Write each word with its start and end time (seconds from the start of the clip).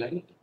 Uh, 0.00 0.37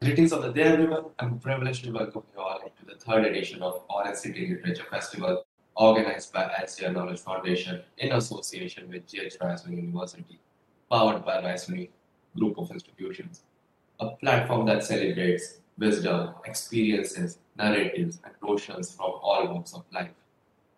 Greetings 0.00 0.32
of 0.32 0.42
the 0.42 0.50
day, 0.50 0.62
everyone. 0.62 1.04
I'm 1.18 1.38
privileged 1.38 1.84
to 1.84 1.90
welcome 1.92 2.22
you 2.34 2.40
all 2.40 2.58
into 2.60 2.86
the 2.90 2.98
third 2.98 3.26
edition 3.26 3.60
of 3.60 3.82
Orange 3.90 4.16
City 4.16 4.48
Literature 4.48 4.86
Festival, 4.90 5.44
organized 5.74 6.32
by 6.32 6.44
SDR 6.64 6.94
Knowledge 6.94 7.20
Foundation 7.20 7.82
in 7.98 8.12
association 8.12 8.88
with 8.88 9.06
GH 9.06 9.36
Raisoni 9.42 9.76
University, 9.76 10.40
powered 10.90 11.22
by 11.22 11.42
Raisoni 11.42 11.90
Group 12.34 12.56
of 12.56 12.70
Institutions, 12.70 13.42
a 14.00 14.08
platform 14.22 14.64
that 14.68 14.82
celebrates 14.84 15.58
wisdom, 15.76 16.32
experiences, 16.46 17.38
narratives, 17.58 18.20
and 18.24 18.32
notions 18.42 18.94
from 18.94 19.10
all 19.22 19.52
walks 19.52 19.74
of 19.74 19.84
life. 19.92 20.16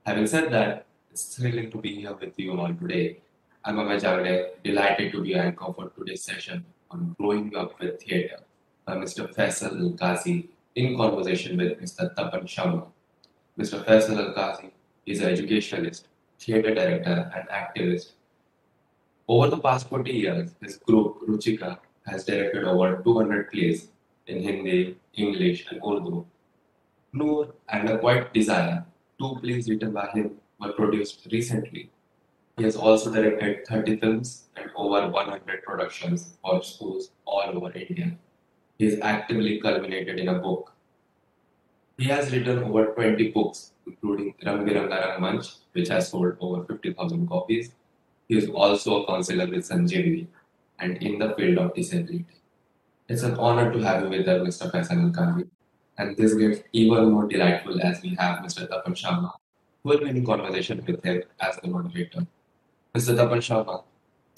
Having 0.05 0.27
said 0.27 0.53
that, 0.53 0.87
it's 1.13 1.37
thrilling 1.37 1.71
to 1.71 1.79
be 1.79 1.95
here 2.01 2.17
with 2.21 2.37
you 2.41 2.59
all 2.59 2.75
today. 2.75 3.21
I'm 3.65 3.77
Amay 3.77 4.01
Jagde, 4.01 4.65
delighted 4.65 5.13
to 5.13 5.23
be 5.23 5.37
anchor 5.37 5.73
for 5.73 5.91
today's 5.91 6.25
session 6.25 6.65
on 6.91 7.15
growing 7.19 7.55
up 7.57 7.79
with 7.81 8.03
theatre 8.03 8.41
by 8.87 8.95
Mr. 8.95 9.33
Feisal 9.35 9.73
Alkazi 9.81 10.49
in 10.75 10.97
conversation 10.97 11.57
with 11.57 11.81
Mr. 11.81 12.15
Tapan 12.15 12.45
Sharma. 12.45 12.87
Mr. 13.59 13.85
Feisal 13.85 14.19
Alkazi 14.25 14.71
is 15.07 15.21
an 15.21 15.29
educationalist, 15.29 16.09
theatre 16.39 16.75
director, 16.75 17.31
and 17.35 17.49
activist. 17.49 18.13
Over 19.27 19.49
the 19.51 19.59
past 19.59 19.89
40 19.89 20.11
years, 20.11 20.55
his 20.63 20.77
group 20.79 21.21
Ruchika 21.29 21.79
has 22.07 22.25
directed 22.25 22.65
over 22.65 23.03
200 23.03 23.51
plays 23.51 23.89
in 24.27 24.43
Hindi, 24.43 24.97
English, 25.15 25.67
and 25.71 25.81
Urdu. 25.83 26.25
Noor 27.13 27.55
and 27.69 27.89
A 27.91 27.99
Quiet 27.99 28.33
Desire, 28.33 28.85
two 29.19 29.37
plays 29.43 29.69
written 29.69 29.93
by 29.93 30.09
him, 30.15 30.33
were 30.61 30.73
produced 30.73 31.27
recently 31.33 31.91
he 32.59 32.65
has 32.65 32.75
also 32.75 33.13
directed 33.13 33.65
30 33.69 34.01
films 34.01 34.49
and 34.57 34.69
over 34.77 35.09
100 35.09 35.63
productions 35.63 36.37
for 36.43 36.61
schools 36.61 37.13
all 37.25 37.51
over 37.55 37.71
India. 37.73 38.17
He 38.79 38.87
is 38.87 39.01
actively 39.01 39.61
culminated 39.61 40.19
in 40.19 40.29
a 40.29 40.41
book. 40.41 40.73
He 41.97 42.07
has 42.07 42.33
written 42.33 42.65
over 42.65 42.87
20 42.95 43.31
books, 43.31 43.73
including 43.87 44.35
Rang 44.45 44.67
Rangmanch, 44.67 45.59
which 45.73 45.89
has 45.89 46.09
sold 46.09 46.37
over 46.41 46.65
50,000 46.65 47.29
copies. 47.29 47.71
He 48.29 48.37
is 48.37 48.49
also 48.51 49.03
a 49.03 49.07
counselor 49.07 49.47
with 49.47 49.69
Sanjeevani 49.69 50.27
and 50.81 50.97
in 51.03 51.19
the 51.21 51.35
field 51.35 51.59
of 51.59 51.75
disability. 51.75 52.27
It's 53.09 53.23
an 53.23 53.37
honor 53.37 53.73
to 53.73 53.79
have 53.81 54.03
you 54.03 54.11
with 54.11 54.27
us, 54.29 54.43
Mr. 54.47 54.71
Feisal 54.73 55.13
Alkazi. 55.13 55.49
And 55.97 56.17
this 56.17 56.35
gets 56.35 56.63
even 56.73 57.13
more 57.13 57.29
delightful 57.29 57.81
as 57.83 58.03
we 58.03 58.17
have 58.17 58.41
Mr. 58.41 58.69
Tapan 58.69 58.95
Sharma, 58.95 59.33
who 59.83 59.91
will 59.91 59.99
be 59.99 60.11
in 60.11 60.27
conversation 60.27 60.85
with 60.87 61.05
him 61.05 61.23
as 61.41 61.57
the 61.57 61.69
moderator. 61.69 62.27
Mr. 62.95 63.15
Tapan 63.15 63.41
Sharma 63.47 63.85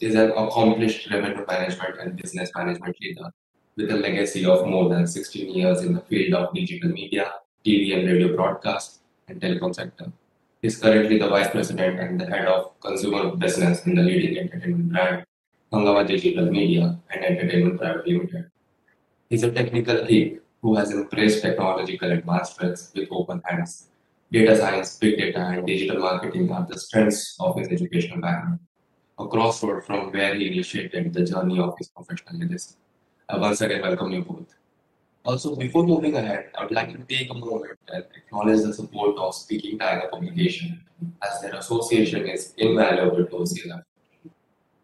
is 0.00 0.16
an 0.16 0.32
accomplished 0.32 1.08
revenue 1.10 1.44
management 1.46 2.00
and 2.00 2.16
business 2.16 2.50
management 2.56 2.96
leader 3.00 3.30
with 3.76 3.90
a 3.90 3.96
legacy 3.96 4.44
of 4.44 4.66
more 4.66 4.88
than 4.88 5.06
16 5.06 5.54
years 5.54 5.82
in 5.82 5.94
the 5.94 6.00
field 6.00 6.34
of 6.34 6.52
digital 6.52 6.90
media, 6.90 7.32
TV 7.64 7.96
and 7.96 8.08
radio 8.08 8.34
broadcast, 8.34 9.02
and 9.28 9.40
telecom 9.40 9.72
sector. 9.72 10.06
He 10.60 10.66
is 10.66 10.78
currently 10.78 11.18
the 11.18 11.28
vice 11.28 11.48
president 11.50 12.00
and 12.00 12.20
the 12.20 12.26
head 12.26 12.46
of 12.46 12.78
consumer 12.80 13.36
business 13.36 13.86
in 13.86 13.94
the 13.94 14.02
leading 14.02 14.36
entertainment 14.38 14.92
brand, 14.92 15.24
Hungama 15.72 16.04
Digital 16.06 16.50
Media 16.50 16.98
and 17.10 17.24
Entertainment 17.24 17.78
Private 17.78 18.08
Limited. 18.08 18.50
He 19.28 19.36
is 19.36 19.44
a 19.44 19.52
technical 19.52 20.04
geek 20.04 20.40
who 20.60 20.74
has 20.74 20.90
embraced 20.90 21.42
technological 21.42 22.10
advancements 22.10 22.90
with 22.96 23.08
open 23.12 23.40
hands 23.44 23.90
Data 24.32 24.56
science, 24.56 24.96
big 24.96 25.18
data, 25.18 25.41
and 25.41 25.66
digital 25.66 25.98
marketing 25.98 26.52
are 26.52 26.64
the 26.64 26.78
strengths 26.78 27.36
of 27.41 27.58
his 27.58 27.66
educational 27.66 28.20
background, 28.20 28.60
a 29.18 29.26
crossroad 29.26 29.84
from 29.84 30.12
where 30.12 30.36
he 30.36 30.46
initiated 30.46 31.12
the 31.12 31.24
journey 31.24 31.58
of 31.58 31.74
his 31.76 31.88
professional 31.88 32.38
legacy. 32.38 32.76
I 33.28 33.38
once 33.38 33.60
again 33.60 33.82
welcome 33.82 34.12
you 34.12 34.22
both. 34.22 34.54
Also, 35.24 35.56
before 35.56 35.84
moving 35.84 36.16
ahead, 36.16 36.50
I 36.56 36.62
would 36.62 36.70
like 36.70 36.92
to 36.92 36.98
take 37.12 37.28
a 37.28 37.34
moment 37.34 37.76
and 37.88 38.04
acknowledge 38.14 38.62
the 38.62 38.72
support 38.72 39.18
of 39.18 39.34
Speaking 39.34 39.80
Tiger 39.80 40.08
Publication, 40.12 40.80
as 41.22 41.41
their 41.41 41.56
association 41.56 42.28
is 42.28 42.54
invaluable 42.56 43.26
to 43.26 43.36
OCLF. 43.36 43.82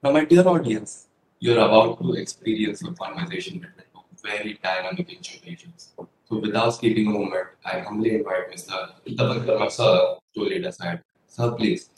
Now, 0.02 0.10
my 0.10 0.24
dear 0.24 0.46
audience, 0.48 1.06
you're 1.38 1.64
about 1.64 2.02
to 2.02 2.14
experience 2.14 2.82
a 2.82 2.90
conversation 2.90 3.60
between 3.60 3.86
two 3.94 4.02
very 4.24 4.58
dynamic 4.60 5.08
institutions 5.12 5.94
so 6.28 6.38
without 6.38 6.70
skipping 6.70 7.06
a 7.06 7.10
moment, 7.10 7.48
I 7.64 7.80
humbly 7.80 8.16
invite 8.16 8.50
Mr. 8.52 8.90
Tapan 9.06 9.70
sir 9.70 10.16
to 10.34 10.40
lead 10.40 10.66
us 10.66 10.80
ahead. 10.80 11.02
Sir, 11.28 11.52
please. 11.52 11.90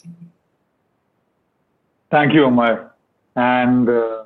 Thank 2.11 2.33
you, 2.33 2.45
Omar. 2.45 2.93
And 3.35 3.89
uh, 3.89 4.23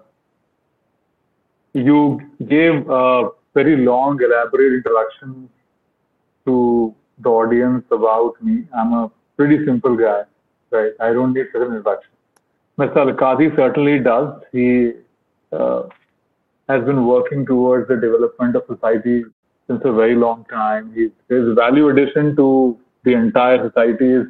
you 1.74 2.22
gave 2.48 2.90
a 2.90 3.30
very 3.54 3.78
long, 3.78 4.20
elaborate 4.22 4.74
introduction 4.74 5.50
to 6.46 6.94
the 7.20 7.30
audience 7.30 7.86
about 7.92 8.34
me. 8.42 8.66
I'm 8.76 8.94
a 8.94 9.12
pretty 9.38 9.64
simple 9.66 9.96
guy, 9.96 10.24
right? 10.72 10.92
I 11.00 11.14
don't 11.14 11.34
need 11.34 11.48
such 11.54 11.62
an 11.62 11.68
introduction. 11.68 12.12
Mr. 12.78 13.14
Alkazi 13.14 13.56
certainly 13.56 14.00
does. 14.00 14.42
He 14.52 14.94
uh, 15.52 15.84
has 16.68 16.84
been 16.84 17.06
working 17.06 17.46
towards 17.46 17.88
the 17.88 17.96
development 17.96 18.56
of 18.56 18.64
society 18.68 19.24
since 19.68 19.82
a 19.86 19.92
very 19.92 20.16
long 20.16 20.46
time. 20.50 20.94
His, 20.94 21.12
his 21.30 21.56
value 21.56 21.90
addition 21.90 22.36
to 22.36 22.78
the 23.04 23.14
entire 23.14 23.68
society 23.68 24.12
is 24.12 24.26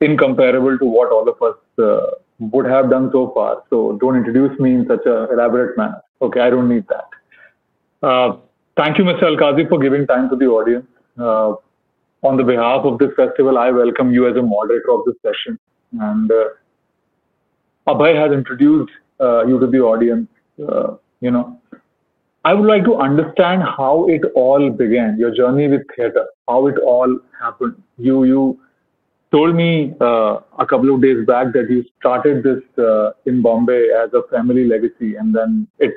incomparable 0.00 0.78
to 0.78 0.84
what 0.84 1.12
all 1.12 1.28
of 1.28 1.40
us 1.42 1.56
uh, 1.78 2.16
would 2.38 2.66
have 2.66 2.90
done 2.90 3.10
so 3.12 3.30
far. 3.34 3.62
So 3.70 3.98
don't 4.00 4.16
introduce 4.16 4.58
me 4.58 4.74
in 4.74 4.86
such 4.86 5.06
an 5.06 5.28
elaborate 5.32 5.76
manner. 5.76 6.02
Okay, 6.20 6.40
I 6.40 6.50
don't 6.50 6.68
need 6.68 6.86
that. 6.88 8.06
Uh, 8.06 8.36
thank 8.76 8.98
you, 8.98 9.04
Mr. 9.04 9.24
Alkazi, 9.24 9.68
for 9.68 9.78
giving 9.78 10.06
time 10.06 10.28
to 10.30 10.36
the 10.36 10.46
audience. 10.46 10.86
Uh, 11.18 11.54
on 12.22 12.36
the 12.36 12.44
behalf 12.44 12.84
of 12.84 12.98
this 12.98 13.10
festival, 13.16 13.58
I 13.58 13.70
welcome 13.70 14.12
you 14.12 14.28
as 14.28 14.36
a 14.36 14.42
moderator 14.42 14.92
of 14.92 15.00
this 15.06 15.16
session. 15.22 15.58
And 16.00 16.30
uh, 16.30 16.44
Abhay 17.88 18.14
has 18.16 18.32
introduced 18.32 18.92
uh, 19.20 19.44
you 19.44 19.58
to 19.58 19.66
the 19.66 19.80
audience. 19.80 20.28
Uh, 20.60 20.96
you 21.20 21.30
know, 21.30 21.60
I 22.44 22.54
would 22.54 22.66
like 22.66 22.84
to 22.84 22.96
understand 22.96 23.62
how 23.62 24.08
it 24.08 24.22
all 24.34 24.68
began, 24.70 25.16
your 25.16 25.32
journey 25.32 25.68
with 25.68 25.82
theater, 25.94 26.26
how 26.48 26.66
it 26.66 26.78
all 26.78 27.18
happened. 27.40 27.80
You 27.98 28.24
you 28.24 28.60
told 29.30 29.54
me 29.54 29.94
uh, 30.00 30.40
a 30.58 30.66
couple 30.66 30.92
of 30.94 31.00
days 31.02 31.24
back 31.24 31.52
that 31.52 31.70
you 31.70 31.84
started 32.00 32.42
this 32.42 32.62
uh, 32.84 33.12
in 33.26 33.42
Bombay 33.42 33.90
as 33.90 34.12
a 34.12 34.22
family 34.28 34.64
legacy, 34.64 35.14
and 35.14 35.32
then 35.32 35.68
it 35.78 35.94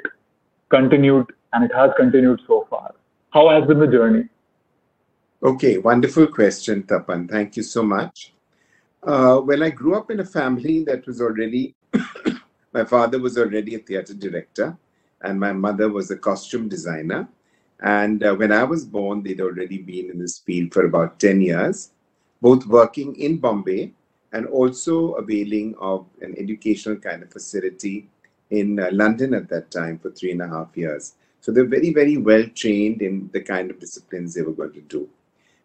continued, 0.70 1.34
and 1.54 1.66
it 1.66 1.74
has 1.74 1.90
continued 1.98 2.40
so 2.46 2.68
far. 2.70 2.94
How 3.32 3.50
has 3.50 3.68
been 3.68 3.80
the 3.80 3.88
journey? 3.88 4.30
Okay, 5.42 5.80
wonderful 5.80 6.28
question, 6.28 6.84
Tapan. 6.84 7.30
Thank 7.30 7.58
you 7.58 7.64
so 7.64 7.82
much. 7.82 8.34
Uh, 9.02 9.42
well, 9.44 9.64
I 9.64 9.72
grew 9.72 9.96
up 9.96 10.12
in 10.12 10.20
a 10.20 10.26
family 10.26 10.84
that 10.86 11.06
was 11.08 11.22
already, 11.22 11.76
my 12.74 12.84
father 12.84 13.20
was 13.20 13.38
already 13.38 13.76
a 13.76 13.80
theater 13.80 14.14
director 14.14 14.78
and 15.26 15.40
my 15.40 15.52
mother 15.52 15.90
was 15.90 16.12
a 16.12 16.18
costume 16.18 16.70
designer. 16.70 17.28
And 17.82 18.24
uh, 18.24 18.34
when 18.36 18.52
I 18.52 18.64
was 18.64 18.86
born, 18.86 19.22
they'd 19.22 19.42
already 19.42 19.80
been 19.80 20.10
in 20.10 20.20
this 20.20 20.40
field 20.40 20.74
for 20.74 20.86
about 20.86 21.20
10 21.20 21.42
years, 21.42 21.92
both 22.42 22.66
working 22.66 23.16
in 23.16 23.38
Bombay 23.38 23.94
and 24.32 24.46
also 24.48 25.14
availing 25.14 25.76
of 25.80 26.06
an 26.22 26.36
educational 26.38 26.96
kind 26.98 27.24
of 27.24 27.32
facility 27.32 28.08
in 28.50 28.80
uh, 28.80 28.90
London 28.92 29.34
at 29.34 29.50
that 29.50 29.72
time 29.72 30.00
for 30.00 30.12
three 30.12 30.32
and 30.32 30.42
a 30.42 30.48
half 30.48 30.76
years. 30.76 31.16
So 31.42 31.52
they're 31.52 31.66
very, 31.66 31.94
very 31.94 32.18
well 32.18 32.46
trained 32.56 33.02
in 33.02 33.30
the 33.34 33.42
kind 33.42 33.70
of 33.70 33.80
disciplines 33.80 34.34
they 34.34 34.42
were 34.42 34.54
going 34.54 34.74
to 34.74 34.82
do. 34.82 35.10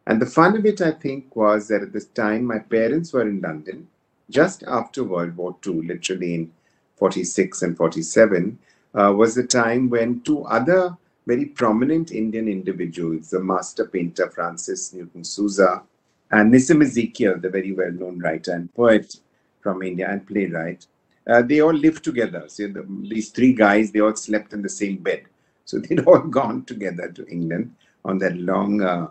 And 0.07 0.21
the 0.21 0.27
fun 0.27 0.57
of 0.57 0.67
it, 0.67 0.81
I 0.81 0.93
think, 0.93 1.37
was 1.37 1.69
that 1.69 1.83
at 1.83 1.93
this 1.93 2.07
time 2.07 2.45
my 2.45 2.59
parents 2.59 3.13
were 3.13 3.23
in 3.29 3.41
London 3.41 3.89
just 4.31 4.63
after 4.65 5.05
World 5.05 5.37
War 5.37 5.57
II, 5.67 5.83
literally 5.83 6.35
in 6.35 6.53
46 6.97 7.63
and 7.63 7.77
47, 7.77 8.59
uh, 8.95 9.13
was 9.13 9.35
the 9.35 9.47
time 9.47 9.89
when 9.89 10.21
two 10.23 10.45
other 10.45 10.97
very 11.27 11.47
prominent 11.47 12.11
Indian 12.13 12.49
individuals, 12.49 13.31
the 13.31 13.41
master 13.41 13.87
painter 13.87 14.31
Francis 14.31 14.93
Newton 14.93 15.25
Souza 15.25 15.83
and 16.31 16.53
Nissim 16.53 16.83
Ezekiel, 16.83 17.39
the 17.39 17.51
very 17.51 17.73
well 17.73 17.93
known 17.93 18.19
writer 18.19 18.53
and 18.53 18.73
poet 18.75 19.17
from 19.61 19.83
India 19.83 20.09
and 20.11 20.27
playwright, 20.27 20.87
uh, 21.29 21.43
they 21.43 21.61
all 21.61 21.73
lived 21.73 22.03
together. 22.03 22.45
So 22.49 22.69
the, 22.69 22.87
these 23.09 23.31
three 23.31 23.53
guys, 23.53 23.93
they 23.93 24.01
all 24.01 24.17
slept 24.17 24.53
in 24.53 24.63
the 24.63 24.69
same 24.69 24.97
bed. 24.97 25.25
So 25.65 25.79
they'd 25.83 26.05
all 26.05 26.21
gone 26.21 26.65
together 26.65 27.11
to 27.13 27.27
England 27.29 27.75
on 28.05 28.19
that 28.19 28.37
long 28.37 28.83
uh, 28.83 29.09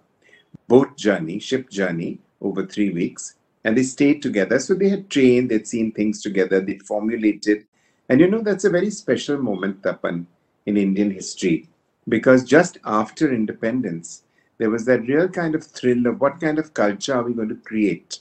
boat 0.67 0.97
journey, 0.97 1.39
ship 1.39 1.69
journey 1.69 2.19
over 2.41 2.65
three 2.65 2.91
weeks. 2.91 3.35
And 3.63 3.77
they 3.77 3.83
stayed 3.83 4.21
together. 4.21 4.59
So 4.59 4.73
they 4.73 4.89
had 4.89 5.09
trained, 5.09 5.51
they'd 5.51 5.67
seen 5.67 5.91
things 5.91 6.21
together, 6.21 6.61
they'd 6.61 6.85
formulated. 6.85 7.65
And 8.09 8.19
you 8.19 8.27
know, 8.27 8.41
that's 8.41 8.65
a 8.65 8.69
very 8.69 8.89
special 8.89 9.37
moment, 9.37 9.83
Tapan, 9.83 10.25
in 10.65 10.77
Indian 10.77 11.11
history. 11.11 11.69
Because 12.07 12.43
just 12.43 12.79
after 12.83 13.31
independence, 13.31 14.23
there 14.57 14.69
was 14.71 14.85
that 14.85 15.07
real 15.07 15.29
kind 15.29 15.55
of 15.55 15.63
thrill 15.63 16.07
of 16.07 16.19
what 16.19 16.41
kind 16.41 16.57
of 16.57 16.73
culture 16.73 17.13
are 17.13 17.23
we 17.23 17.33
going 17.33 17.49
to 17.49 17.55
create? 17.55 18.19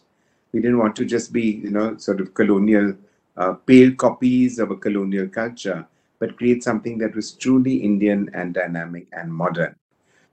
We 0.52 0.60
didn't 0.60 0.78
want 0.78 0.94
to 0.96 1.04
just 1.04 1.32
be, 1.32 1.42
you 1.42 1.70
know, 1.70 1.96
sort 1.96 2.20
of 2.20 2.34
colonial, 2.34 2.94
uh, 3.36 3.54
pale 3.54 3.92
copies 3.94 4.58
of 4.58 4.70
a 4.70 4.76
colonial 4.76 5.28
culture, 5.28 5.86
but 6.18 6.36
create 6.36 6.62
something 6.62 6.98
that 6.98 7.14
was 7.16 7.32
truly 7.32 7.76
Indian 7.76 8.30
and 8.34 8.54
dynamic 8.54 9.06
and 9.12 9.32
modern. 9.32 9.74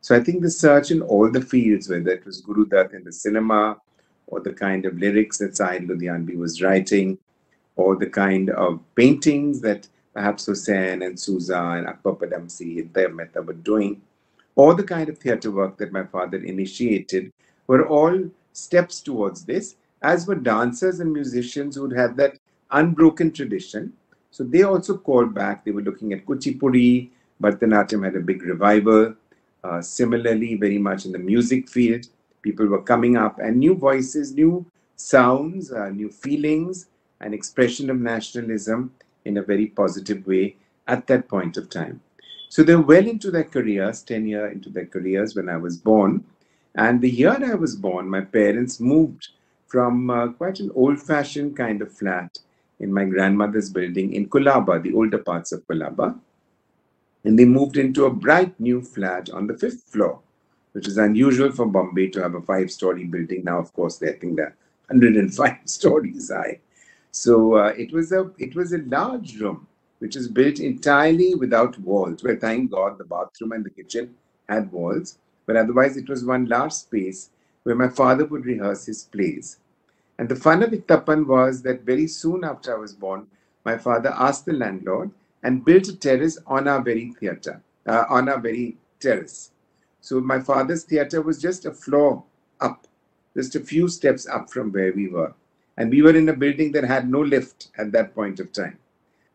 So 0.01 0.15
I 0.15 0.19
think 0.19 0.41
the 0.41 0.51
search 0.51 0.91
in 0.91 1.01
all 1.01 1.31
the 1.31 1.41
fields, 1.41 1.89
whether 1.89 2.11
it 2.11 2.25
was 2.25 2.41
Guru 2.41 2.65
Dutt 2.65 2.93
in 2.93 3.03
the 3.03 3.11
cinema, 3.11 3.77
or 4.27 4.39
the 4.39 4.53
kind 4.53 4.85
of 4.85 4.97
lyrics 4.97 5.37
that 5.37 5.53
Sahir 5.53 5.87
Ludhianvi 5.87 6.35
was 6.35 6.61
writing, 6.61 7.17
or 7.75 7.95
the 7.95 8.07
kind 8.07 8.49
of 8.51 8.79
paintings 8.95 9.61
that 9.61 9.87
perhaps 10.13 10.45
Husain 10.45 11.05
and 11.05 11.19
Souza 11.19 11.59
and 11.59 11.87
Akbar 11.87 12.15
Padamsee 12.15 12.79
and 12.79 12.93
Tyeb 12.93 13.45
were 13.45 13.53
doing, 13.53 14.01
or 14.55 14.73
the 14.73 14.83
kind 14.83 15.09
of 15.09 15.17
theatre 15.17 15.51
work 15.51 15.77
that 15.77 15.91
my 15.91 16.03
father 16.03 16.37
initiated, 16.37 17.31
were 17.67 17.87
all 17.87 18.29
steps 18.53 19.01
towards 19.01 19.45
this, 19.45 19.75
as 20.01 20.27
were 20.27 20.35
dancers 20.35 20.99
and 20.99 21.11
musicians 21.11 21.75
who 21.75 21.89
had 21.93 22.15
that 22.15 22.37
unbroken 22.71 23.31
tradition. 23.31 23.91
So 24.31 24.43
they 24.43 24.63
also 24.63 24.97
called 24.97 25.33
back. 25.33 25.65
They 25.65 25.71
were 25.71 25.81
looking 25.81 26.13
at 26.13 26.25
Kuchipudi, 26.25 27.09
Bharatanatyam 27.41 28.05
had 28.05 28.15
a 28.15 28.19
big 28.19 28.43
revival. 28.43 29.15
Uh, 29.63 29.81
similarly, 29.81 30.55
very 30.55 30.77
much 30.77 31.05
in 31.05 31.11
the 31.11 31.17
music 31.17 31.67
field, 31.67 32.07
people 32.43 32.67
were 32.67 32.83
coming 32.83 33.17
up 33.17 33.39
and 33.39 33.57
new 33.57 33.73
voices, 33.73 34.31
new 34.31 34.63
sounds, 34.95 35.71
uh, 35.71 35.89
new 35.89 36.09
feelings, 36.09 36.87
and 37.21 37.33
expression 37.33 37.89
of 37.89 37.97
nationalism 37.97 38.91
in 39.25 39.37
a 39.37 39.41
very 39.41 39.67
positive 39.67 40.25
way 40.27 40.55
at 40.87 41.07
that 41.07 41.27
point 41.27 41.57
of 41.57 41.69
time. 41.69 42.01
So 42.49 42.63
they're 42.63 42.79
well 42.79 43.05
into 43.05 43.31
their 43.31 43.43
careers, 43.43 44.01
10 44.03 44.27
years 44.27 44.53
into 44.53 44.69
their 44.69 44.85
careers 44.85 45.35
when 45.35 45.49
I 45.49 45.57
was 45.57 45.77
born. 45.77 46.23
And 46.75 47.01
the 47.01 47.09
year 47.09 47.37
I 47.43 47.55
was 47.55 47.75
born, 47.75 48.09
my 48.09 48.21
parents 48.21 48.79
moved 48.79 49.29
from 49.67 50.09
uh, 50.09 50.27
quite 50.29 50.59
an 50.59 50.71
old 50.75 51.01
fashioned 51.01 51.57
kind 51.57 51.81
of 51.81 51.91
flat 51.91 52.39
in 52.79 52.93
my 52.93 53.05
grandmother's 53.05 53.69
building 53.69 54.13
in 54.13 54.29
Colaba, 54.29 54.81
the 54.81 54.93
older 54.93 55.17
parts 55.17 55.51
of 55.51 55.65
Colaba. 55.67 56.17
And 57.23 57.39
they 57.39 57.45
moved 57.45 57.77
into 57.77 58.05
a 58.05 58.13
bright 58.13 58.59
new 58.59 58.81
flat 58.81 59.29
on 59.29 59.47
the 59.47 59.57
fifth 59.57 59.83
floor, 59.83 60.19
which 60.73 60.87
is 60.87 60.97
unusual 60.97 61.51
for 61.51 61.65
Bombay 61.65 62.09
to 62.09 62.21
have 62.21 62.35
a 62.35 62.41
five 62.41 62.71
story 62.71 63.05
building. 63.05 63.43
Now, 63.45 63.59
of 63.59 63.73
course, 63.73 63.97
they 63.97 64.13
think 64.13 64.35
they're 64.35 64.55
105 64.87 65.57
stories 65.65 66.31
high. 66.31 66.59
So 67.15 67.55
uh, 67.55 67.73
it 67.77 67.93
was 67.93 68.11
a 68.11 68.29
it 68.37 68.55
was 68.55 68.73
a 68.73 68.79
large 68.79 69.39
room 69.39 69.67
which 69.99 70.17
is 70.17 70.27
built 70.27 70.59
entirely 70.59 71.33
without 71.33 71.79
walls. 71.79 72.21
Well, 72.21 72.35
thank 72.35 72.71
God 72.71 72.97
the 72.97 73.05
bathroom 73.05 73.53
and 73.53 73.63
the 73.65 73.69
kitchen 73.69 74.15
had 74.49 74.69
walls, 74.73 75.17
but 75.45 75.55
otherwise 75.55 75.95
it 75.95 76.09
was 76.09 76.25
one 76.25 76.45
large 76.45 76.73
space 76.73 77.29
where 77.63 77.75
my 77.75 77.87
father 77.87 78.25
would 78.25 78.45
rehearse 78.45 78.85
his 78.85 79.05
plays. 79.05 79.59
And 80.19 80.27
the 80.27 80.35
fun 80.35 80.61
of 80.61 80.73
it, 80.73 80.87
Tapan, 80.89 81.25
was 81.25 81.61
that 81.61 81.83
very 81.83 82.07
soon 82.07 82.43
after 82.43 82.75
I 82.75 82.79
was 82.79 82.93
born, 82.93 83.27
my 83.63 83.77
father 83.77 84.13
asked 84.13 84.45
the 84.45 84.53
landlord 84.53 85.11
and 85.41 85.63
built 85.63 85.87
a 85.87 85.95
terrace 85.95 86.37
on 86.45 86.67
our 86.67 86.81
very 86.81 87.11
theatre, 87.13 87.61
uh, 87.87 88.03
on 88.09 88.27
our 88.27 88.41
very 88.41 88.77
terrace. 88.99 89.51
So 90.01 90.19
my 90.19 90.41
father's 90.41 90.83
theatre 90.83 91.21
was 91.21 91.41
just 91.41 91.65
a 91.65 91.71
floor 91.73 92.25
up, 92.59 92.87
just 93.35 93.55
a 93.55 93.61
few 93.61 93.87
steps 93.87 94.27
up 94.27 94.51
from 94.51 94.73
where 94.73 94.91
we 94.91 95.07
were. 95.07 95.33
And 95.77 95.89
we 95.89 96.01
were 96.01 96.15
in 96.15 96.29
a 96.29 96.33
building 96.33 96.71
that 96.73 96.83
had 96.83 97.09
no 97.09 97.21
lift 97.21 97.69
at 97.77 97.91
that 97.91 98.15
point 98.15 98.39
of 98.39 98.51
time. 98.51 98.77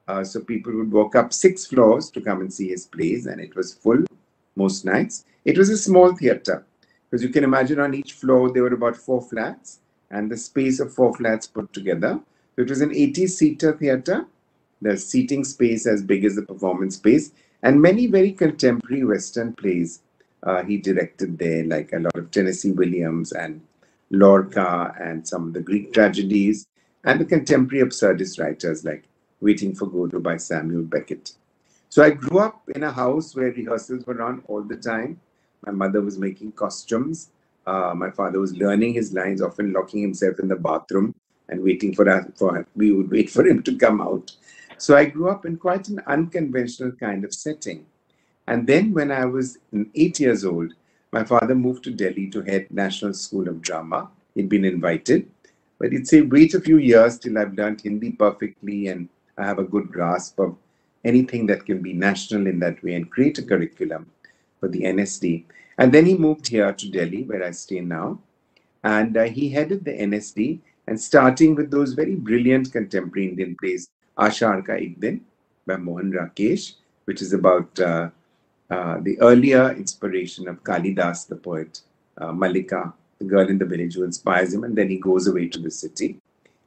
Uh, 0.09 0.25
so 0.25 0.41
people 0.41 0.75
would 0.75 0.91
walk 0.91 1.15
up 1.15 1.33
six 1.33 1.67
floors 1.67 2.11
to 2.11 2.21
come 2.21 2.41
and 2.41 2.53
see 2.53 2.69
his 2.69 2.87
plays, 2.87 3.27
and 3.27 3.41
it 3.41 3.55
was 3.55 3.75
full 3.75 4.05
most 4.57 4.85
nights. 4.85 5.25
It 5.45 5.57
was 5.57 5.71
a 5.71 5.77
small 5.77 6.15
theatre 6.17 6.65
because 7.11 7.23
you 7.23 7.31
can 7.31 7.45
imagine 7.45 7.81
on 7.81 7.95
each 7.95 8.15
floor 8.15 8.53
there 8.53 8.63
were 8.63 8.75
about 8.75 8.97
four 8.97 9.23
flats 9.23 9.81
and 10.11 10.31
the 10.31 10.37
space 10.37 10.81
of 10.81 10.93
four 10.93 11.15
flats 11.15 11.47
put 11.47 11.73
together. 11.73 12.21
So 12.57 12.63
it 12.63 12.69
was 12.69 12.81
an 12.81 12.95
80 12.95 13.27
seater 13.27 13.73
theatre, 13.73 14.27
the 14.83 14.97
seating 14.97 15.45
space 15.45 15.87
as 15.87 16.03
big 16.03 16.25
as 16.25 16.35
the 16.37 16.43
performance 16.43 16.97
space, 16.97 17.33
and 17.63 17.81
many 17.81 18.07
very 18.07 18.33
contemporary 18.33 19.05
Western 19.05 19.53
plays 19.53 20.01
uh, 20.43 20.63
he 20.63 20.79
directed 20.79 21.39
there, 21.39 21.65
like 21.65 21.93
a 21.93 21.99
lot 21.99 22.17
of 22.17 22.31
Tennessee 22.31 22.73
Williams 22.73 23.33
and 23.33 23.61
Lorca 24.11 24.95
and 25.01 25.27
some 25.27 25.49
of 25.49 25.55
the 25.55 25.61
Greek 25.61 25.93
tragedies, 25.93 26.67
and 27.05 27.21
the 27.21 27.25
contemporary 27.25 27.85
absurdist 27.85 28.41
writers 28.41 28.85
like 28.85 29.05
Waiting 29.41 29.75
for 29.75 29.87
Godot 29.87 30.21
by 30.21 30.37
Samuel 30.37 30.83
Beckett. 30.83 31.33
So 31.89 32.03
I 32.03 32.11
grew 32.11 32.41
up 32.41 32.63
in 32.75 32.83
a 32.83 32.93
house 32.93 33.35
where 33.35 33.51
rehearsals 33.51 34.07
were 34.07 34.21
on 34.23 34.43
all 34.49 34.63
the 34.63 34.77
time. 34.77 35.21
My 35.65 35.73
mother 35.73 36.01
was 36.01 36.19
making 36.19 36.53
costumes. 36.53 37.31
Uh, 37.67 37.95
my 37.97 38.11
father 38.11 38.39
was 38.39 38.55
learning 38.55 38.95
his 38.95 39.13
lines, 39.13 39.43
often 39.43 39.73
locking 39.73 40.03
himself 40.03 40.39
in 40.39 40.49
the 40.49 40.57
bathroom 40.57 41.15
and 41.49 41.63
waiting 41.63 41.95
for 41.95 42.09
us. 42.09 42.27
For 42.37 42.67
we 42.77 42.93
would 42.93 43.11
wait 43.11 43.31
for 43.31 43.47
him 43.47 43.63
to 43.65 43.77
come 43.77 44.01
out. 44.01 44.31
So 44.79 44.97
I 44.97 45.07
grew 45.07 45.29
up 45.29 45.45
in 45.47 45.57
quite 45.57 45.89
an 45.89 46.01
unconventional 46.07 46.93
kind 46.93 47.25
of 47.25 47.35
setting. 47.35 47.87
And 48.47 48.67
then 48.67 48.93
when 48.93 49.11
I 49.11 49.25
was 49.25 49.59
eight 49.95 50.21
years 50.21 50.45
old, 50.45 50.75
my 51.13 51.25
father 51.25 51.55
moved 51.55 51.85
to 51.85 51.91
Delhi 51.91 52.29
to 52.31 52.43
head 52.43 52.67
National 52.71 53.13
School 53.15 53.49
of 53.49 53.61
Drama. 53.61 54.11
He'd 54.35 54.49
been 54.49 54.65
invited, 54.65 55.29
but 55.79 55.93
he'd 55.93 56.07
say, 56.07 56.21
wait 56.21 56.55
a 56.55 56.61
few 56.61 56.79
years 56.79 57.19
till 57.19 57.37
I've 57.37 57.55
learned 57.55 57.81
Hindi 57.81 58.13
perfectly 58.13 58.89
and 58.89 59.09
I 59.37 59.45
have 59.45 59.59
a 59.59 59.65
good 59.65 59.91
grasp 59.91 60.39
of 60.39 60.57
anything 61.05 61.47
that 61.47 61.67
can 61.67 61.83
be 61.83 61.93
national 61.93 62.47
in 62.47 62.61
that 62.61 62.83
way 62.85 62.95
and 62.95 63.11
create 63.11 63.39
a 63.39 63.43
curriculum 63.43 64.11
for 64.61 64.69
the 64.69 64.83
NSD. 64.83 65.45
And 65.79 65.93
then 65.93 66.07
he 66.07 66.17
moved 66.17 66.47
here 66.47 66.73
to 66.73 66.91
Delhi, 66.91 67.25
where 67.25 67.43
I 67.43 67.53
stay 67.53 67.81
now. 67.81 68.21
And 68.85 69.17
uh, 69.17 69.25
he 69.25 69.49
headed 69.49 69.85
the 69.85 69.93
NSD 69.93 70.61
and 70.87 71.01
starting 71.01 71.55
with 71.55 71.71
those 71.71 71.95
very 71.95 72.15
brilliant 72.15 72.73
contemporary 72.73 73.29
Indian 73.29 73.57
plays, 73.57 73.89
Ashar 74.17 74.63
Ka 74.63 74.77
by 75.67 75.77
Mohan 75.77 76.13
Rakesh, 76.13 76.75
which 77.05 77.23
is 77.23 77.33
about 77.33 77.79
uh, 77.81 78.11
uh, 78.71 78.99
the 79.01 79.21
earlier 79.21 79.73
inspiration 79.73 80.49
of 80.49 80.63
Kalidas, 80.63 81.27
the 81.27 81.37
poet, 81.37 81.81
uh, 82.19 82.33
Malika, 82.33 82.93
the 83.19 83.25
girl 83.25 83.49
in 83.49 83.59
the 83.59 83.65
village 83.65 83.95
who 83.95 84.05
inspires 84.05 84.55
him, 84.55 84.65
and 84.65 84.77
then 84.77 84.89
he 84.89 84.99
goes 84.99 85.27
away 85.27 85.49
to 85.49 85.59
the 85.59 85.71
city. 85.71 86.19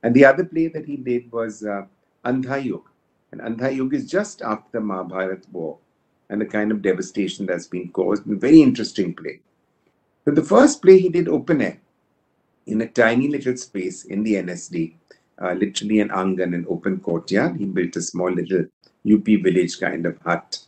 And 0.03 0.13
the 0.13 0.25
other 0.25 0.43
play 0.43 0.67
that 0.67 0.85
he 0.85 0.97
did 0.97 1.31
was 1.31 1.63
uh, 1.63 1.85
And 2.25 2.45
Andha 2.45 3.93
is 3.93 4.09
just 4.09 4.41
after 4.41 4.69
the 4.73 4.81
Mahabharat 4.81 5.45
war 5.51 5.77
and 6.29 6.41
the 6.41 6.45
kind 6.45 6.71
of 6.71 6.81
devastation 6.81 7.45
that's 7.45 7.67
been 7.67 7.89
caused. 7.89 8.29
A 8.29 8.35
very 8.35 8.61
interesting 8.61 9.13
play. 9.13 9.39
So 10.25 10.31
the 10.31 10.43
first 10.43 10.81
play 10.81 10.99
he 10.99 11.09
did 11.09 11.27
open 11.27 11.61
air 11.61 11.79
in 12.65 12.81
a 12.81 12.87
tiny 12.87 13.27
little 13.27 13.57
space 13.57 14.05
in 14.05 14.23
the 14.23 14.35
NSD, 14.35 14.93
uh, 15.41 15.53
literally 15.53 15.99
an 15.99 16.09
angan, 16.09 16.53
an 16.55 16.65
open 16.69 16.99
courtyard. 16.99 17.57
He 17.57 17.65
built 17.65 17.95
a 17.95 18.01
small 18.01 18.31
little 18.31 18.65
UP 19.11 19.25
village 19.25 19.79
kind 19.79 20.05
of 20.05 20.17
hut. 20.21 20.59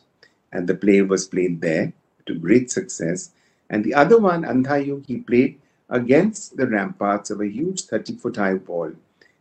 And 0.52 0.68
the 0.68 0.74
play 0.74 1.02
was 1.02 1.26
played 1.26 1.60
there 1.60 1.92
to 2.26 2.34
great 2.34 2.70
success. 2.70 3.30
And 3.70 3.84
the 3.84 3.94
other 3.94 4.18
one, 4.18 4.42
Andha 4.42 5.04
he 5.06 5.18
played 5.18 5.60
against 5.90 6.56
the 6.56 6.66
ramparts 6.66 7.30
of 7.30 7.40
a 7.40 7.48
huge 7.48 7.82
30 7.82 8.16
foot 8.16 8.36
high 8.36 8.54
wall 8.54 8.92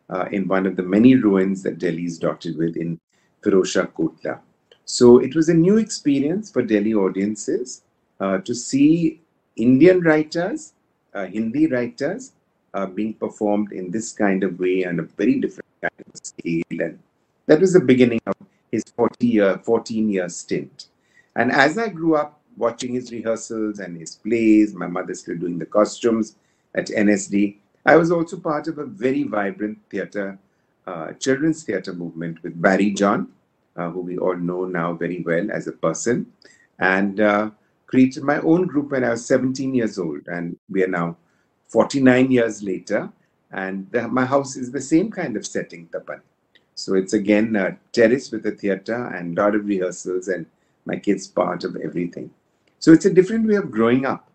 uh, 0.09 0.25
in 0.31 0.47
one 0.47 0.65
of 0.65 0.75
the 0.75 0.83
many 0.83 1.15
ruins 1.15 1.63
that 1.63 1.79
Delhi 1.79 2.05
is 2.05 2.19
dotted 2.19 2.57
with 2.57 2.75
in 2.77 2.99
Firozshah 3.43 3.91
Kotla. 3.93 4.39
So 4.85 5.17
it 5.17 5.35
was 5.35 5.49
a 5.49 5.53
new 5.53 5.77
experience 5.77 6.51
for 6.51 6.61
Delhi 6.61 6.93
audiences 6.93 7.81
uh, 8.19 8.39
to 8.39 8.53
see 8.53 9.21
Indian 9.55 10.01
writers, 10.01 10.73
uh, 11.13 11.25
Hindi 11.25 11.67
writers, 11.67 12.33
uh, 12.73 12.85
being 12.85 13.13
performed 13.13 13.71
in 13.71 13.89
this 13.89 14.11
kind 14.11 14.43
of 14.43 14.59
way 14.59 14.83
and 14.83 14.99
a 14.99 15.03
very 15.03 15.39
different 15.39 15.69
kind 15.81 16.03
of 16.13 16.19
scale. 16.21 16.63
And 16.69 16.99
that 17.47 17.61
was 17.61 17.73
the 17.73 17.79
beginning 17.79 18.21
of 18.27 18.35
his 18.71 18.83
40 18.95 19.27
year, 19.27 19.57
14 19.63 20.09
year 20.09 20.29
stint. 20.29 20.87
And 21.35 21.51
as 21.51 21.77
I 21.77 21.89
grew 21.89 22.15
up 22.15 22.39
watching 22.57 22.93
his 22.93 23.11
rehearsals 23.11 23.79
and 23.79 23.97
his 23.97 24.15
plays, 24.15 24.73
my 24.73 24.87
mother 24.87 25.13
still 25.13 25.37
doing 25.37 25.59
the 25.59 25.65
costumes 25.65 26.35
at 26.73 26.87
NSD, 26.87 27.57
I 27.85 27.95
was 27.97 28.11
also 28.11 28.37
part 28.37 28.67
of 28.67 28.77
a 28.77 28.85
very 28.85 29.23
vibrant 29.23 29.77
theatre, 29.89 30.39
uh, 30.87 31.11
children's 31.13 31.63
theatre 31.63 31.93
movement 31.93 32.41
with 32.41 32.59
Barry 32.61 32.91
John, 32.91 33.29
uh, 33.75 33.89
who 33.89 34.01
we 34.01 34.17
all 34.17 34.35
know 34.35 34.65
now 34.65 34.93
very 34.93 35.21
well 35.21 35.51
as 35.51 35.67
a 35.67 35.71
person, 35.71 36.31
and 36.79 37.19
uh, 37.19 37.51
created 37.85 38.23
my 38.23 38.39
own 38.39 38.65
group 38.65 38.91
when 38.91 39.03
I 39.03 39.11
was 39.11 39.25
17 39.25 39.75
years 39.75 39.99
old. 39.99 40.27
And 40.27 40.57
we 40.69 40.83
are 40.83 40.87
now 40.87 41.17
49 41.67 42.31
years 42.31 42.63
later, 42.63 43.09
and 43.51 43.87
the, 43.91 44.07
my 44.07 44.25
house 44.25 44.55
is 44.55 44.71
the 44.71 44.81
same 44.81 45.11
kind 45.11 45.37
of 45.37 45.45
setting, 45.45 45.87
Tapan. 45.87 46.21
So 46.73 46.95
it's 46.95 47.13
again 47.13 47.55
a 47.55 47.77
terrace 47.91 48.31
with 48.31 48.45
a 48.45 48.51
theatre 48.51 49.07
and 49.15 49.37
a 49.37 49.41
lot 49.41 49.55
of 49.55 49.65
rehearsals, 49.65 50.27
and 50.27 50.45
my 50.85 50.97
kids 50.97 51.27
part 51.27 51.63
of 51.63 51.75
everything. 51.75 52.31
So 52.79 52.91
it's 52.91 53.05
a 53.05 53.13
different 53.13 53.47
way 53.47 53.55
of 53.55 53.71
growing 53.71 54.05
up 54.05 54.29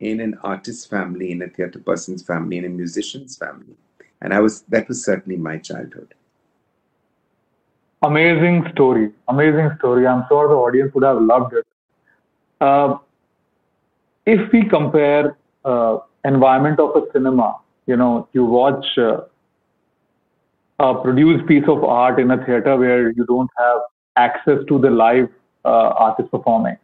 in 0.00 0.20
an 0.20 0.38
artist's 0.42 0.84
family, 0.84 1.30
in 1.30 1.42
a 1.42 1.48
theatre 1.48 1.78
person's 1.78 2.22
family, 2.22 2.58
in 2.58 2.64
a 2.64 2.68
musician's 2.68 3.36
family. 3.36 3.76
And 4.20 4.34
I 4.34 4.40
was 4.40 4.62
that 4.62 4.88
was 4.88 5.04
certainly 5.04 5.36
my 5.36 5.58
childhood. 5.58 6.14
Amazing 8.02 8.66
story. 8.72 9.12
Amazing 9.28 9.70
story. 9.78 10.06
I'm 10.06 10.24
sure 10.28 10.48
the 10.48 10.54
audience 10.54 10.92
would 10.94 11.04
have 11.04 11.22
loved 11.22 11.54
it. 11.54 11.66
Uh, 12.60 12.98
if 14.26 14.52
we 14.52 14.64
compare 14.64 15.36
uh, 15.64 15.98
environment 16.24 16.80
of 16.80 16.96
a 16.96 17.02
cinema, 17.12 17.58
you 17.86 17.96
know, 17.96 18.28
you 18.32 18.44
watch 18.44 18.86
uh, 18.98 19.20
a 20.78 20.94
produced 21.02 21.46
piece 21.46 21.64
of 21.68 21.84
art 21.84 22.18
in 22.18 22.30
a 22.30 22.44
theater 22.44 22.76
where 22.76 23.10
you 23.10 23.24
don't 23.26 23.50
have 23.58 23.78
access 24.16 24.58
to 24.68 24.78
the 24.78 24.90
live 24.90 25.28
uh, 25.64 25.88
artist 26.06 26.30
performing. 26.30 26.76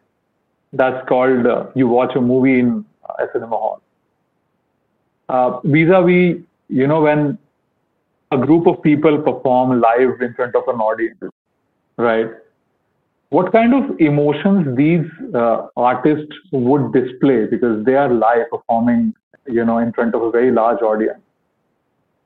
That's 0.73 1.07
called 1.09 1.47
uh, 1.47 1.67
you 1.75 1.89
watch 1.89 2.15
a 2.15 2.21
movie 2.21 2.59
in 2.61 2.85
a 3.19 3.25
cinema 3.33 3.57
hall. 3.57 3.83
Uh, 5.29 5.61
vis-a-vis, 5.65 6.43
you 6.69 6.87
know, 6.87 7.03
when 7.03 7.39
a 8.31 8.39
group 8.39 8.67
of 8.67 8.83
people 8.83 9.19
perform 9.19 9.81
live 9.81 10.21
in 10.21 10.35
front 10.35 10.55
of 10.55 10.63
an 10.69 10.81
audience, 10.81 11.19
right? 11.97 12.29
What 13.31 13.53
kind 13.53 13.75
of 13.75 14.01
emotions 14.01 14.77
these 14.77 15.05
uh, 15.35 15.67
artists 15.77 16.35
would 16.53 16.93
display 16.93 17.47
because 17.47 17.85
they 17.85 17.95
are 17.95 18.11
live 18.11 18.49
performing, 18.51 19.15
you 19.47 19.65
know, 19.65 19.79
in 19.79 19.93
front 19.93 20.15
of 20.15 20.23
a 20.23 20.31
very 20.31 20.51
large 20.51 20.81
audience, 20.81 21.21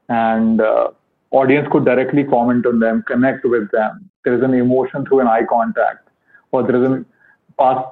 and 0.08 0.60
uh, 0.60 0.90
audience 1.32 1.66
could 1.72 1.84
directly 1.84 2.22
comment 2.22 2.66
on 2.66 2.78
them, 2.78 3.02
connect 3.06 3.44
with 3.44 3.70
them. 3.72 4.08
There 4.24 4.34
is 4.34 4.42
an 4.42 4.54
emotion 4.54 5.04
through 5.04 5.20
an 5.20 5.26
eye 5.26 5.44
contact, 5.48 6.08
or 6.52 6.62
there 6.62 6.76
is 6.76 6.90
a 6.90 7.04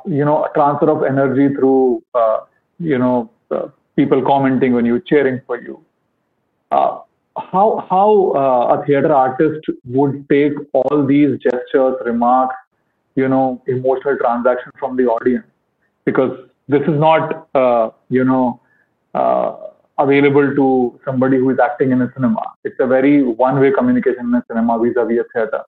you 0.07 0.25
know, 0.25 0.45
a 0.45 0.51
transfer 0.55 0.91
of 0.91 1.05
energy 1.05 1.55
through, 1.55 2.03
uh, 2.15 2.41
you 2.79 2.99
know, 2.99 3.31
uh, 3.51 3.69
people 3.95 4.23
commenting 4.23 4.73
when 4.73 4.85
you 4.85 5.01
cheering 5.01 5.41
for 5.47 5.61
you. 5.61 5.85
Uh, 6.71 7.01
how 7.37 7.87
how 7.89 8.33
uh, 8.35 8.75
a 8.75 8.87
theater 8.87 9.13
artist 9.13 9.65
would 9.85 10.29
take 10.29 10.53
all 10.73 11.07
these 11.07 11.39
gestures, 11.39 11.97
remarks, 12.05 12.57
you 13.15 13.29
know, 13.29 13.63
emotional 13.67 14.17
transaction 14.17 14.73
from 14.79 14.97
the 14.97 15.05
audience, 15.05 15.47
because 16.05 16.37
this 16.69 16.83
is 16.83 16.99
not, 16.99 17.49
uh, 17.55 17.91
you 18.09 18.25
know, 18.25 18.61
uh, 19.15 19.57
available 19.99 20.55
to 20.55 21.01
somebody 21.05 21.37
who 21.37 21.51
is 21.51 21.59
acting 21.59 21.93
in 21.93 22.03
a 22.03 22.13
cinema. 22.15 22.43
It's 22.65 22.77
a 22.81 22.87
very 22.87 23.23
one-way 23.23 23.73
communication 23.73 24.27
in 24.27 24.35
a 24.35 24.45
cinema 24.49 24.79
vis-a-vis 24.79 25.19
a 25.21 25.25
theater. 25.33 25.63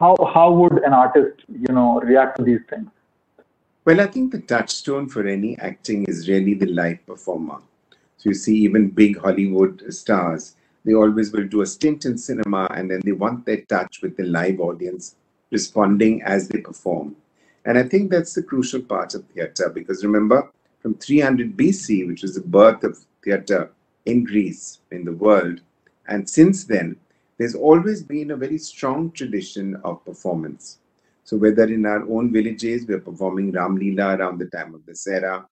How 0.00 0.16
how 0.34 0.50
would 0.52 0.82
an 0.82 0.94
artist, 0.94 1.44
you 1.48 1.74
know, 1.74 2.00
react 2.00 2.38
to 2.38 2.42
these 2.42 2.62
things? 2.68 2.88
Well, 3.84 4.00
I 4.00 4.06
think 4.06 4.32
the 4.32 4.40
touchstone 4.40 5.08
for 5.08 5.26
any 5.26 5.58
acting 5.58 6.04
is 6.04 6.28
really 6.28 6.54
the 6.54 6.66
live 6.66 7.04
performer. 7.06 7.58
So 8.16 8.30
you 8.30 8.34
see, 8.34 8.56
even 8.56 8.90
big 8.90 9.18
Hollywood 9.18 9.82
stars, 9.92 10.56
they 10.84 10.94
always 10.94 11.32
will 11.32 11.46
do 11.46 11.60
a 11.60 11.66
stint 11.66 12.04
in 12.06 12.16
cinema 12.16 12.66
and 12.74 12.90
then 12.90 13.00
they 13.04 13.12
want 13.12 13.44
their 13.44 13.60
touch 13.62 14.00
with 14.02 14.16
the 14.16 14.24
live 14.24 14.60
audience 14.60 15.16
responding 15.50 16.22
as 16.22 16.48
they 16.48 16.60
perform. 16.60 17.16
And 17.66 17.76
I 17.76 17.82
think 17.82 18.10
that's 18.10 18.34
the 18.34 18.42
crucial 18.42 18.80
part 18.80 19.14
of 19.14 19.24
theatre 19.26 19.68
because 19.68 20.04
remember, 20.04 20.50
from 20.80 20.94
300 20.94 21.56
BC, 21.56 22.06
which 22.06 22.22
was 22.22 22.34
the 22.34 22.40
birth 22.40 22.84
of 22.84 22.98
theatre 23.22 23.70
in 24.06 24.24
Greece, 24.24 24.80
in 24.90 25.04
the 25.04 25.12
world, 25.12 25.60
and 26.08 26.28
since 26.28 26.64
then, 26.64 26.96
there's 27.40 27.54
always 27.54 28.02
been 28.02 28.32
a 28.32 28.36
very 28.36 28.58
strong 28.58 29.10
tradition 29.12 29.74
of 29.82 30.04
performance. 30.04 30.76
So 31.24 31.38
whether 31.38 31.64
in 31.64 31.86
our 31.86 32.06
own 32.06 32.30
villages, 32.34 32.84
we're 32.86 33.00
performing 33.00 33.52
Ram 33.52 33.78
Leela 33.78 34.18
around 34.18 34.38
the 34.38 34.44
time 34.44 34.74
of 34.74 34.82
Dussehra, 34.82 35.46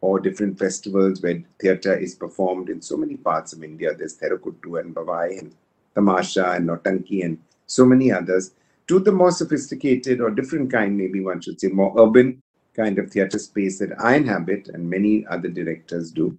or 0.00 0.20
different 0.20 0.56
festivals 0.56 1.20
where 1.20 1.42
theatre 1.58 1.98
is 1.98 2.14
performed 2.14 2.68
in 2.68 2.80
so 2.80 2.96
many 2.96 3.16
parts 3.16 3.52
of 3.52 3.64
India. 3.64 3.92
There's 3.92 4.16
Therukoothu 4.16 4.78
and 4.78 4.94
Bhavai 4.94 5.40
and 5.40 5.52
Tamasha 5.96 6.52
and 6.52 6.68
Nautanki 6.68 7.24
and 7.24 7.38
so 7.66 7.84
many 7.84 8.12
others, 8.12 8.52
to 8.86 9.00
the 9.00 9.10
more 9.10 9.32
sophisticated 9.32 10.20
or 10.20 10.30
different 10.30 10.70
kind, 10.70 10.96
maybe 10.96 11.24
one 11.24 11.40
should 11.40 11.60
say, 11.60 11.66
more 11.66 11.92
urban 11.98 12.40
kind 12.76 13.00
of 13.00 13.10
theatre 13.10 13.40
space 13.40 13.80
that 13.80 14.00
I 14.00 14.14
inhabit 14.14 14.68
and 14.68 14.88
many 14.88 15.26
other 15.26 15.48
directors 15.48 16.12
do. 16.12 16.38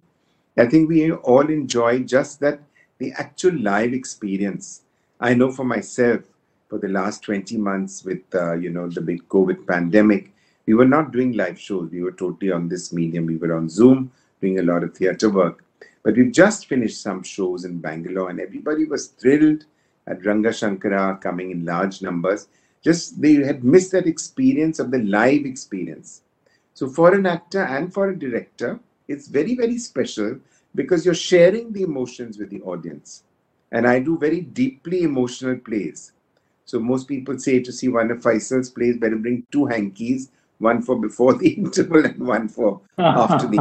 I 0.56 0.64
think 0.64 0.88
we 0.88 1.12
all 1.12 1.46
enjoy 1.50 2.04
just 2.04 2.40
that 2.40 2.60
the 2.98 3.12
actual 3.12 3.56
live 3.60 3.92
experience. 3.92 4.82
I 5.20 5.34
know 5.34 5.50
for 5.52 5.64
myself, 5.64 6.22
for 6.68 6.78
the 6.78 6.88
last 6.88 7.22
20 7.22 7.56
months 7.56 8.04
with, 8.04 8.22
uh, 8.34 8.54
you 8.54 8.70
know, 8.70 8.88
the 8.88 9.00
big 9.00 9.28
COVID 9.28 9.66
pandemic, 9.66 10.32
we 10.66 10.74
were 10.74 10.84
not 10.84 11.12
doing 11.12 11.32
live 11.32 11.58
shows. 11.58 11.90
We 11.90 12.02
were 12.02 12.12
totally 12.12 12.52
on 12.52 12.68
this 12.68 12.92
medium. 12.92 13.26
We 13.26 13.36
were 13.36 13.56
on 13.56 13.68
Zoom 13.68 14.12
doing 14.40 14.58
a 14.58 14.62
lot 14.62 14.84
of 14.84 14.94
theatre 14.94 15.30
work. 15.30 15.64
But 16.02 16.16
we've 16.16 16.32
just 16.32 16.66
finished 16.66 17.00
some 17.00 17.22
shows 17.22 17.64
in 17.64 17.78
Bangalore 17.78 18.30
and 18.30 18.40
everybody 18.40 18.84
was 18.84 19.08
thrilled 19.08 19.64
at 20.06 20.24
Ranga 20.24 20.50
Shankara 20.50 21.20
coming 21.20 21.50
in 21.50 21.64
large 21.64 22.02
numbers. 22.02 22.48
Just 22.84 23.20
they 23.20 23.34
had 23.34 23.64
missed 23.64 23.92
that 23.92 24.06
experience 24.06 24.78
of 24.78 24.90
the 24.90 24.98
live 24.98 25.44
experience. 25.44 26.22
So 26.74 26.88
for 26.88 27.14
an 27.14 27.26
actor 27.26 27.62
and 27.62 27.92
for 27.92 28.10
a 28.10 28.18
director, 28.18 28.78
it's 29.08 29.26
very, 29.26 29.56
very 29.56 29.78
special 29.78 30.38
because 30.78 31.04
you're 31.04 31.12
sharing 31.12 31.72
the 31.72 31.82
emotions 31.82 32.38
with 32.38 32.50
the 32.50 32.62
audience. 32.62 33.24
And 33.72 33.84
I 33.84 33.98
do 33.98 34.16
very 34.16 34.42
deeply 34.42 35.02
emotional 35.02 35.56
plays. 35.56 36.12
So 36.66 36.78
most 36.78 37.08
people 37.08 37.36
say 37.36 37.58
to 37.58 37.72
see 37.72 37.88
one 37.88 38.12
of 38.12 38.18
Feisal's 38.18 38.70
plays, 38.70 38.96
better 38.96 39.16
bring 39.16 39.44
two 39.50 39.66
hankies, 39.66 40.30
one 40.58 40.80
for 40.82 40.96
before 41.00 41.34
the 41.42 41.48
interval 41.48 42.06
and 42.06 42.24
one 42.24 42.46
for 42.48 42.80
after 42.96 43.48
the 43.48 43.60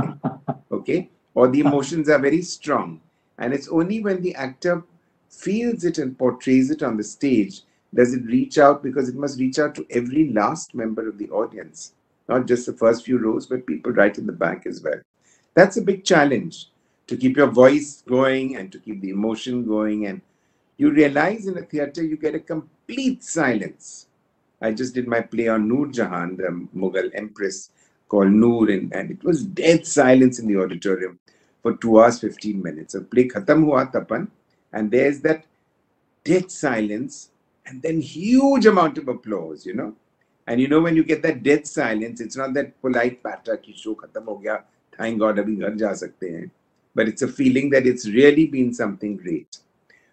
okay? 0.71 1.09
Or 1.33 1.47
the 1.47 1.61
emotions 1.61 2.07
are 2.07 2.19
very 2.19 2.43
strong. 2.43 3.01
And 3.39 3.51
it's 3.51 3.67
only 3.67 3.99
when 3.99 4.21
the 4.21 4.35
actor 4.35 4.83
feels 5.27 5.85
it 5.85 5.97
and 5.97 6.15
portrays 6.19 6.69
it 6.69 6.83
on 6.83 6.97
the 6.97 7.03
stage 7.03 7.63
does 7.95 8.13
it 8.13 8.25
reach 8.25 8.59
out 8.59 8.83
because 8.83 9.09
it 9.09 9.15
must 9.15 9.39
reach 9.39 9.57
out 9.57 9.73
to 9.73 9.87
every 9.89 10.31
last 10.33 10.75
member 10.75 11.09
of 11.09 11.17
the 11.17 11.29
audience, 11.29 11.93
not 12.29 12.45
just 12.45 12.67
the 12.67 12.73
first 12.73 13.05
few 13.05 13.17
rows, 13.17 13.47
but 13.47 13.65
people 13.65 13.91
right 13.91 14.19
in 14.19 14.27
the 14.27 14.31
back 14.31 14.67
as 14.67 14.83
well. 14.83 14.99
That's 15.55 15.77
a 15.77 15.81
big 15.81 16.03
challenge 16.03 16.67
to 17.07 17.17
keep 17.17 17.37
your 17.37 17.47
voice 17.47 18.03
going 18.07 18.57
and 18.57 18.71
to 18.71 18.79
keep 18.79 19.01
the 19.01 19.09
emotion 19.09 19.65
going. 19.65 20.05
And 20.07 20.21
you 20.77 20.91
realize 20.91 21.47
in 21.47 21.57
a 21.57 21.61
theater, 21.61 22.03
you 22.03 22.17
get 22.17 22.35
a 22.35 22.39
complete 22.39 23.23
silence. 23.23 24.07
I 24.61 24.71
just 24.71 24.93
did 24.93 25.07
my 25.07 25.21
play 25.21 25.47
on 25.47 25.67
Noor 25.67 25.87
Jahan, 25.87 26.35
the 26.35 26.67
Mughal 26.75 27.09
empress 27.13 27.71
called 28.09 28.31
Noor, 28.31 28.69
and, 28.69 28.93
and 28.93 29.11
it 29.11 29.23
was 29.23 29.43
dead 29.43 29.85
silence 29.85 30.39
in 30.39 30.47
the 30.47 30.59
auditorium 30.59 31.19
for 31.61 31.77
two 31.77 32.01
hours, 32.01 32.19
15 32.19 32.61
minutes. 32.61 32.95
A 32.95 33.01
play 33.01 33.27
khatam 33.27 33.63
hua 33.63 33.85
tapan, 33.87 34.27
and 34.73 34.91
there's 34.91 35.21
that 35.21 35.45
dead 36.23 36.51
silence 36.51 37.29
and 37.65 37.81
then 37.81 38.01
huge 38.01 38.65
amount 38.65 38.97
of 38.97 39.07
applause, 39.07 39.65
you 39.65 39.73
know. 39.73 39.93
And 40.47 40.61
you 40.61 40.67
know, 40.67 40.79
when 40.81 40.95
you 40.95 41.03
get 41.03 41.21
that 41.23 41.43
dead 41.43 41.67
silence, 41.67 42.21
it's 42.21 42.37
not 42.37 42.53
that 42.53 42.81
polite 42.81 43.21
patter 43.21 43.57
ki 43.57 43.73
show 43.73 43.95
khatam 43.95 44.25
ho 44.25 44.35
gaya, 44.35 44.63
thank 44.97 45.19
God 45.19 45.37
abhi 45.37 45.59
ghar 45.59 45.73
ja 45.77 45.91
sakte 45.91 46.27
hain 46.31 46.51
but 46.97 47.07
it's 47.07 47.21
a 47.21 47.27
feeling 47.27 47.69
that 47.69 47.85
it's 47.85 48.07
really 48.09 48.47
been 48.47 48.73
something 48.73 49.15
great. 49.17 49.59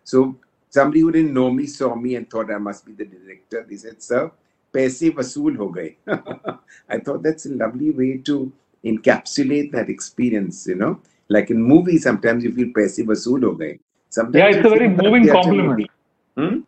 So 0.05 0.37
somebody 0.69 1.01
who 1.01 1.11
didn't 1.11 1.33
know 1.33 1.51
me 1.51 1.67
saw 1.67 1.95
me 1.95 2.15
and 2.17 2.29
thought 2.31 2.51
I 2.53 2.59
must 2.59 2.85
be 2.85 2.93
the 2.93 3.07
director. 3.07 3.67
They 3.67 3.77
said, 3.77 4.03
sir, 4.03 4.31
paise 4.71 5.01
vasool 5.01 5.57
ho 5.57 5.69
gaye. 5.71 5.97
I 6.95 6.99
thought 6.99 7.23
that's 7.23 7.47
a 7.47 7.55
lovely 7.63 7.91
way 7.91 8.19
to 8.29 8.53
encapsulate 8.85 9.73
that 9.73 9.89
experience, 9.89 10.67
you 10.67 10.75
know. 10.75 11.01
Like 11.29 11.49
in 11.51 11.63
movies, 11.63 12.03
sometimes 12.03 12.45
you 12.45 12.53
feel 12.53 12.71
paise 12.77 12.99
vasool 12.99 13.45
ho 13.45 13.53
gaye. 13.55 13.79
Sometimes 14.11 14.43
yeah, 14.43 14.59
it's 14.59 14.67
a 14.67 14.69
very 14.69 14.89
moving 14.89 15.27
compliment. 15.27 15.91
Hmm? 16.37 16.59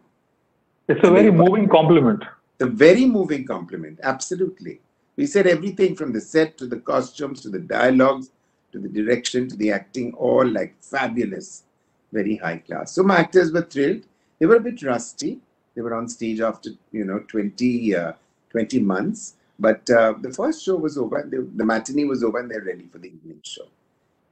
It's 0.89 1.07
a 1.07 1.11
very 1.11 1.31
moving 1.31 1.69
compliment. 1.69 2.23
It's 2.23 2.71
a 2.71 2.73
very 2.87 3.05
moving 3.05 3.45
compliment, 3.45 4.01
absolutely. 4.03 4.81
We 5.17 5.27
said 5.27 5.47
everything 5.47 5.95
from 5.95 6.15
the 6.15 6.23
set 6.23 6.57
to 6.57 6.67
the 6.67 6.81
costumes 6.81 7.43
to 7.43 7.51
the 7.51 7.59
dialogues 7.59 8.31
to 8.73 8.79
the 8.79 8.89
direction, 8.89 9.49
to 9.49 9.57
the 9.57 9.71
acting, 9.71 10.15
all 10.15 10.47
like 10.47 10.75
fabulous, 10.83 11.65
very 12.13 12.37
high 12.37 12.59
class. 12.59 12.93
So 12.93 13.03
my 13.03 13.19
actors 13.19 13.53
were 13.53 13.63
thrilled. 13.63 14.03
They 14.39 14.47
were 14.47 14.57
a 14.57 14.61
bit 14.61 14.83
rusty. 14.83 15.41
They 15.75 15.83
were 15.83 15.95
on 15.95 16.09
stage 16.09 16.41
after, 16.41 16.71
you 16.93 17.05
know, 17.05 17.21
20, 17.21 17.95
uh, 17.95 18.13
20 18.51 18.81
months. 18.81 19.35
But 19.59 19.89
uh, 19.91 20.15
the 20.21 20.33
first 20.33 20.65
show 20.65 20.77
was 20.77 20.99
over, 20.99 21.19
and 21.19 21.31
the, 21.31 21.49
the 21.55 21.65
matinee 21.65 22.05
was 22.05 22.23
over, 22.23 22.39
and 22.39 22.51
they're 22.51 22.63
ready 22.63 22.87
for 22.91 22.99
the 22.99 23.09
evening 23.09 23.41
show. 23.43 23.67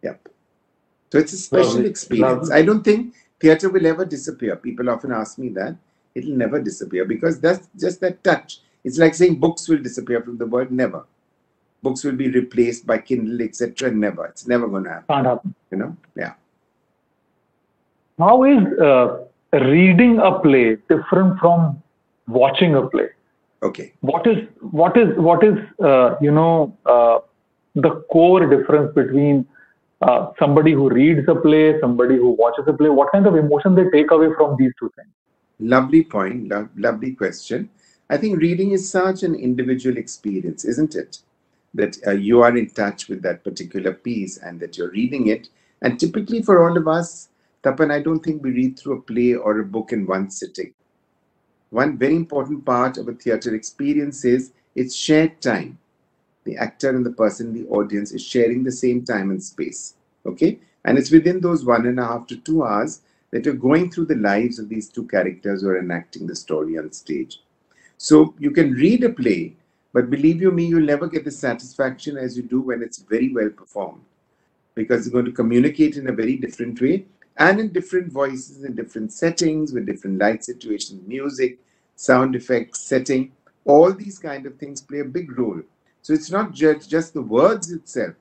Yep. 0.02 0.28
So 1.12 1.18
it's 1.18 1.32
a 1.32 1.38
special 1.38 1.84
experience. 1.86 2.50
I 2.50 2.62
don't 2.62 2.82
think 2.82 3.14
theatre 3.40 3.70
will 3.70 3.86
ever 3.86 4.04
disappear. 4.04 4.56
People 4.56 4.90
often 4.90 5.12
ask 5.12 5.38
me 5.38 5.48
that. 5.50 5.76
It'll 6.14 6.36
never 6.36 6.60
disappear 6.60 7.04
because 7.04 7.40
that's 7.40 7.68
just 7.78 8.00
that 8.00 8.22
touch. 8.22 8.60
It's 8.84 8.98
like 8.98 9.14
saying 9.14 9.36
books 9.36 9.68
will 9.68 9.78
disappear 9.78 10.22
from 10.22 10.38
the 10.38 10.46
world. 10.46 10.70
Never. 10.70 11.04
Books 11.84 12.04
will 12.04 12.18
be 12.24 12.28
replaced 12.40 12.86
by 12.86 12.98
Kindle, 12.98 13.40
etc. 13.42 13.90
Never. 13.90 14.26
It's 14.26 14.46
never 14.46 14.66
going 14.68 14.84
to 14.84 14.90
happen. 14.90 15.14
Can't 15.14 15.26
happen. 15.26 15.54
You 15.70 15.78
know? 15.78 15.96
Yeah. 16.16 16.34
How 18.18 18.44
is 18.44 18.62
uh, 18.78 19.24
reading 19.52 20.18
a 20.18 20.38
play 20.38 20.76
different 20.88 21.38
from 21.40 21.82
watching 22.28 22.76
a 22.76 22.86
play? 22.88 23.08
Okay. 23.62 23.92
What 24.00 24.26
is 24.26 24.38
what 24.82 24.96
is 24.96 25.16
what 25.16 25.42
is 25.42 25.56
uh, 25.82 26.16
you 26.20 26.30
know 26.30 26.76
uh, 26.86 27.18
the 27.74 27.90
core 28.12 28.46
difference 28.54 28.94
between 28.94 29.46
uh, 30.02 30.32
somebody 30.38 30.72
who 30.72 30.88
reads 30.90 31.28
a 31.28 31.34
play, 31.34 31.80
somebody 31.80 32.16
who 32.16 32.30
watches 32.30 32.64
a 32.68 32.72
play? 32.72 32.90
What 32.90 33.10
kind 33.12 33.26
of 33.26 33.36
emotion 33.36 33.74
they 33.74 33.88
take 33.90 34.10
away 34.10 34.28
from 34.36 34.56
these 34.58 34.72
two 34.78 34.90
things? 34.96 35.08
Lovely 35.58 36.04
point. 36.04 36.48
Lo- 36.48 36.68
lovely 36.76 37.12
question. 37.12 37.70
I 38.10 38.18
think 38.18 38.38
reading 38.38 38.72
is 38.72 38.88
such 38.88 39.22
an 39.22 39.34
individual 39.34 39.96
experience, 39.96 40.64
isn't 40.64 40.94
it? 40.94 41.20
That 41.74 41.96
uh, 42.06 42.12
you 42.12 42.42
are 42.42 42.56
in 42.56 42.70
touch 42.70 43.08
with 43.08 43.20
that 43.22 43.42
particular 43.42 43.92
piece 43.92 44.38
and 44.38 44.60
that 44.60 44.78
you're 44.78 44.90
reading 44.90 45.26
it. 45.26 45.48
And 45.82 45.98
typically, 45.98 46.40
for 46.40 46.68
all 46.68 46.76
of 46.76 46.86
us, 46.86 47.28
Tapan, 47.64 47.90
I 47.90 48.00
don't 48.00 48.20
think 48.20 48.42
we 48.42 48.50
read 48.50 48.78
through 48.78 48.98
a 48.98 49.02
play 49.02 49.34
or 49.34 49.58
a 49.58 49.64
book 49.64 49.92
in 49.92 50.06
one 50.06 50.30
sitting. 50.30 50.72
One 51.70 51.98
very 51.98 52.14
important 52.14 52.64
part 52.64 52.98
of 52.98 53.08
a 53.08 53.14
theatre 53.14 53.54
experience 53.54 54.24
is 54.24 54.52
it's 54.74 54.94
shared 54.94 55.40
time. 55.40 55.78
The 56.44 56.56
actor 56.56 56.90
and 56.90 57.04
the 57.04 57.10
person 57.10 57.48
in 57.48 57.54
the 57.54 57.68
audience 57.68 58.12
is 58.12 58.22
sharing 58.22 58.62
the 58.62 58.70
same 58.70 59.04
time 59.04 59.30
and 59.30 59.42
space. 59.42 59.94
Okay? 60.26 60.60
And 60.84 60.98
it's 60.98 61.10
within 61.10 61.40
those 61.40 61.64
one 61.64 61.86
and 61.86 61.98
a 61.98 62.04
half 62.04 62.26
to 62.28 62.36
two 62.36 62.64
hours 62.64 63.00
that 63.30 63.44
you're 63.44 63.54
going 63.54 63.90
through 63.90 64.06
the 64.06 64.14
lives 64.16 64.58
of 64.58 64.68
these 64.68 64.88
two 64.88 65.06
characters 65.08 65.62
who 65.62 65.68
are 65.68 65.78
enacting 65.78 66.26
the 66.26 66.36
story 66.36 66.78
on 66.78 66.92
stage. 66.92 67.40
So 67.96 68.34
you 68.38 68.50
can 68.50 68.72
read 68.72 69.02
a 69.02 69.08
play, 69.08 69.56
but 69.94 70.10
believe 70.10 70.42
you 70.42 70.50
me, 70.50 70.66
you'll 70.66 70.82
never 70.82 71.06
get 71.06 71.24
the 71.24 71.30
satisfaction 71.30 72.18
as 72.18 72.36
you 72.36 72.42
do 72.42 72.60
when 72.60 72.82
it's 72.82 72.98
very 72.98 73.32
well 73.32 73.48
performed. 73.48 74.02
Because 74.74 75.06
you're 75.06 75.12
going 75.12 75.24
to 75.24 75.30
communicate 75.30 75.96
in 75.96 76.08
a 76.08 76.12
very 76.12 76.36
different 76.36 76.80
way 76.80 77.06
and 77.36 77.60
in 77.60 77.68
different 77.68 78.10
voices, 78.10 78.64
in 78.64 78.74
different 78.74 79.12
settings, 79.12 79.72
with 79.72 79.86
different 79.86 80.18
light 80.18 80.44
situations, 80.44 81.00
music, 81.06 81.60
sound 81.94 82.34
effects, 82.34 82.80
setting. 82.80 83.30
All 83.64 83.92
these 83.92 84.18
kind 84.18 84.46
of 84.46 84.56
things 84.56 84.80
play 84.80 84.98
a 84.98 85.04
big 85.04 85.38
role. 85.38 85.62
So 86.02 86.12
it's 86.12 86.30
not 86.30 86.52
just, 86.52 86.90
just 86.90 87.14
the 87.14 87.22
words 87.22 87.70
itself. 87.70 88.14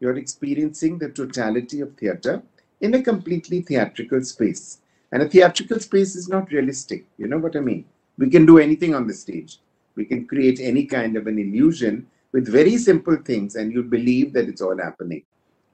You're 0.00 0.16
experiencing 0.16 0.96
the 0.96 1.10
totality 1.10 1.82
of 1.82 1.94
theatre 1.98 2.42
in 2.80 2.94
a 2.94 3.02
completely 3.02 3.60
theatrical 3.60 4.22
space. 4.22 4.78
And 5.12 5.22
a 5.22 5.28
theatrical 5.28 5.78
space 5.80 6.16
is 6.16 6.30
not 6.30 6.50
realistic. 6.50 7.04
You 7.18 7.28
know 7.28 7.38
what 7.38 7.54
I 7.54 7.60
mean? 7.60 7.84
We 8.16 8.30
can 8.30 8.46
do 8.46 8.56
anything 8.56 8.94
on 8.94 9.06
the 9.06 9.14
stage. 9.14 9.58
We 9.98 10.04
can 10.04 10.28
create 10.28 10.60
any 10.60 10.84
kind 10.86 11.16
of 11.16 11.26
an 11.26 11.40
illusion 11.40 12.06
with 12.30 12.46
very 12.46 12.76
simple 12.76 13.16
things, 13.16 13.56
and 13.56 13.72
you'll 13.72 13.94
believe 13.96 14.32
that 14.34 14.48
it's 14.48 14.62
all 14.62 14.78
happening. 14.78 15.24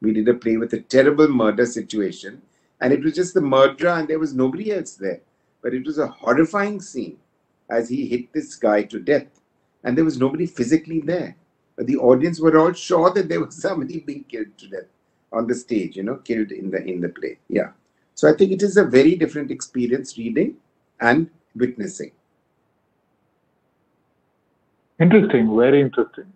We 0.00 0.14
did 0.14 0.28
a 0.28 0.34
play 0.34 0.56
with 0.56 0.72
a 0.72 0.80
terrible 0.80 1.28
murder 1.28 1.66
situation, 1.66 2.40
and 2.80 2.90
it 2.90 3.04
was 3.04 3.14
just 3.14 3.34
the 3.34 3.42
murderer, 3.42 3.90
and 3.90 4.08
there 4.08 4.18
was 4.18 4.32
nobody 4.34 4.72
else 4.72 4.94
there. 4.94 5.20
But 5.60 5.74
it 5.74 5.84
was 5.84 5.98
a 5.98 6.06
horrifying 6.06 6.80
scene 6.80 7.18
as 7.68 7.90
he 7.90 8.06
hit 8.06 8.32
this 8.32 8.54
guy 8.54 8.84
to 8.84 8.98
death, 8.98 9.28
and 9.82 9.94
there 9.94 10.06
was 10.06 10.18
nobody 10.18 10.46
physically 10.46 11.00
there. 11.00 11.36
But 11.76 11.86
the 11.86 11.98
audience 11.98 12.40
were 12.40 12.58
all 12.58 12.72
sure 12.72 13.10
that 13.10 13.28
there 13.28 13.44
was 13.44 13.60
somebody 13.60 14.00
being 14.00 14.24
killed 14.24 14.56
to 14.56 14.68
death 14.68 14.90
on 15.32 15.46
the 15.46 15.54
stage, 15.54 15.96
you 15.96 16.02
know, 16.02 16.16
killed 16.16 16.50
in 16.50 16.70
the 16.70 16.82
in 16.82 17.02
the 17.02 17.10
play. 17.10 17.38
Yeah. 17.48 17.72
So 18.14 18.30
I 18.30 18.32
think 18.32 18.52
it 18.52 18.62
is 18.62 18.78
a 18.78 18.84
very 18.84 19.16
different 19.16 19.50
experience 19.50 20.16
reading 20.16 20.56
and 20.98 21.28
witnessing. 21.54 22.12
Interesting, 25.00 25.56
very 25.56 25.80
interesting. 25.80 26.32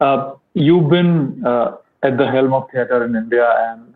Uh, 0.00 0.34
you've 0.54 0.90
been 0.90 1.42
uh, 1.46 1.76
at 2.02 2.18
the 2.18 2.30
helm 2.30 2.52
of 2.52 2.70
theatre 2.70 3.04
in 3.04 3.16
India 3.16 3.48
and 3.70 3.94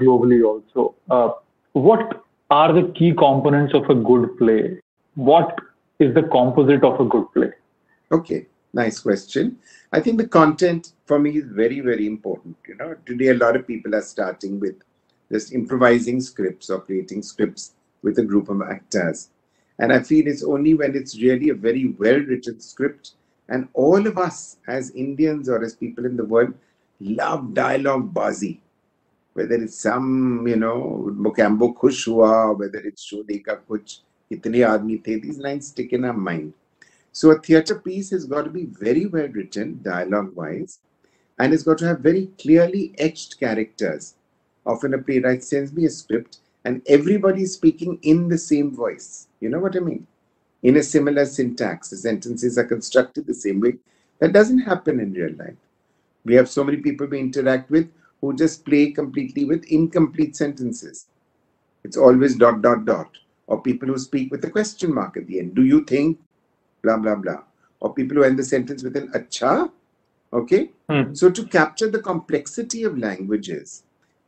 globally 0.00 0.44
also. 0.44 0.94
Uh, 1.10 1.32
what 1.72 2.24
are 2.50 2.72
the 2.72 2.90
key 2.92 3.12
components 3.12 3.74
of 3.74 3.88
a 3.90 3.94
good 3.94 4.38
play? 4.38 4.78
What 5.14 5.58
is 5.98 6.14
the 6.14 6.22
composite 6.22 6.84
of 6.84 7.00
a 7.00 7.04
good 7.04 7.26
play? 7.34 7.50
Okay, 8.10 8.46
nice 8.72 9.00
question. 9.00 9.58
I 9.92 10.00
think 10.00 10.18
the 10.18 10.28
content 10.28 10.92
for 11.06 11.18
me 11.18 11.36
is 11.36 11.44
very, 11.44 11.80
very 11.80 12.06
important. 12.06 12.56
You 12.66 12.76
know, 12.76 12.96
today 13.04 13.28
a 13.28 13.34
lot 13.34 13.56
of 13.56 13.66
people 13.66 13.94
are 13.94 14.02
starting 14.02 14.58
with 14.58 14.76
just 15.30 15.52
improvising 15.52 16.20
scripts 16.20 16.70
or 16.70 16.80
creating 16.80 17.22
scripts 17.22 17.72
with 18.02 18.18
a 18.18 18.22
group 18.22 18.48
of 18.48 18.62
actors. 18.62 19.28
And 19.82 19.92
I 19.92 20.00
feel 20.00 20.28
it's 20.28 20.44
only 20.44 20.74
when 20.74 20.94
it's 20.94 21.20
really 21.20 21.48
a 21.48 21.54
very 21.54 21.88
well 21.98 22.20
written 22.20 22.60
script, 22.60 23.14
and 23.48 23.66
all 23.74 24.06
of 24.06 24.16
us 24.16 24.58
as 24.68 24.92
Indians 24.92 25.48
or 25.48 25.60
as 25.64 25.74
people 25.74 26.06
in 26.06 26.16
the 26.16 26.24
world 26.24 26.54
love 27.00 27.52
dialogue 27.52 28.14
bazi. 28.14 28.60
Whether 29.32 29.56
it's 29.56 29.76
some, 29.76 30.46
you 30.46 30.54
know, 30.54 31.10
Mogambo 31.12 31.74
Khush 31.74 32.06
whether 32.56 32.78
it's 32.78 33.10
Sholay 33.10 33.44
Ka 33.44 33.56
Kuch, 33.68 34.02
Itne 34.30 34.60
Aadmi 34.70 35.02
The, 35.02 35.16
these 35.18 35.38
lines 35.38 35.66
stick 35.66 35.92
in 35.92 36.04
our 36.04 36.12
mind. 36.12 36.54
So 37.10 37.32
a 37.32 37.40
theatre 37.40 37.80
piece 37.80 38.10
has 38.10 38.24
got 38.24 38.42
to 38.42 38.50
be 38.50 38.66
very 38.66 39.06
well 39.06 39.26
written, 39.26 39.80
dialogue 39.82 40.36
wise, 40.36 40.78
and 41.40 41.52
it's 41.52 41.64
got 41.64 41.78
to 41.78 41.88
have 41.88 41.98
very 41.98 42.26
clearly 42.40 42.94
etched 42.98 43.40
characters. 43.40 44.14
Often 44.64 44.94
a 44.94 44.98
playwright 44.98 45.42
sends 45.42 45.72
me 45.72 45.86
a 45.86 45.90
script 45.90 46.38
and 46.64 46.82
everybody 46.86 47.42
is 47.42 47.54
speaking 47.54 47.98
in 48.02 48.28
the 48.28 48.38
same 48.38 48.74
voice. 48.74 49.28
You 49.40 49.48
know 49.48 49.58
what 49.58 49.76
I 49.76 49.80
mean? 49.80 50.06
In 50.62 50.76
a 50.76 50.82
similar 50.82 51.26
syntax, 51.26 51.90
the 51.90 51.96
sentences 51.96 52.56
are 52.56 52.64
constructed 52.64 53.26
the 53.26 53.34
same 53.34 53.60
way. 53.60 53.74
That 54.20 54.32
doesn't 54.32 54.60
happen 54.60 55.00
in 55.00 55.12
real 55.12 55.34
life. 55.36 55.56
We 56.24 56.34
have 56.34 56.48
so 56.48 56.62
many 56.62 56.78
people 56.78 57.08
we 57.08 57.18
interact 57.18 57.70
with 57.70 57.90
who 58.20 58.36
just 58.36 58.64
play 58.64 58.92
completely 58.92 59.44
with 59.44 59.64
incomplete 59.64 60.36
sentences. 60.36 61.06
It's 61.82 61.96
always 61.96 62.36
dot, 62.36 62.62
dot, 62.62 62.84
dot. 62.84 63.10
Or 63.48 63.60
people 63.60 63.88
who 63.88 63.98
speak 63.98 64.30
with 64.30 64.44
a 64.44 64.50
question 64.50 64.94
mark 64.94 65.16
at 65.16 65.26
the 65.26 65.40
end. 65.40 65.56
Do 65.56 65.64
you 65.64 65.84
think? 65.84 66.20
Blah, 66.82 66.98
blah, 66.98 67.16
blah. 67.16 67.42
Or 67.80 67.92
people 67.92 68.18
who 68.18 68.22
end 68.22 68.38
the 68.38 68.44
sentence 68.44 68.84
with 68.84 68.96
an 68.96 69.08
acha. 69.08 69.70
Okay? 70.32 70.70
Hmm. 70.88 71.12
So 71.12 71.28
to 71.28 71.44
capture 71.46 71.90
the 71.90 71.98
complexity 71.98 72.84
of 72.84 72.96
languages, 72.96 73.82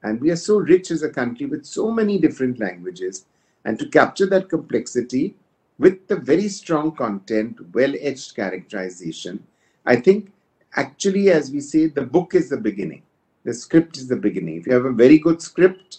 and 0.04 0.20
we 0.20 0.30
are 0.30 0.36
so 0.36 0.58
rich 0.58 0.90
as 0.90 1.02
a 1.02 1.08
country 1.08 1.46
with 1.46 1.64
so 1.64 1.90
many 1.90 2.18
different 2.18 2.60
languages, 2.60 3.24
and 3.64 3.78
to 3.78 3.88
capture 3.88 4.26
that 4.26 4.50
complexity 4.50 5.34
with 5.78 6.06
the 6.06 6.16
very 6.16 6.48
strong 6.48 6.92
content, 6.92 7.58
well 7.74 7.92
edged 8.00 8.36
characterization, 8.36 9.42
I 9.84 9.96
think 9.96 10.30
actually, 10.76 11.30
as 11.30 11.50
we 11.50 11.60
say, 11.60 11.86
the 11.86 12.02
book 12.02 12.34
is 12.34 12.50
the 12.50 12.56
beginning. 12.56 13.02
The 13.44 13.54
script 13.54 13.96
is 13.96 14.06
the 14.06 14.16
beginning. 14.16 14.58
If 14.58 14.66
you 14.66 14.74
have 14.74 14.84
a 14.84 14.92
very 14.92 15.18
good 15.18 15.42
script, 15.42 15.98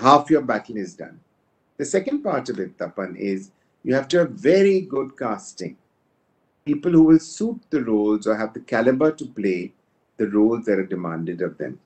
half 0.00 0.28
your 0.28 0.42
battle 0.42 0.76
is 0.76 0.94
done. 0.94 1.20
The 1.78 1.84
second 1.84 2.22
part 2.22 2.48
of 2.48 2.58
it, 2.58 2.76
Tapan, 2.76 3.16
is 3.16 3.50
you 3.82 3.94
have 3.94 4.08
to 4.08 4.18
have 4.18 4.30
very 4.30 4.80
good 4.80 5.16
casting. 5.18 5.76
People 6.64 6.92
who 6.92 7.04
will 7.04 7.18
suit 7.20 7.60
the 7.70 7.82
roles 7.82 8.26
or 8.26 8.36
have 8.36 8.52
the 8.52 8.60
caliber 8.60 9.12
to 9.12 9.26
play 9.26 9.72
the 10.16 10.28
roles 10.28 10.64
that 10.66 10.78
are 10.78 10.86
demanded 10.86 11.40
of 11.42 11.56
them. 11.58 11.78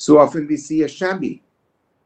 So 0.00 0.18
often 0.18 0.46
we 0.46 0.56
see 0.56 0.84
a 0.84 0.88
shabby, 0.88 1.42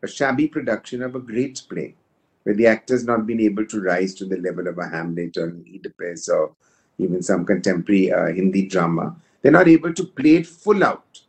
a 0.02 0.08
shabby 0.08 0.48
production 0.48 1.02
of 1.02 1.14
a 1.14 1.20
great 1.20 1.60
play, 1.68 1.94
where 2.42 2.54
the 2.54 2.66
actor's 2.66 3.04
not 3.04 3.26
been 3.26 3.38
able 3.38 3.66
to 3.66 3.82
rise 3.82 4.14
to 4.14 4.24
the 4.24 4.38
level 4.38 4.66
of 4.66 4.78
a 4.78 4.88
Hamlet 4.88 5.36
or 5.36 5.48
an 5.48 5.62
Oedipus 5.68 6.30
or 6.30 6.52
even 6.96 7.22
some 7.22 7.44
contemporary 7.44 8.10
uh, 8.10 8.28
Hindi 8.28 8.66
drama. 8.66 9.14
They're 9.42 9.52
not 9.52 9.68
able 9.68 9.92
to 9.92 10.04
play 10.04 10.36
it 10.36 10.46
full 10.46 10.82
out. 10.82 11.20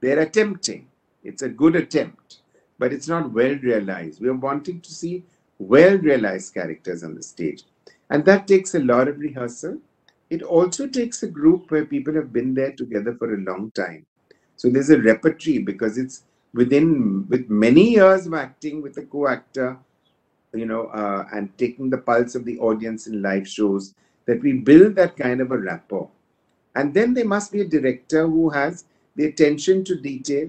They're 0.00 0.20
attempting. 0.20 0.86
It's 1.24 1.42
a 1.42 1.48
good 1.48 1.74
attempt, 1.74 2.42
but 2.78 2.92
it's 2.92 3.08
not 3.08 3.32
well 3.32 3.56
realized. 3.56 4.20
We're 4.20 4.34
wanting 4.34 4.82
to 4.82 4.92
see 4.92 5.24
well 5.58 5.98
realized 5.98 6.54
characters 6.54 7.02
on 7.02 7.16
the 7.16 7.24
stage. 7.24 7.64
And 8.08 8.24
that 8.24 8.46
takes 8.46 8.76
a 8.76 8.80
lot 8.80 9.08
of 9.08 9.18
rehearsal. 9.18 9.78
It 10.30 10.42
also 10.42 10.86
takes 10.86 11.24
a 11.24 11.26
group 11.26 11.72
where 11.72 11.84
people 11.84 12.14
have 12.14 12.32
been 12.32 12.54
there 12.54 12.72
together 12.72 13.16
for 13.16 13.34
a 13.34 13.38
long 13.38 13.72
time. 13.72 14.06
So 14.64 14.70
there's 14.70 14.88
a 14.88 14.98
repertory 14.98 15.58
because 15.58 15.98
it's 15.98 16.22
within 16.54 17.28
with 17.28 17.50
many 17.50 17.90
years 17.90 18.26
of 18.26 18.32
acting 18.32 18.80
with 18.80 18.96
a 18.96 19.02
co-actor, 19.02 19.76
you 20.54 20.64
know, 20.64 20.86
uh, 20.86 21.26
and 21.34 21.50
taking 21.58 21.90
the 21.90 21.98
pulse 21.98 22.34
of 22.34 22.46
the 22.46 22.58
audience 22.60 23.06
in 23.06 23.20
live 23.20 23.46
shows 23.46 23.92
that 24.24 24.40
we 24.40 24.54
build 24.54 24.94
that 24.94 25.18
kind 25.18 25.42
of 25.42 25.50
a 25.50 25.58
rapport. 25.58 26.08
And 26.74 26.94
then 26.94 27.12
there 27.12 27.26
must 27.26 27.52
be 27.52 27.60
a 27.60 27.68
director 27.68 28.26
who 28.26 28.48
has 28.48 28.86
the 29.16 29.26
attention 29.26 29.84
to 29.84 30.00
detail, 30.00 30.48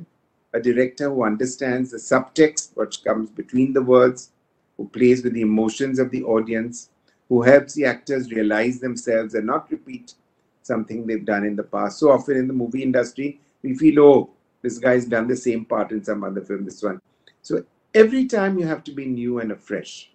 a 0.54 0.62
director 0.62 1.10
who 1.10 1.26
understands 1.26 1.92
the 1.92 1.98
subtext, 1.98 2.70
what 2.76 2.98
comes 3.04 3.30
between 3.30 3.74
the 3.74 3.84
words, 3.84 4.32
who 4.78 4.88
plays 4.88 5.26
with 5.26 5.34
the 5.34 5.42
emotions 5.42 6.00
of 6.00 6.10
the 6.10 6.24
audience, 6.24 6.90
who 7.28 7.42
helps 7.42 7.74
the 7.74 7.84
actors 7.84 8.32
realize 8.32 8.80
themselves 8.80 9.34
and 9.34 9.46
not 9.46 9.70
repeat 9.70 10.14
something 10.62 11.06
they've 11.06 11.26
done 11.26 11.44
in 11.44 11.58
the 11.58 11.64
past. 11.64 12.00
So 12.00 12.12
often 12.12 12.38
in 12.38 12.48
the 12.48 12.54
movie 12.54 12.82
industry, 12.82 13.42
we 13.66 13.76
feel, 13.76 14.00
oh, 14.00 14.30
this 14.62 14.78
guy's 14.78 15.06
done 15.06 15.28
the 15.28 15.36
same 15.36 15.66
part 15.66 15.92
in 15.92 16.04
some 16.04 16.24
other 16.24 16.42
film, 16.42 16.66
this 16.66 16.84
one. 16.84 17.02
So 17.42 17.64
every 17.94 18.26
time 18.26 18.60
you 18.60 18.68
have 18.68 18.84
to 18.86 18.92
be 18.92 19.06
new 19.06 19.40
and 19.40 19.52
afresh. 19.52 20.12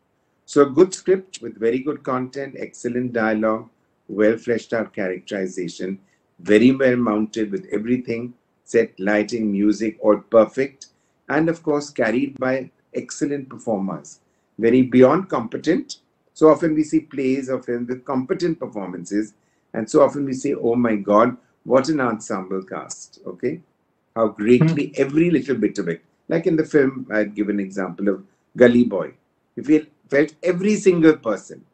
So 0.46 0.62
a 0.62 0.70
good 0.70 0.94
script 0.94 1.40
with 1.42 1.58
very 1.58 1.80
good 1.80 2.02
content, 2.02 2.56
excellent 2.58 3.12
dialogue, 3.12 3.68
well 4.08 4.36
fleshed 4.36 4.72
out 4.72 4.92
characterization, 4.92 5.98
very 6.40 6.72
well 6.72 6.96
mounted 6.96 7.50
with 7.50 7.66
everything, 7.72 8.34
set, 8.64 8.98
lighting, 8.98 9.50
music, 9.50 9.98
all 10.00 10.18
perfect, 10.18 10.86
and 11.28 11.48
of 11.48 11.62
course 11.62 11.90
carried 11.90 12.38
by 12.38 12.70
excellent 12.94 13.48
performers. 13.48 14.20
Very 14.58 14.82
beyond 14.82 15.28
competent. 15.28 15.98
So 16.34 16.48
often 16.48 16.74
we 16.74 16.84
see 16.84 17.00
plays 17.00 17.48
of 17.48 17.66
him 17.66 17.86
with 17.86 18.04
competent 18.04 18.58
performances, 18.58 19.34
and 19.74 19.88
so 19.88 20.02
often 20.02 20.24
we 20.24 20.32
say, 20.32 20.54
oh 20.54 20.74
my 20.74 20.96
God, 20.96 21.36
what 21.64 21.88
an 21.88 22.00
ensemble 22.00 22.62
cast. 22.62 23.20
Okay. 23.26 23.60
How 24.16 24.28
greatly 24.28 24.88
mm-hmm. 24.88 25.02
every 25.02 25.30
little 25.30 25.56
bit 25.56 25.78
of 25.78 25.88
it. 25.88 26.02
Like 26.28 26.46
in 26.46 26.56
the 26.56 26.64
film, 26.64 27.06
I'd 27.12 27.34
give 27.34 27.48
an 27.48 27.60
example 27.60 28.08
of 28.08 28.24
Gully 28.56 28.84
Boy. 28.84 29.14
You 29.56 29.64
feel 29.64 29.82
felt 30.08 30.34
every 30.42 30.76
single 30.76 31.16
person, 31.16 31.64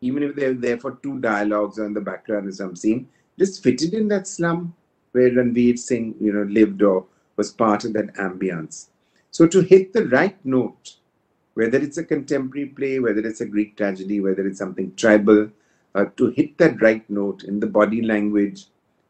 even 0.00 0.22
if 0.22 0.34
they're 0.34 0.54
there 0.54 0.78
for 0.78 0.98
two 1.02 1.18
dialogues 1.20 1.78
or 1.78 1.86
in 1.86 1.94
the 1.94 2.00
background 2.00 2.48
or 2.48 2.52
some 2.52 2.74
scene, 2.74 3.08
just 3.38 3.62
fitted 3.62 3.94
in 3.94 4.08
that 4.08 4.26
slum 4.26 4.74
where 5.12 5.30
Ranveer 5.30 5.78
Singh, 5.78 6.14
you 6.20 6.32
know, 6.32 6.42
lived 6.42 6.82
or 6.82 7.06
was 7.36 7.52
part 7.52 7.84
of 7.84 7.92
that 7.92 8.14
ambience. 8.14 8.88
So 9.30 9.46
to 9.46 9.60
hit 9.60 9.92
the 9.92 10.06
right 10.06 10.36
note, 10.44 10.96
whether 11.54 11.78
it's 11.78 11.98
a 11.98 12.04
contemporary 12.04 12.66
play, 12.66 12.98
whether 12.98 13.24
it's 13.26 13.40
a 13.40 13.46
Greek 13.46 13.76
tragedy, 13.76 14.20
whether 14.20 14.46
it's 14.46 14.58
something 14.58 14.94
tribal, 14.96 15.50
uh, 15.94 16.06
to 16.16 16.30
hit 16.30 16.58
that 16.58 16.80
right 16.82 17.08
note 17.08 17.44
in 17.44 17.60
the 17.60 17.66
body 17.66 18.02
language, 18.02 18.66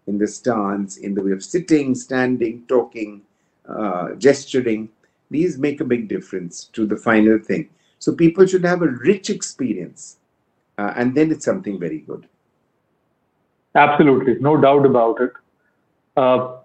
in 0.07 0.19
the 0.19 0.27
stance, 0.27 0.97
in 0.99 1.15
the 1.15 1.23
way 1.23 1.33
of 1.33 1.43
sitting, 1.43 1.95
standing, 1.95 2.65
talking, 2.69 3.23
uh, 3.69 4.13
gesturing, 4.15 4.89
these 5.31 5.59
make 5.59 5.81
a 5.81 5.85
big 5.85 6.09
difference 6.09 6.65
to 6.67 6.87
the 6.87 6.97
final 6.97 7.39
thing. 7.39 7.71
So 7.99 8.15
people 8.15 8.47
should 8.47 8.65
have 8.65 8.83
a 8.83 8.89
rich 8.89 9.31
experience, 9.31 10.19
uh, 10.79 10.93
and 10.97 11.15
then 11.15 11.31
it's 11.31 11.45
something 11.45 11.81
very 11.81 11.99
good. 12.01 12.29
Absolutely, 13.75 14.37
no 14.41 14.61
doubt 14.61 14.85
about 14.87 15.21
it. 15.21 15.33
Uh, 16.17 16.57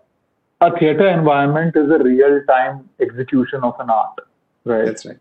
a 0.61 0.77
theater 0.77 1.07
environment 1.07 1.75
is 1.75 1.89
a 1.89 1.97
real 1.97 2.43
time 2.45 2.89
execution 2.99 3.63
of 3.63 3.79
an 3.79 3.89
art, 3.89 4.19
right? 4.65 4.85
That's 4.85 5.05
right. 5.05 5.17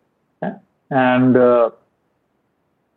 And 0.91 1.37
uh, 1.37 1.71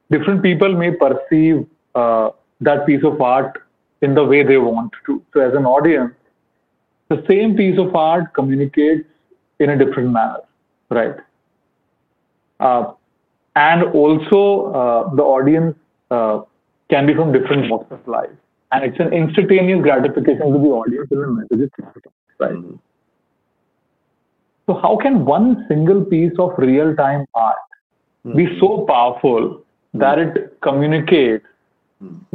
different 0.09 0.41
people 0.41 0.73
may 0.73 0.91
perceive 0.91 1.67
uh, 1.93 2.29
that 2.61 2.85
piece 2.85 3.03
of 3.03 3.21
art 3.21 3.63
in 4.01 4.15
the 4.15 4.23
way 4.23 4.43
they 4.43 4.57
want 4.57 4.93
to. 5.05 5.23
So, 5.33 5.41
as 5.41 5.53
an 5.53 5.65
audience, 5.65 6.13
the 7.09 7.23
same 7.27 7.55
piece 7.55 7.77
of 7.77 7.95
art 7.95 8.33
communicates 8.33 9.07
in 9.59 9.69
a 9.69 9.77
different 9.77 10.11
manner, 10.11 10.39
right? 10.89 11.15
Uh, 12.59 12.93
and 13.55 13.83
also, 13.83 14.71
uh, 14.73 15.15
the 15.15 15.23
audience 15.23 15.75
uh, 16.09 16.41
can 16.89 17.05
be 17.05 17.13
from 17.13 17.31
different 17.31 17.69
walks 17.69 17.91
of 17.91 18.05
life, 18.07 18.29
and 18.71 18.85
it's 18.85 18.99
an 18.99 19.13
instantaneous 19.13 19.81
gratification 19.81 20.53
to 20.53 20.59
the 20.59 20.71
audience 20.81 21.09
when 21.09 21.21
the 21.21 21.27
message 21.27 21.69
is 21.77 22.03
right? 22.39 22.51
Mm-hmm. 22.51 22.75
So, 24.67 24.75
how 24.75 24.97
can 24.97 25.25
one 25.25 25.65
single 25.67 26.05
piece 26.05 26.33
of 26.39 26.51
real 26.57 26.95
time 26.95 27.25
art 27.33 27.57
mm-hmm. 28.25 28.37
be 28.37 28.59
so 28.59 28.85
powerful 28.87 29.63
that 29.93 30.17
it 30.17 30.61
communicates 30.61 31.45
mm-hmm. 31.45 31.50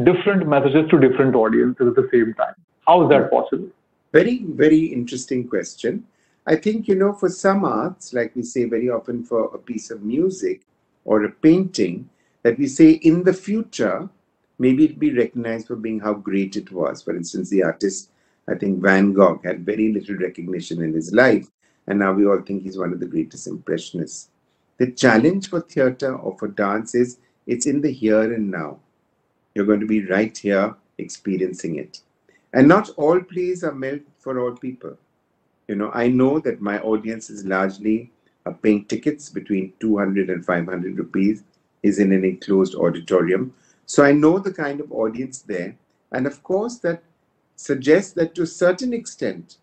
Different 0.04 0.46
messages 0.46 0.88
to 0.90 0.98
different 0.98 1.34
audiences 1.34 1.88
at 1.88 1.94
the 1.96 2.08
same 2.12 2.34
time? 2.34 2.54
How 2.86 3.02
is 3.02 3.08
that 3.10 3.22
mm-hmm. 3.22 3.36
possible? 3.36 3.68
Very, 4.12 4.44
very 4.44 4.86
interesting 4.86 5.48
question. 5.48 6.06
I 6.46 6.56
think, 6.56 6.86
you 6.86 6.94
know, 6.94 7.12
for 7.12 7.28
some 7.28 7.64
arts, 7.64 8.12
like 8.12 8.34
we 8.36 8.42
say 8.42 8.64
very 8.64 8.88
often 8.88 9.24
for 9.24 9.46
a 9.46 9.58
piece 9.58 9.90
of 9.90 10.02
music 10.02 10.62
or 11.04 11.24
a 11.24 11.30
painting, 11.30 12.08
that 12.42 12.58
we 12.58 12.68
say 12.68 12.92
in 12.92 13.24
the 13.24 13.32
future, 13.32 14.08
maybe 14.58 14.84
it 14.84 14.98
be 14.98 15.12
recognized 15.12 15.66
for 15.66 15.76
being 15.76 15.98
how 15.98 16.14
great 16.14 16.54
it 16.56 16.70
was. 16.70 17.02
For 17.02 17.16
instance, 17.16 17.50
the 17.50 17.64
artist 17.64 18.10
I 18.48 18.54
think 18.54 18.80
Van 18.80 19.12
Gogh 19.12 19.40
had 19.42 19.66
very 19.66 19.92
little 19.92 20.16
recognition 20.16 20.82
in 20.82 20.94
his 20.94 21.12
life, 21.12 21.48
and 21.88 21.98
now 21.98 22.12
we 22.12 22.26
all 22.26 22.40
think 22.40 22.62
he's 22.62 22.78
one 22.78 22.92
of 22.92 23.00
the 23.00 23.06
greatest 23.06 23.48
impressionists. 23.48 24.30
The 24.78 24.92
challenge 24.92 25.48
for 25.48 25.60
theater 25.60 26.14
or 26.14 26.36
for 26.38 26.48
dance 26.48 26.94
is 26.94 27.18
it's 27.46 27.66
in 27.66 27.80
the 27.80 27.90
here 27.90 28.32
and 28.32 28.50
now. 28.50 28.78
You're 29.56 29.64
going 29.64 29.80
to 29.80 29.86
be 29.86 30.04
right 30.04 30.36
here 30.36 30.74
experiencing 30.98 31.76
it. 31.76 32.02
And 32.52 32.68
not 32.68 32.90
all 32.98 33.22
plays 33.22 33.64
are 33.64 33.72
meant 33.72 34.06
for 34.18 34.38
all 34.38 34.54
people. 34.54 34.98
You 35.66 35.76
know, 35.76 35.90
I 35.94 36.08
know 36.08 36.40
that 36.40 36.60
my 36.60 36.78
audience 36.80 37.30
is 37.30 37.46
largely 37.46 38.10
uh, 38.44 38.50
paying 38.50 38.84
tickets 38.84 39.30
between 39.30 39.72
200 39.80 40.28
and 40.28 40.44
500 40.44 40.98
rupees, 40.98 41.42
is 41.82 41.98
in 41.98 42.12
an 42.12 42.22
enclosed 42.22 42.74
auditorium. 42.74 43.54
So 43.86 44.04
I 44.04 44.12
know 44.12 44.38
the 44.38 44.52
kind 44.52 44.78
of 44.78 44.92
audience 44.92 45.38
there. 45.40 45.74
And 46.12 46.26
of 46.26 46.42
course, 46.42 46.76
that 46.80 47.02
suggests 47.56 48.12
that 48.12 48.34
to 48.34 48.42
a 48.42 48.46
certain 48.46 48.92
extent, 48.92 49.56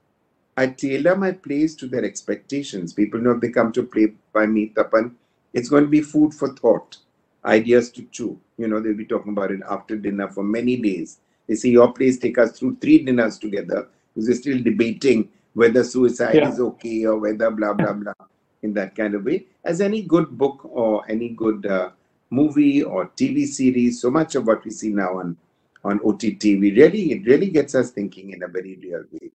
I 0.58 0.70
tailor 0.70 1.16
my 1.16 1.34
plays 1.34 1.76
to 1.76 1.88
their 1.88 2.04
expectations. 2.04 2.94
People 2.94 3.20
know 3.20 3.34
if 3.34 3.42
they 3.42 3.50
come 3.50 3.72
to 3.74 3.84
play 3.84 4.14
by 4.34 4.48
me, 4.48 4.74
Tapan, 4.76 5.14
it's 5.54 5.70
going 5.70 5.84
to 5.84 5.90
be 5.92 6.02
food 6.02 6.34
for 6.34 6.52
thought, 6.56 6.98
ideas 7.46 7.92
to 7.92 8.02
chew. 8.06 8.40
You 8.58 8.68
know, 8.68 8.80
they'll 8.80 8.94
be 8.94 9.06
talking 9.06 9.32
about 9.32 9.52
it 9.52 9.62
after 9.70 9.98
dinner 9.98 10.28
for 10.28 10.44
many 10.44 10.78
days. 10.78 11.20
They 11.48 11.56
say 11.56 11.70
your 11.70 11.92
plays 11.92 12.20
take 12.20 12.38
us 12.38 12.58
through 12.58 12.78
three 12.78 13.04
dinners 13.04 13.38
together 13.38 13.88
because 14.14 14.30
we're 14.30 14.36
still 14.36 14.62
debating 14.62 15.30
whether 15.54 15.84
suicide 15.84 16.36
yeah. 16.36 16.50
is 16.50 16.60
okay 16.60 17.06
or 17.06 17.18
whether 17.18 17.52
blah, 17.52 17.74
blah, 17.74 17.94
blah, 17.94 18.14
in 18.62 18.74
that 18.74 18.96
kind 18.96 19.16
of 19.16 19.26
way. 19.26 19.46
As 19.64 19.82
any 19.82 20.02
good 20.02 20.38
book 20.38 20.62
or 20.64 21.04
any 21.10 21.30
good 21.30 21.66
uh, 21.66 21.92
movie 22.30 22.84
or 22.84 23.08
TV 23.10 23.46
series, 23.46 24.02
so 24.02 24.10
much 24.10 24.36
of 24.36 24.48
what 24.48 24.64
we 24.64 24.72
see 24.72 24.90
now 24.90 25.20
on 25.20 25.38
on 25.86 26.00
OTT, 26.06 26.44
we 26.44 26.72
really 26.72 27.12
it 27.12 27.26
really 27.26 27.50
gets 27.50 27.76
us 27.76 27.92
thinking 27.92 28.32
in 28.32 28.44
a 28.44 28.48
very 28.48 28.80
real 28.82 29.04
way. 29.12 29.30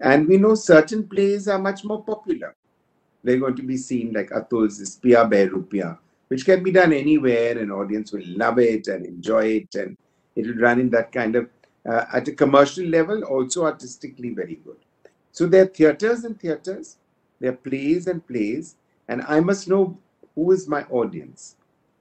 And 0.00 0.26
we 0.26 0.36
know 0.36 0.54
certain 0.56 1.08
plays 1.08 1.46
are 1.48 1.58
much 1.58 1.84
more 1.84 2.02
popular. 2.02 2.54
They're 3.22 3.38
going 3.38 3.56
to 3.56 3.62
be 3.62 3.76
seen 3.76 4.12
like 4.12 4.30
Atul's 4.30 4.98
Piya 4.98 5.30
Behrupiya, 5.30 5.98
which 6.28 6.44
can 6.44 6.62
be 6.62 6.72
done 6.72 6.92
anywhere, 6.92 7.58
and 7.58 7.70
audience 7.72 8.12
will 8.12 8.22
love 8.26 8.58
it 8.58 8.88
and 8.88 9.06
enjoy 9.06 9.44
it, 9.44 9.74
and 9.74 9.96
it 10.34 10.46
will 10.46 10.62
run 10.62 10.80
in 10.80 10.90
that 10.90 11.12
kind 11.12 11.36
of 11.36 11.48
uh, 11.88 12.04
at 12.12 12.26
a 12.28 12.32
commercial 12.32 12.84
level, 12.86 13.22
also 13.24 13.64
artistically 13.64 14.30
very 14.30 14.56
good. 14.64 14.76
So 15.32 15.46
there 15.46 15.62
are 15.62 15.66
theaters 15.66 16.24
and 16.24 16.38
theaters, 16.40 16.96
there 17.40 17.52
are 17.52 17.56
plays 17.56 18.06
and 18.06 18.26
plays, 18.26 18.76
and 19.08 19.22
I 19.22 19.40
must 19.40 19.68
know 19.68 19.96
who 20.34 20.52
is 20.52 20.66
my 20.66 20.82
audience. 20.84 21.56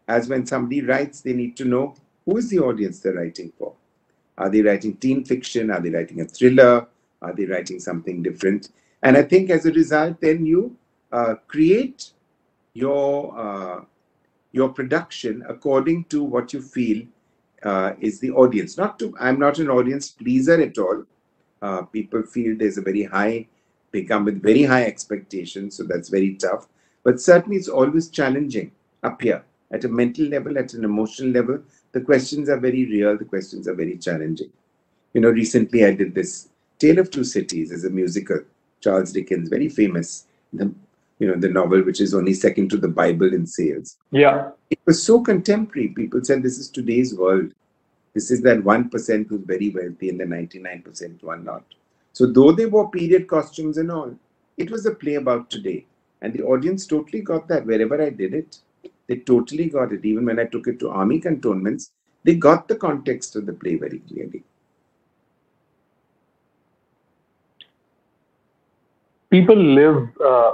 As 0.07 0.27
when 0.27 0.45
somebody 0.45 0.81
writes, 0.81 1.21
they 1.21 1.33
need 1.33 1.55
to 1.57 1.65
know 1.65 1.95
who 2.25 2.37
is 2.37 2.49
the 2.49 2.59
audience 2.59 2.99
they're 2.99 3.13
writing 3.13 3.51
for? 3.57 3.73
Are 4.37 4.49
they 4.49 4.61
writing 4.61 4.97
teen 4.97 5.23
fiction? 5.23 5.71
Are 5.71 5.79
they 5.79 5.89
writing 5.89 6.21
a 6.21 6.25
thriller? 6.25 6.87
Are 7.21 7.33
they 7.33 7.45
writing 7.45 7.79
something 7.79 8.21
different? 8.21 8.69
And 9.01 9.15
I 9.15 9.23
think 9.23 9.49
as 9.49 9.65
a 9.65 9.71
result, 9.71 10.19
then 10.19 10.45
you 10.45 10.75
uh, 11.11 11.35
create 11.47 12.11
your 12.73 13.37
uh, 13.37 13.81
your 14.55 14.69
production 14.69 15.43
according 15.49 16.05
to 16.05 16.23
what 16.23 16.53
you 16.53 16.61
feel 16.61 17.05
uh, 17.63 17.91
is 17.99 18.19
the 18.19 18.31
audience. 18.31 18.77
Not 18.77 18.97
to 18.99 19.13
I'm 19.19 19.39
not 19.39 19.59
an 19.59 19.69
audience 19.69 20.11
pleaser 20.11 20.61
at 20.61 20.77
all. 20.77 21.03
Uh, 21.61 21.81
people 21.97 22.23
feel 22.23 22.55
there's 22.55 22.77
a 22.77 22.81
very 22.81 23.03
high, 23.03 23.47
they 23.91 24.03
come 24.03 24.25
with 24.25 24.41
very 24.41 24.63
high 24.63 24.85
expectations, 24.85 25.75
so 25.75 25.83
that's 25.83 26.09
very 26.09 26.35
tough. 26.35 26.67
But 27.03 27.19
certainly, 27.19 27.57
it's 27.57 27.67
always 27.67 28.09
challenging 28.09 28.71
up 29.03 29.21
here 29.21 29.43
at 29.71 29.83
a 29.83 29.89
mental 29.89 30.25
level, 30.25 30.57
at 30.57 30.73
an 30.73 30.85
emotional 30.85 31.31
level, 31.31 31.59
the 31.91 32.01
questions 32.01 32.49
are 32.49 32.59
very 32.59 32.85
real, 32.85 33.17
the 33.17 33.25
questions 33.25 33.67
are 33.67 33.73
very 33.73 33.97
challenging. 33.97 34.51
You 35.13 35.21
know, 35.21 35.29
recently 35.29 35.85
I 35.85 35.93
did 35.93 36.13
this 36.13 36.49
Tale 36.79 36.99
of 36.99 37.09
Two 37.11 37.23
Cities 37.23 37.71
as 37.71 37.83
a 37.83 37.89
musical, 37.89 38.41
Charles 38.81 39.11
Dickens, 39.11 39.49
very 39.49 39.69
famous, 39.69 40.25
the, 40.53 40.73
you 41.19 41.27
know, 41.27 41.35
the 41.35 41.49
novel 41.49 41.81
which 41.83 42.01
is 42.01 42.13
only 42.13 42.33
second 42.33 42.69
to 42.69 42.77
the 42.77 42.87
Bible 42.87 43.33
in 43.33 43.45
sales. 43.45 43.97
Yeah. 44.11 44.51
It 44.69 44.79
was 44.85 45.01
so 45.01 45.21
contemporary. 45.21 45.89
People 45.89 46.23
said 46.23 46.43
this 46.43 46.57
is 46.57 46.69
today's 46.69 47.15
world. 47.15 47.51
This 48.13 48.31
is 48.31 48.41
that 48.43 48.59
1% 48.59 49.27
who's 49.27 49.41
very 49.45 49.69
wealthy 49.69 50.09
and 50.09 50.19
the 50.19 50.25
99% 50.25 51.21
who 51.21 51.29
are 51.29 51.37
not. 51.37 51.63
So 52.13 52.25
though 52.25 52.51
they 52.51 52.65
wore 52.65 52.89
period 52.89 53.27
costumes 53.27 53.77
and 53.77 53.91
all, 53.91 54.15
it 54.57 54.71
was 54.71 54.85
a 54.85 54.95
play 54.95 55.15
about 55.15 55.49
today. 55.49 55.85
And 56.21 56.33
the 56.33 56.43
audience 56.43 56.87
totally 56.87 57.21
got 57.21 57.47
that 57.49 57.65
wherever 57.65 58.01
I 58.01 58.09
did 58.09 58.33
it. 58.33 58.59
They 59.07 59.17
totally 59.17 59.69
got 59.69 59.91
it. 59.91 60.03
Even 60.03 60.25
when 60.25 60.39
I 60.39 60.45
took 60.45 60.67
it 60.67 60.79
to 60.79 60.89
army 60.89 61.19
cantonments, 61.19 61.91
they 62.23 62.35
got 62.35 62.67
the 62.67 62.75
context 62.75 63.35
of 63.35 63.45
the 63.45 63.53
play 63.53 63.75
very 63.75 63.99
clearly. 63.99 64.43
People 69.29 69.57
live, 69.57 70.09
uh, 70.25 70.53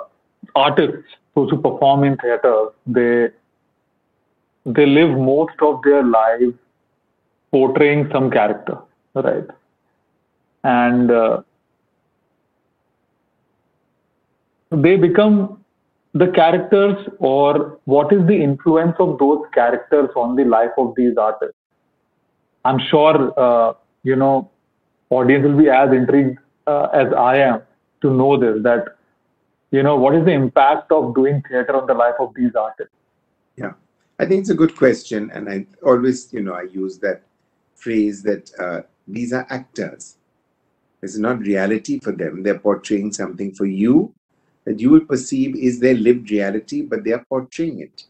artists, 0.56 1.08
those 1.36 1.50
who 1.50 1.58
perform 1.62 2.04
in 2.04 2.18
theater, 2.18 2.68
they 2.86 3.30
they 4.66 4.86
live 4.86 5.18
most 5.18 5.56
of 5.62 5.82
their 5.84 6.04
lives 6.04 6.54
portraying 7.52 8.10
some 8.12 8.30
character, 8.30 8.78
right? 9.16 9.48
And 10.64 11.10
uh, 11.10 11.42
they 14.72 14.96
become 14.96 15.62
the 16.14 16.28
characters 16.28 16.98
or 17.20 17.80
what 17.86 18.12
is 18.12 18.26
the 18.28 18.36
influence 18.36 18.96
of 19.00 19.18
those 19.20 19.44
characters 19.54 20.10
on 20.16 20.36
the 20.36 20.44
life 20.44 20.72
of 20.78 20.94
these 20.96 21.18
artists 21.18 21.56
i'm 22.66 22.80
sure 22.90 23.34
uh, 23.40 23.74
you 24.04 24.16
know 24.16 24.50
audience 25.10 25.46
will 25.46 25.58
be 25.58 25.70
as 25.70 25.92
intrigued 25.92 26.38
uh, 26.68 26.88
as 26.94 27.14
i 27.14 27.38
am 27.38 27.62
to 28.02 28.12
know 28.12 28.38
this 28.38 28.62
that 28.64 28.86
you 29.72 29.84
know 29.84 29.96
what 29.96 30.16
is 30.16 30.26
the 30.26 30.32
impact 30.32 30.92
of 30.92 31.14
doing 31.16 31.42
theater 31.48 31.76
on 31.76 31.88
the 31.88 31.94
life 31.94 32.16
of 32.20 32.34
these 32.36 32.56
artists 32.56 32.96
yeah 33.56 33.74
i 34.20 34.26
think 34.26 34.42
it's 34.42 34.50
a 34.50 34.62
good 34.62 34.76
question 34.76 35.30
and 35.34 35.50
i 35.50 35.66
always 35.86 36.32
you 36.34 36.42
know 36.42 36.54
i 36.54 36.64
use 36.64 36.98
that 37.00 37.24
phrase 37.76 38.22
that 38.24 38.52
uh, 38.60 38.82
these 39.08 39.34
are 39.34 39.46
actors 39.50 40.18
it's 41.02 41.18
not 41.18 41.40
reality 41.40 42.00
for 42.00 42.12
them 42.12 42.44
they're 42.44 42.60
portraying 42.60 43.12
something 43.12 43.52
for 43.54 43.66
you 43.66 44.14
that 44.66 44.80
you 44.80 44.90
will 44.90 45.02
perceive 45.02 45.56
is 45.56 45.80
their 45.80 45.96
lived 45.96 46.30
reality, 46.32 46.82
but 46.82 47.04
they 47.04 47.12
are 47.12 47.26
portraying 47.26 47.80
it. 47.80 48.04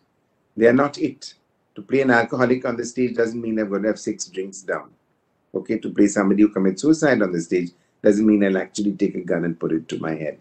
They 0.58 0.68
are 0.68 0.74
not 0.74 0.98
it. 0.98 1.34
To 1.76 1.82
play 1.82 2.02
an 2.02 2.12
alcoholic 2.12 2.66
on 2.66 2.76
the 2.76 2.86
stage 2.86 3.16
doesn't 3.16 3.42
mean 3.42 3.60
I'm 3.60 3.70
going 3.70 3.84
to 3.84 3.90
have 3.90 4.00
six 4.00 4.26
drinks 4.26 4.62
down. 4.62 4.92
Okay, 5.56 5.78
to 5.80 5.90
play 5.90 6.08
somebody 6.08 6.44
who 6.44 6.50
commits 6.50 6.82
suicide 6.82 7.22
on 7.22 7.32
the 7.32 7.42
stage 7.42 7.72
doesn't 8.04 8.26
mean 8.26 8.44
I'll 8.44 8.58
actually 8.58 8.94
take 8.94 9.16
a 9.16 9.22
gun 9.22 9.46
and 9.46 9.60
put 9.60 9.72
it 9.72 9.88
to 9.90 10.00
my 10.00 10.16
head. 10.16 10.40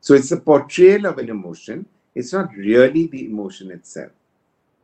So 0.00 0.14
it's 0.14 0.32
a 0.32 0.36
portrayal 0.36 1.06
of 1.06 1.18
an 1.18 1.28
emotion. 1.28 1.86
It's 2.14 2.32
not 2.32 2.54
really 2.54 3.06
the 3.06 3.26
emotion 3.26 3.70
itself. 3.70 4.12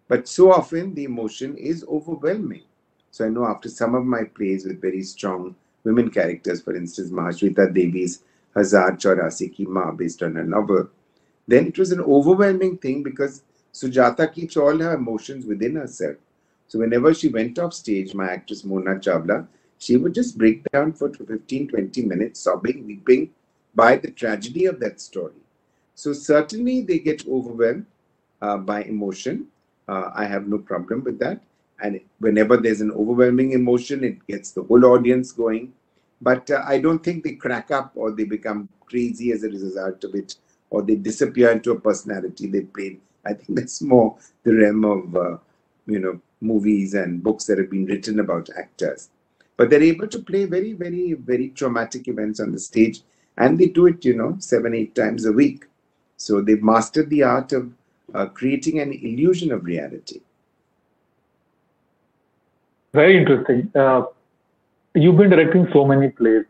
But 0.08 0.28
so 0.28 0.52
often 0.52 0.94
the 0.94 1.04
emotion 1.04 1.56
is 1.56 1.84
overwhelming. 1.88 2.62
So 3.10 3.24
I 3.24 3.28
know 3.28 3.46
after 3.46 3.68
some 3.68 3.94
of 3.94 4.04
my 4.04 4.24
plays 4.24 4.64
with 4.66 4.80
very 4.80 5.02
strong 5.02 5.54
women 5.84 6.10
characters, 6.10 6.62
for 6.62 6.74
instance, 6.76 7.10
Mahasweta 7.10 7.72
Devi's 7.72 8.22
Hazar 8.54 8.92
Chaurasi 8.92 9.52
Ki 9.54 9.64
Ma 9.66 9.92
based 9.92 10.22
on 10.22 10.36
a 10.36 10.44
novel. 10.44 10.88
Then 11.46 11.66
it 11.66 11.78
was 11.78 11.92
an 11.92 12.00
overwhelming 12.00 12.78
thing 12.78 13.02
because 13.02 13.42
Sujata 13.72 14.32
keeps 14.32 14.56
all 14.56 14.78
her 14.78 14.94
emotions 14.94 15.46
within 15.46 15.76
herself. 15.76 16.16
So 16.68 16.78
whenever 16.78 17.12
she 17.14 17.28
went 17.28 17.58
off 17.58 17.74
stage, 17.74 18.14
my 18.14 18.32
actress 18.32 18.64
Mona 18.64 18.96
Chawla, 18.96 19.46
she 19.78 19.96
would 19.96 20.14
just 20.14 20.38
break 20.38 20.64
down 20.72 20.92
for 20.92 21.12
15, 21.12 21.68
20 21.68 22.02
minutes, 22.02 22.40
sobbing, 22.40 22.86
weeping 22.86 23.30
by 23.74 23.96
the 23.96 24.10
tragedy 24.10 24.66
of 24.66 24.80
that 24.80 25.00
story. 25.00 25.34
So 25.94 26.12
certainly 26.12 26.82
they 26.82 26.98
get 26.98 27.26
overwhelmed 27.28 27.86
uh, 28.42 28.58
by 28.58 28.82
emotion. 28.84 29.46
Uh, 29.88 30.10
I 30.14 30.26
have 30.26 30.48
no 30.48 30.58
problem 30.58 31.04
with 31.04 31.18
that. 31.20 31.40
And 31.82 32.00
whenever 32.18 32.56
there's 32.56 32.80
an 32.80 32.92
overwhelming 32.92 33.52
emotion, 33.52 34.04
it 34.04 34.26
gets 34.26 34.52
the 34.52 34.62
whole 34.62 34.84
audience 34.86 35.32
going. 35.32 35.72
But 36.20 36.50
uh, 36.50 36.62
I 36.66 36.78
don't 36.78 37.02
think 37.02 37.24
they 37.24 37.32
crack 37.34 37.70
up 37.70 37.92
or 37.94 38.12
they 38.12 38.24
become 38.24 38.68
crazy 38.86 39.32
as 39.32 39.42
a 39.44 39.48
result 39.48 40.04
of 40.04 40.14
it 40.14 40.36
or 40.70 40.82
they 40.82 40.94
disappear 40.96 41.50
into 41.50 41.72
a 41.72 41.80
personality 41.80 42.46
they 42.46 42.62
played. 42.62 43.00
I 43.24 43.34
think 43.34 43.48
that's 43.58 43.82
more 43.82 44.16
the 44.42 44.54
realm 44.54 44.84
of, 44.84 45.16
uh, 45.16 45.36
you 45.86 45.98
know, 45.98 46.20
movies 46.40 46.94
and 46.94 47.22
books 47.22 47.44
that 47.46 47.58
have 47.58 47.70
been 47.70 47.86
written 47.86 48.20
about 48.20 48.48
actors. 48.56 49.10
But 49.56 49.70
they're 49.70 49.82
able 49.82 50.08
to 50.08 50.18
play 50.18 50.44
very, 50.46 50.72
very, 50.72 51.12
very 51.14 51.50
traumatic 51.50 52.08
events 52.08 52.40
on 52.40 52.52
the 52.52 52.58
stage. 52.58 53.02
And 53.36 53.58
they 53.58 53.66
do 53.66 53.86
it, 53.86 54.04
you 54.04 54.14
know, 54.14 54.36
seven, 54.38 54.74
eight 54.74 54.94
times 54.94 55.24
a 55.24 55.32
week. 55.32 55.64
So 56.16 56.40
they've 56.40 56.62
mastered 56.62 57.10
the 57.10 57.22
art 57.24 57.52
of 57.52 57.72
uh, 58.14 58.26
creating 58.26 58.78
an 58.80 58.92
illusion 58.92 59.52
of 59.52 59.64
reality. 59.64 60.20
Very 62.92 63.18
interesting. 63.18 63.70
Uh, 63.74 64.04
you've 64.94 65.16
been 65.16 65.30
directing 65.30 65.68
so 65.72 65.84
many 65.84 66.10
plays 66.10 66.44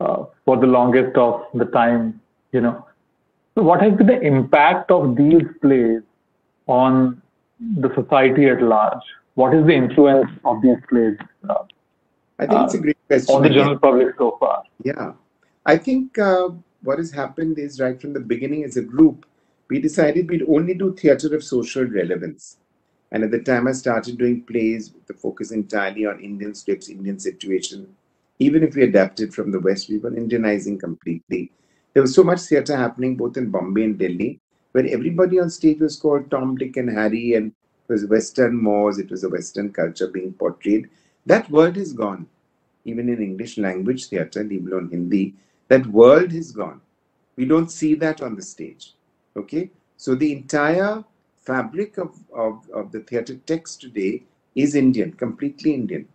uh, 0.00 0.24
for 0.44 0.58
the 0.58 0.66
longest 0.66 1.16
of 1.16 1.42
the 1.54 1.64
time, 1.64 2.20
you 2.52 2.60
know. 2.60 2.86
So 3.54 3.62
what 3.62 3.80
has 3.80 3.94
been 3.96 4.08
the 4.08 4.20
impact 4.20 4.90
of 4.90 5.16
these 5.16 5.42
plays 5.62 6.02
on 6.66 7.22
the 7.78 7.90
society 7.94 8.46
at 8.48 8.60
large? 8.60 9.02
What 9.34 9.54
is 9.54 9.66
the 9.66 9.72
influence 9.72 10.30
of 10.44 10.60
these 10.60 10.76
plays? 10.88 11.16
Uh, 11.48 11.64
I 12.38 12.46
think 12.46 12.60
it's 12.64 12.74
a 12.74 12.78
great 12.78 12.98
question. 13.06 13.34
On 13.34 13.42
the 13.42 13.48
general 13.48 13.78
public 13.78 14.08
so 14.18 14.36
far. 14.38 14.64
Yeah. 14.82 15.12
I 15.66 15.78
think 15.78 16.18
uh, 16.18 16.50
what 16.82 16.98
has 16.98 17.10
happened 17.10 17.58
is 17.58 17.80
right 17.80 17.98
from 17.98 18.12
the 18.12 18.20
beginning 18.20 18.64
as 18.64 18.76
a 18.76 18.82
group, 18.82 19.24
we 19.70 19.80
decided 19.80 20.28
we'd 20.28 20.44
only 20.46 20.74
do 20.74 20.94
theatre 20.94 21.34
of 21.34 21.42
social 21.42 21.84
relevance. 21.84 22.58
And 23.12 23.24
at 23.24 23.30
the 23.30 23.38
time, 23.38 23.66
I 23.66 23.72
started 23.72 24.18
doing 24.18 24.42
plays 24.42 24.92
with 24.92 25.06
the 25.06 25.14
focus 25.14 25.52
entirely 25.52 26.04
on 26.04 26.20
Indian 26.20 26.54
scripts, 26.54 26.90
Indian 26.90 27.18
situation. 27.18 27.94
Even 28.38 28.62
if 28.62 28.74
we 28.74 28.82
adapted 28.82 29.32
from 29.32 29.52
the 29.52 29.60
West, 29.60 29.88
we 29.88 29.98
were 29.98 30.10
Indianizing 30.10 30.78
completely. 30.78 31.50
There 31.94 32.02
was 32.02 32.14
so 32.14 32.24
much 32.24 32.40
theatre 32.40 32.76
happening 32.76 33.16
both 33.16 33.38
in 33.38 33.50
Bombay 33.50 33.84
and 33.84 33.98
Delhi, 33.98 34.40
where 34.72 34.86
everybody 34.86 35.40
on 35.40 35.48
stage 35.48 35.80
was 35.80 35.96
called 35.96 36.30
Tom, 36.30 36.56
Dick, 36.56 36.76
and 36.76 36.90
Harry, 36.90 37.34
and 37.34 37.52
it 37.88 37.92
was 37.92 38.04
Western 38.04 38.62
mores, 38.62 38.98
it 38.98 39.10
was 39.10 39.24
a 39.24 39.30
Western 39.30 39.72
culture 39.72 40.08
being 40.08 40.34
portrayed. 40.34 40.90
That 41.24 41.50
world 41.50 41.78
is 41.78 41.94
gone. 41.94 42.26
Even 42.84 43.08
in 43.08 43.22
English 43.22 43.56
language 43.56 44.08
theatre, 44.08 44.44
leave 44.44 44.66
alone 44.66 44.90
Hindi, 44.90 45.34
that 45.68 45.86
world 45.86 46.32
is 46.32 46.52
gone. 46.52 46.80
We 47.36 47.44
don't 47.46 47.70
see 47.70 47.94
that 47.96 48.22
on 48.22 48.36
the 48.36 48.42
stage. 48.42 48.94
Okay? 49.36 49.70
So 49.96 50.14
the 50.14 50.32
entire 50.32 51.04
fabric 51.36 51.98
of, 51.98 52.14
of, 52.34 52.68
of 52.70 52.92
the 52.92 53.00
theatre 53.00 53.36
text 53.46 53.80
today 53.80 54.22
is 54.54 54.74
Indian, 54.74 55.12
completely 55.12 55.74
Indian. 55.74 56.08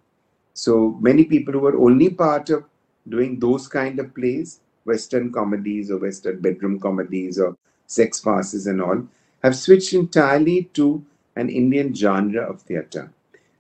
So 0.53 0.97
many 0.99 1.25
people 1.25 1.53
who 1.53 1.59
were 1.59 1.77
only 1.77 2.09
part 2.09 2.49
of 2.49 2.65
doing 3.07 3.39
those 3.39 3.67
kind 3.67 3.99
of 3.99 4.13
plays, 4.13 4.59
Western 4.85 5.31
comedies 5.31 5.91
or 5.91 5.97
Western 5.97 6.39
bedroom 6.39 6.79
comedies 6.79 7.39
or 7.39 7.57
sex 7.88 8.19
farces 8.19 8.67
and 8.67 8.81
all, 8.81 9.07
have 9.43 9.55
switched 9.55 9.93
entirely 9.93 10.63
to 10.73 11.03
an 11.35 11.49
Indian 11.49 11.93
genre 11.93 12.41
of 12.41 12.62
theatre. 12.62 13.12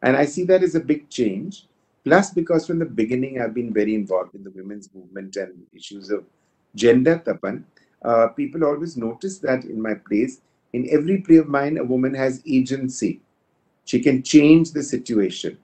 And 0.01 0.15
I 0.17 0.25
see 0.25 0.43
that 0.45 0.63
as 0.63 0.75
a 0.75 0.79
big 0.79 1.09
change. 1.09 1.65
Plus, 2.03 2.31
because 2.31 2.65
from 2.65 2.79
the 2.79 2.85
beginning 2.85 3.41
I've 3.41 3.53
been 3.53 3.73
very 3.73 3.93
involved 3.93 4.35
in 4.35 4.43
the 4.43 4.51
women's 4.51 4.89
movement 4.93 5.35
and 5.35 5.53
issues 5.73 6.09
of 6.09 6.23
gender, 6.75 7.21
Tapan, 7.25 7.63
uh, 8.03 8.27
people 8.29 8.63
always 8.63 8.95
notice 8.95 9.39
that 9.39 9.65
in 9.65 9.81
my 9.81 9.93
plays 9.93 10.41
in 10.73 10.87
every 10.91 11.19
play 11.19 11.37
of 11.37 11.47
mine, 11.47 11.77
a 11.77 11.83
woman 11.83 12.13
has 12.13 12.41
agency. 12.47 13.21
She 13.85 13.99
can 13.99 14.21
change 14.21 14.71
the 14.71 14.83
situation. 14.83 15.57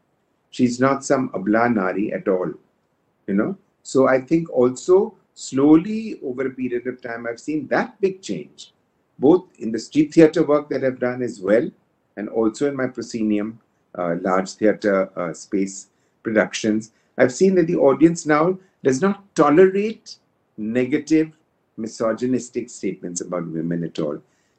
She's 0.49 0.79
not 0.79 1.05
some 1.05 1.29
abla 1.35 1.69
nari 1.69 2.11
at 2.11 2.27
all, 2.27 2.51
you 3.27 3.33
know. 3.35 3.57
So 3.83 4.07
I 4.07 4.19
think 4.19 4.49
also 4.49 5.15
slowly 5.35 6.19
over 6.23 6.47
a 6.47 6.49
period 6.49 6.87
of 6.87 7.01
time, 7.01 7.27
I've 7.27 7.39
seen 7.39 7.67
that 7.67 7.99
big 8.01 8.21
change, 8.21 8.73
both 9.19 9.45
in 9.59 9.71
the 9.71 9.79
street 9.79 10.13
theatre 10.13 10.43
work 10.43 10.69
that 10.69 10.83
I've 10.83 10.99
done 10.99 11.21
as 11.21 11.39
well, 11.39 11.69
and 12.17 12.29
also 12.29 12.67
in 12.67 12.75
my 12.75 12.87
proscenium, 12.87 13.59
uh, 13.97 14.15
large 14.21 14.53
theatre 14.53 15.09
uh, 15.19 15.33
space 15.33 15.87
productions. 16.25 16.91
I've 17.17 17.33
seen 17.39 17.55
that 17.55 17.67
the 17.67 17.77
audience 17.89 18.25
now 18.25 18.57
does 18.83 18.99
not 19.01 19.23
tolerate 19.35 20.17
negative, 20.57 21.31
misogynistic 21.77 22.69
statements 22.69 23.21
about 23.21 23.47
women 23.47 23.83
at 23.83 23.99
all. 23.99 24.17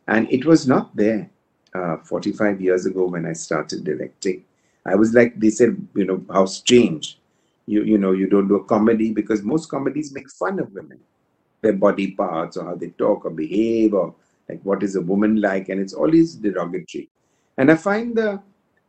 And 0.09 0.31
it 0.31 0.45
was 0.45 0.67
not 0.67 0.95
there 0.95 1.29
uh, 1.75 1.97
45 1.99 2.61
years 2.61 2.87
ago 2.87 3.07
when 3.07 3.27
I 3.27 3.33
started 3.33 3.85
directing. 3.85 4.45
I 4.87 4.95
was 4.95 5.13
like, 5.13 5.39
they 5.41 5.51
said, 5.51 5.77
you 5.95 6.07
know, 6.07 6.25
how 6.31 6.47
strange. 6.47 7.19
You, 7.67 7.83
you 7.83 7.99
know, 7.99 8.13
you 8.13 8.29
don't 8.29 8.47
do 8.47 8.57
a 8.57 8.65
comedy 8.65 9.13
because 9.13 9.43
most 9.43 9.69
comedies 9.69 10.13
make 10.13 10.31
fun 10.31 10.61
of 10.61 10.73
women, 10.73 11.01
their 11.63 11.73
body 11.73 12.13
parts 12.13 12.57
or 12.57 12.65
how 12.65 12.77
they 12.77 12.91
talk 12.91 13.25
or 13.25 13.31
behave 13.31 13.93
or 13.93 14.15
like 14.49 14.61
what 14.63 14.85
is 14.85 14.95
a 14.95 15.01
woman 15.01 15.41
like. 15.41 15.69
And 15.69 15.81
it's 15.81 15.93
always 15.93 16.37
derogatory. 16.37 17.09
And 17.59 17.73
I 17.73 17.75
find 17.75 18.15
the, 18.15 18.41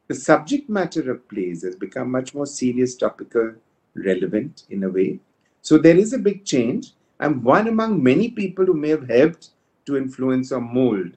the 0.08 0.16
subject 0.16 0.70
matter 0.70 1.12
of 1.12 1.28
plays 1.28 1.64
has 1.64 1.76
become 1.76 2.12
much 2.12 2.34
more 2.34 2.46
serious, 2.46 2.96
topical, 2.96 3.54
relevant 3.96 4.64
in 4.70 4.84
a 4.84 4.90
way. 4.90 5.20
So 5.62 5.78
there 5.78 5.98
is 5.98 6.14
a 6.14 6.18
big 6.18 6.46
change. 6.46 6.94
I'm 7.20 7.44
one 7.44 7.68
among 7.68 8.02
many 8.02 8.30
people 8.30 8.66
who 8.66 8.74
may 8.74 8.90
have 8.90 9.10
helped 9.10 9.50
to 9.86 9.98
influence 9.98 10.52
or 10.52 10.62
mold. 10.62 11.12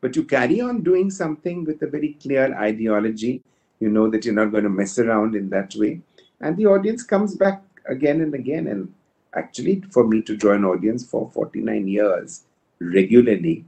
But 0.00 0.16
you 0.16 0.24
carry 0.24 0.60
on 0.60 0.82
doing 0.82 1.10
something 1.10 1.64
with 1.64 1.80
a 1.82 1.86
very 1.86 2.18
clear 2.20 2.54
ideology. 2.54 3.42
You 3.80 3.88
know 3.88 4.10
that 4.10 4.24
you're 4.24 4.34
not 4.34 4.50
going 4.50 4.64
to 4.64 4.70
mess 4.70 4.98
around 4.98 5.34
in 5.34 5.48
that 5.50 5.74
way. 5.76 6.02
And 6.40 6.56
the 6.56 6.66
audience 6.66 7.02
comes 7.02 7.34
back 7.36 7.62
again 7.86 8.20
and 8.20 8.34
again. 8.34 8.66
And 8.66 8.92
actually, 9.34 9.82
for 9.90 10.06
me 10.06 10.20
to 10.22 10.36
draw 10.36 10.52
an 10.52 10.64
audience 10.64 11.06
for 11.06 11.30
49 11.30 11.88
years 11.88 12.42
regularly 12.80 13.64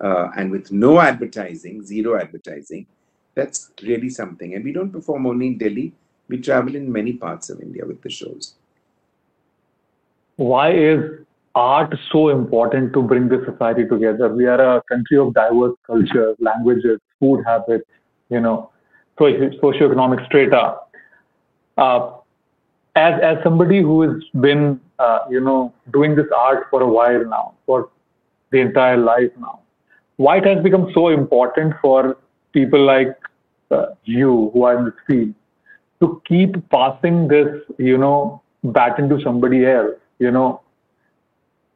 uh, 0.00 0.28
and 0.36 0.50
with 0.50 0.70
no 0.70 1.00
advertising, 1.00 1.82
zero 1.82 2.20
advertising, 2.20 2.86
that's 3.38 3.70
really 3.90 4.10
something. 4.10 4.54
And 4.54 4.64
we 4.64 4.72
don't 4.72 4.92
perform 4.98 5.26
only 5.32 5.48
in 5.48 5.58
Delhi, 5.58 5.92
we 6.28 6.38
travel 6.48 6.74
in 6.74 6.92
many 6.98 7.14
parts 7.24 7.50
of 7.50 7.60
India 7.60 7.86
with 7.86 8.02
the 8.02 8.10
shows. 8.10 8.54
Why 10.36 10.72
is 10.72 11.00
art 11.58 11.94
so 12.12 12.28
important 12.28 12.92
to 12.94 13.02
bring 13.02 13.28
the 13.28 13.38
society 13.50 13.86
together. 13.92 14.28
We 14.28 14.46
are 14.46 14.60
a 14.76 14.82
country 14.90 15.18
of 15.18 15.34
diverse 15.34 15.76
culture, 15.86 16.34
languages, 16.38 17.00
food 17.20 17.42
habits, 17.44 17.84
you 18.28 18.40
know, 18.40 18.70
socioeconomic 19.18 20.24
strata. 20.26 20.76
Uh, 21.76 22.12
as 22.96 23.20
as 23.22 23.42
somebody 23.42 23.80
who 23.80 24.02
has 24.02 24.22
been, 24.46 24.80
uh, 24.98 25.20
you 25.30 25.40
know, 25.40 25.72
doing 25.92 26.14
this 26.14 26.30
art 26.36 26.66
for 26.70 26.82
a 26.82 26.90
while 26.98 27.24
now, 27.24 27.54
for 27.66 27.90
the 28.52 28.60
entire 28.60 28.96
life 28.96 29.30
now, 29.40 29.60
why 30.16 30.38
it 30.38 30.46
has 30.46 30.62
become 30.62 30.90
so 30.94 31.08
important 31.08 31.74
for 31.82 32.16
people 32.58 32.84
like 32.84 33.16
uh, 33.70 33.86
you 34.04 34.50
who 34.52 34.64
are 34.64 34.78
in 34.78 34.84
this 34.86 35.00
field 35.06 35.34
to 36.00 36.22
keep 36.26 36.56
passing 36.70 37.28
this, 37.28 37.48
you 37.78 37.98
know, 37.98 38.42
baton 38.62 39.08
to 39.08 39.20
somebody 39.22 39.66
else, 39.66 39.96
you 40.18 40.30
know, 40.30 40.60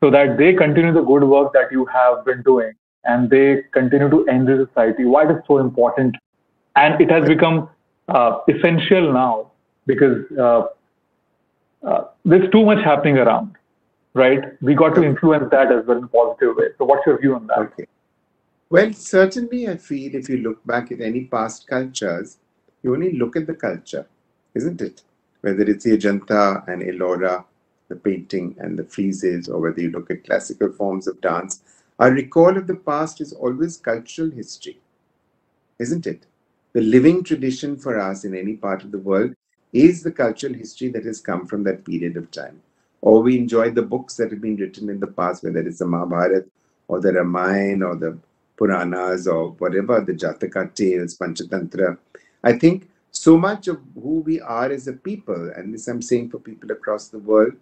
so 0.01 0.11
that 0.11 0.37
they 0.39 0.53
continue 0.53 0.93
the 0.93 1.03
good 1.03 1.25
work 1.25 1.53
that 1.53 1.71
you 1.71 1.85
have 1.87 2.25
been 2.25 2.43
doing 2.43 2.73
and 3.05 3.31
they 3.31 3.63
continue 3.73 4.09
to 4.11 4.25
enrich 4.27 4.69
society. 4.69 5.05
Why 5.05 5.25
it 5.25 5.33
is 5.33 5.43
so 5.47 5.59
important? 5.59 6.17
And 6.77 7.01
it 7.01 7.11
has 7.11 7.29
become 7.29 7.69
uh, 8.09 8.39
essential 8.49 9.13
now 9.13 9.51
because 9.87 10.19
uh, 10.39 10.63
uh, 11.87 12.05
there's 12.25 12.51
too 12.51 12.65
much 12.65 12.85
happening 12.85 13.19
around, 13.19 13.57
right? 14.15 14.41
We 14.61 14.75
got 14.75 14.95
to 14.95 15.03
influence 15.03 15.51
that 15.51 15.73
as 15.73 15.87
well 15.87 15.99
in 15.99 16.05
a 16.05 16.09
positive 16.09 16.57
way. 16.57 16.67
So, 16.79 16.85
what's 16.85 17.07
your 17.07 17.21
view 17.21 17.35
on 17.35 17.47
that? 17.49 17.59
Okay. 17.59 17.87
Well, 18.73 18.95
certainly, 18.95 19.69
I 19.69 19.77
feel 19.77 20.15
if 20.15 20.31
you 20.31 20.39
look 20.39 20.67
back 20.67 20.91
at 20.91 21.03
any 21.03 21.25
past 21.25 21.67
cultures, 21.67 22.39
you 22.83 22.95
only 22.95 23.13
look 23.13 23.37
at 23.37 23.47
the 23.47 23.53
culture, 23.53 24.07
isn't 24.55 24.81
it? 24.81 25.03
Whether 25.43 25.65
it's 25.65 25.85
the 25.85 25.99
Ajanta 25.99 26.67
and 26.67 26.81
Ellora, 26.81 27.45
the 27.89 27.97
painting 27.97 28.57
and 28.59 28.79
the 28.79 28.85
friezes, 28.85 29.47
or 29.47 29.61
whether 29.61 29.83
you 29.83 29.91
look 29.91 30.11
at 30.11 30.25
classical 30.25 30.73
forms 30.73 31.07
of 31.07 31.21
dance, 31.21 31.61
our 31.99 32.11
recall 32.13 32.57
of 32.57 32.67
the 32.67 32.77
past 32.77 33.21
is 33.21 33.35
always 33.35 33.77
cultural 33.77 34.31
history, 34.31 34.81
isn't 35.79 36.07
it? 36.07 36.25
The 36.73 36.81
living 36.81 37.25
tradition 37.25 37.77
for 37.77 38.01
us 38.01 38.25
in 38.25 38.35
any 38.35 38.55
part 38.55 38.85
of 38.85 38.91
the 38.91 39.05
world 39.11 39.35
is 39.75 40.03
the 40.03 40.13
cultural 40.13 40.55
history 40.55 40.89
that 40.93 41.05
has 41.05 41.21
come 41.21 41.47
from 41.47 41.63
that 41.65 41.85
period 41.85 42.17
of 42.17 42.31
time. 42.31 42.63
Or 43.03 43.21
we 43.21 43.37
enjoy 43.37 43.73
the 43.73 43.83
books 43.83 44.17
that 44.17 44.31
have 44.31 44.41
been 44.41 44.57
written 44.57 44.89
in 44.89 44.99
the 44.99 45.09
past, 45.09 45.45
whether 45.45 45.61
it's 45.61 45.81
the 45.81 45.87
Mahabharata 45.87 46.47
or 46.89 47.03
the 47.03 47.13
Ramayana 47.13 47.89
or 47.89 47.97
the 47.97 48.19
Puranas 48.63 49.27
or 49.27 49.51
whatever, 49.59 50.01
the 50.01 50.13
Jataka 50.13 50.73
tales, 50.73 51.19
Panchatantra. 51.19 51.99
I 52.45 52.53
think 52.53 52.89
so 53.11 53.37
much 53.37 53.67
of 53.67 53.81
who 53.95 54.21
we 54.21 54.41
are 54.41 54.71
as 54.71 54.87
a 54.87 54.93
people, 54.93 55.51
and 55.57 55.75
this 55.75 55.89
I'm 55.89 56.01
saying 56.01 56.31
for 56.31 56.39
people 56.39 56.71
across 56.71 57.09
the 57.09 57.19
world, 57.19 57.55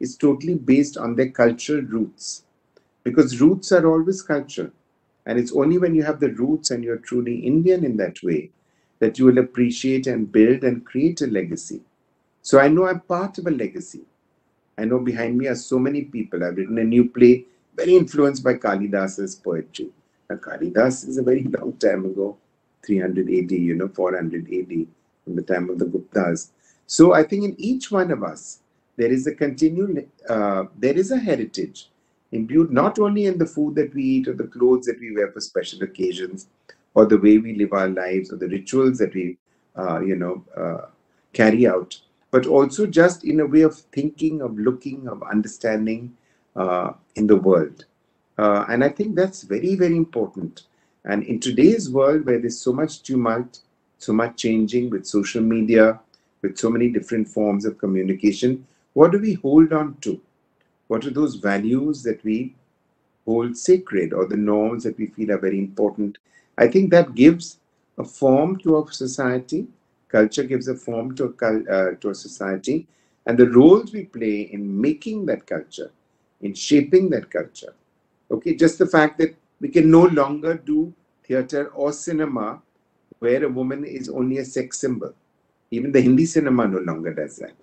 is 0.00 0.16
totally 0.16 0.54
based 0.54 0.96
on 0.96 1.14
their 1.14 1.30
cultural 1.30 1.82
roots. 1.82 2.42
Because 3.04 3.40
roots 3.40 3.70
are 3.70 3.86
always 3.86 4.20
cultural. 4.20 4.70
And 5.26 5.38
it's 5.38 5.54
only 5.54 5.78
when 5.78 5.94
you 5.94 6.02
have 6.02 6.18
the 6.18 6.32
roots 6.32 6.72
and 6.72 6.82
you're 6.82 6.96
truly 6.96 7.36
Indian 7.36 7.84
in 7.84 7.96
that 7.98 8.22
way 8.22 8.50
that 8.98 9.18
you 9.18 9.26
will 9.26 9.38
appreciate 9.38 10.08
and 10.08 10.32
build 10.32 10.64
and 10.64 10.84
create 10.84 11.20
a 11.20 11.26
legacy. 11.26 11.82
So 12.42 12.58
I 12.58 12.66
know 12.66 12.88
I'm 12.88 13.00
part 13.00 13.38
of 13.38 13.46
a 13.46 13.50
legacy. 13.50 14.02
I 14.76 14.86
know 14.86 14.98
behind 14.98 15.38
me 15.38 15.46
are 15.46 15.54
so 15.54 15.78
many 15.78 16.02
people. 16.02 16.42
I've 16.42 16.56
written 16.56 16.78
a 16.78 16.84
new 16.84 17.08
play 17.08 17.44
very 17.76 17.94
influenced 17.94 18.42
by 18.42 18.54
Kalidas's 18.54 19.36
poetry. 19.36 19.90
Kalidas 20.36 21.08
is 21.08 21.18
a 21.18 21.22
very 21.22 21.44
long 21.44 21.72
time 21.74 22.04
ago, 22.04 22.36
300 22.84 23.28
AD, 23.28 23.50
you 23.52 23.74
know, 23.74 23.88
400 23.88 24.46
AD, 24.52 24.86
from 25.24 25.36
the 25.36 25.42
time 25.42 25.70
of 25.70 25.78
the 25.78 25.86
Guptas. 25.86 26.50
So 26.86 27.14
I 27.14 27.22
think 27.22 27.44
in 27.44 27.54
each 27.58 27.90
one 27.90 28.10
of 28.10 28.22
us, 28.22 28.60
there 28.96 29.10
is 29.10 29.26
a 29.26 29.34
continual, 29.34 30.04
uh, 30.28 30.64
there 30.76 30.96
is 30.96 31.10
a 31.10 31.18
heritage 31.18 31.90
imbued 32.32 32.70
not 32.70 32.98
only 32.98 33.26
in 33.26 33.38
the 33.38 33.46
food 33.46 33.74
that 33.76 33.94
we 33.94 34.02
eat 34.02 34.28
or 34.28 34.34
the 34.34 34.46
clothes 34.46 34.86
that 34.86 35.00
we 35.00 35.14
wear 35.14 35.32
for 35.32 35.40
special 35.40 35.82
occasions, 35.82 36.48
or 36.98 37.06
the 37.06 37.18
way 37.18 37.38
we 37.38 37.54
live 37.54 37.72
our 37.72 37.88
lives 37.88 38.32
or 38.32 38.36
the 38.36 38.48
rituals 38.48 38.98
that 38.98 39.14
we 39.14 39.38
uh, 39.76 40.00
you 40.00 40.16
know 40.16 40.44
uh, 40.56 40.86
carry 41.32 41.66
out 41.66 42.00
but 42.30 42.46
also 42.46 42.86
just 42.86 43.24
in 43.24 43.40
a 43.40 43.46
way 43.46 43.62
of 43.62 43.76
thinking 43.98 44.42
of 44.42 44.58
looking 44.58 45.06
of 45.08 45.22
understanding 45.22 46.16
uh, 46.56 46.92
in 47.14 47.26
the 47.26 47.36
world 47.36 47.84
uh, 48.38 48.64
and 48.68 48.84
i 48.84 48.88
think 48.88 49.14
that's 49.16 49.42
very 49.42 49.74
very 49.74 49.96
important 49.96 50.62
and 51.04 51.22
in 51.24 51.40
today's 51.40 51.90
world 51.90 52.24
where 52.26 52.38
there's 52.40 52.60
so 52.60 52.72
much 52.72 53.02
tumult 53.02 53.60
so 53.98 54.12
much 54.12 54.36
changing 54.36 54.90
with 54.90 55.06
social 55.06 55.42
media 55.42 56.00
with 56.42 56.56
so 56.58 56.70
many 56.70 56.88
different 56.88 57.28
forms 57.28 57.64
of 57.64 57.78
communication 57.78 58.66
what 58.94 59.12
do 59.12 59.18
we 59.18 59.34
hold 59.34 59.72
on 59.72 59.94
to 60.00 60.20
what 60.88 61.04
are 61.06 61.10
those 61.10 61.36
values 61.36 62.02
that 62.02 62.22
we 62.24 62.54
hold 63.26 63.56
sacred 63.56 64.12
or 64.12 64.26
the 64.26 64.36
norms 64.36 64.84
that 64.84 64.98
we 64.98 65.06
feel 65.06 65.32
are 65.32 65.38
very 65.38 65.58
important 65.58 66.18
I 66.58 66.66
think 66.68 66.90
that 66.90 67.14
gives 67.14 67.58
a 67.98 68.04
form 68.04 68.58
to 68.60 68.78
a 68.78 68.92
society. 68.92 69.68
Culture 70.08 70.42
gives 70.42 70.66
a 70.68 70.74
form 70.74 71.14
to 71.16 71.34
a, 71.40 71.72
uh, 71.72 71.94
to 72.00 72.10
a 72.10 72.14
society. 72.14 72.88
And 73.26 73.38
the 73.38 73.48
roles 73.48 73.92
we 73.92 74.06
play 74.06 74.40
in 74.40 74.80
making 74.80 75.26
that 75.26 75.46
culture, 75.46 75.92
in 76.40 76.54
shaping 76.54 77.10
that 77.10 77.30
culture. 77.30 77.74
Okay, 78.30 78.54
just 78.54 78.78
the 78.78 78.86
fact 78.86 79.18
that 79.18 79.34
we 79.60 79.68
can 79.68 79.90
no 79.90 80.04
longer 80.04 80.54
do 80.54 80.92
theater 81.24 81.68
or 81.68 81.92
cinema 81.92 82.62
where 83.18 83.44
a 83.44 83.48
woman 83.48 83.84
is 83.84 84.08
only 84.08 84.38
a 84.38 84.44
sex 84.44 84.78
symbol. 84.78 85.14
Even 85.70 85.92
the 85.92 86.00
Hindi 86.00 86.26
cinema 86.26 86.66
no 86.68 86.78
longer 86.78 87.12
does 87.12 87.36
that. 87.36 87.56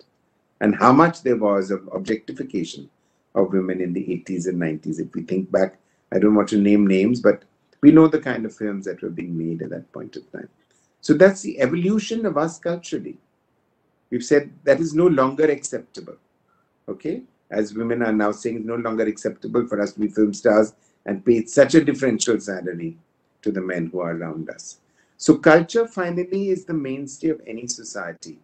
And 0.60 0.74
how 0.74 0.92
much 0.92 1.22
there 1.22 1.36
was 1.36 1.70
of 1.70 1.88
objectification 1.92 2.88
of 3.36 3.52
women 3.52 3.80
in 3.80 3.92
the 3.92 4.00
80s 4.00 4.48
and 4.48 4.60
90s. 4.60 4.98
If 4.98 5.14
we 5.14 5.22
think 5.22 5.50
back, 5.52 5.78
I 6.12 6.18
don't 6.18 6.34
want 6.34 6.48
to 6.48 6.58
name 6.58 6.86
names, 6.86 7.20
but 7.20 7.44
we 7.82 7.92
know 7.92 8.08
the 8.08 8.18
kind 8.18 8.46
of 8.46 8.54
films 8.54 8.86
that 8.86 9.02
were 9.02 9.10
being 9.10 9.36
made 9.36 9.62
at 9.62 9.70
that 9.70 9.92
point 9.92 10.16
of 10.16 10.30
time. 10.32 10.48
So 11.00 11.14
that's 11.14 11.42
the 11.42 11.60
evolution 11.60 12.26
of 12.26 12.36
us 12.36 12.58
culturally. 12.58 13.18
We've 14.10 14.24
said 14.24 14.50
that 14.64 14.80
is 14.80 14.94
no 14.94 15.06
longer 15.06 15.44
acceptable. 15.44 16.16
Okay? 16.88 17.22
As 17.50 17.74
women 17.74 18.02
are 18.02 18.12
now 18.12 18.32
saying, 18.32 18.56
it's 18.56 18.66
no 18.66 18.76
longer 18.76 19.04
acceptable 19.04 19.66
for 19.66 19.80
us 19.80 19.92
to 19.92 20.00
be 20.00 20.08
film 20.08 20.34
stars 20.34 20.74
and 21.04 21.24
pay 21.24 21.44
such 21.46 21.74
a 21.74 21.84
differential 21.84 22.40
salary 22.40 22.96
to 23.42 23.52
the 23.52 23.60
men 23.60 23.86
who 23.86 24.00
are 24.00 24.16
around 24.16 24.50
us. 24.50 24.78
So, 25.16 25.38
culture 25.38 25.86
finally 25.86 26.50
is 26.50 26.64
the 26.64 26.74
mainstay 26.74 27.28
of 27.28 27.40
any 27.46 27.66
society. 27.68 28.38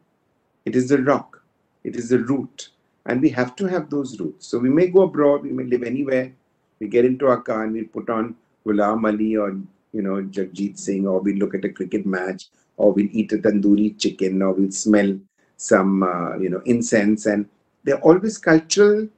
It 0.65 0.77
is 0.77 0.89
the 0.89 1.03
rock, 1.03 1.43
it 1.85 1.97
is 1.97 2.09
the 2.09 2.21
root, 2.21 2.71
and 3.07 3.21
we 3.21 3.29
have 3.31 3.57
to 3.57 3.67
have 3.67 3.91
those 3.91 4.19
roots. 4.21 4.47
So, 4.47 4.59
we 4.59 4.71
may 4.71 4.87
go 4.87 5.03
abroad, 5.03 5.43
we 5.43 5.51
may 5.51 5.65
live 5.65 5.83
anywhere, 5.83 6.33
we 6.79 6.89
get 6.89 7.05
into 7.05 7.27
our 7.27 7.41
car 7.41 7.65
and 7.65 7.73
we 7.73 7.83
put 7.83 8.09
on 8.11 8.37
Ghulam 8.67 9.07
Ali 9.07 9.37
or 9.37 9.51
you 9.93 10.03
know 10.03 10.23
Jagjit 10.23 10.79
Singh, 10.79 11.07
or 11.07 11.21
we 11.21 11.35
look 11.35 11.55
at 11.55 11.65
a 11.65 11.69
cricket 11.69 12.07
match, 12.07 12.49
or 12.77 12.93
we'll 12.93 13.09
eat 13.13 13.33
a 13.33 13.39
tandoori 13.39 13.99
chicken, 13.99 14.43
or 14.43 14.53
we'll 14.53 14.71
smell 14.71 15.19
some 15.57 16.03
uh, 16.03 16.37
you 16.39 16.49
know 16.49 16.63
incense, 16.65 17.27
and 17.27 17.49
they're 17.85 18.01
always 18.01 18.39
cultural 18.39 19.09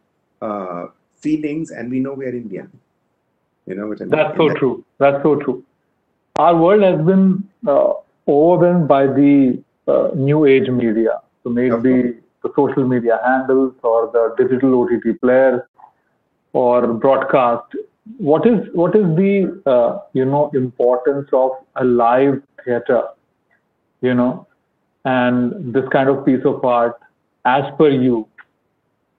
uh, 0.42 0.86
feelings, 1.16 1.70
and 1.70 1.90
we 1.90 2.00
know 2.00 2.14
we're 2.14 2.34
Indian. 2.34 2.70
You 3.66 3.76
know 3.76 3.86
what 3.88 4.00
I 4.00 4.04
mean? 4.04 4.10
That's 4.10 4.36
so 4.36 4.48
that, 4.48 4.56
true. 4.58 4.84
That's 4.98 5.22
so 5.22 5.36
true. 5.36 5.64
Our 6.36 6.56
world 6.56 6.82
has 6.82 7.04
been 7.04 7.48
uh, 7.66 7.92
overwhelmed 8.28 8.88
by 8.88 9.06
the 9.06 9.62
uh, 9.86 10.10
new 10.14 10.46
age 10.46 10.68
media. 10.68 11.20
So 11.42 11.50
maybe 11.50 12.18
the 12.42 12.52
social 12.56 12.86
media 12.86 13.20
handles 13.24 13.74
or 13.82 14.10
the 14.12 14.34
digital 14.42 14.82
OTT 14.82 15.20
players 15.20 15.60
or 16.52 16.86
broadcast 16.86 17.74
what 18.18 18.46
is 18.46 18.68
what 18.72 18.94
is 18.94 19.04
the 19.16 19.62
uh, 19.66 19.98
you 20.12 20.24
know 20.24 20.50
importance 20.54 21.28
of 21.32 21.52
a 21.76 21.84
live 21.84 22.42
theater 22.64 23.02
you 24.02 24.14
know 24.14 24.46
and 25.04 25.72
this 25.72 25.88
kind 25.90 26.08
of 26.08 26.24
piece 26.24 26.44
of 26.44 26.64
art 26.64 26.98
as 27.46 27.64
per 27.78 27.88
you 27.88 28.28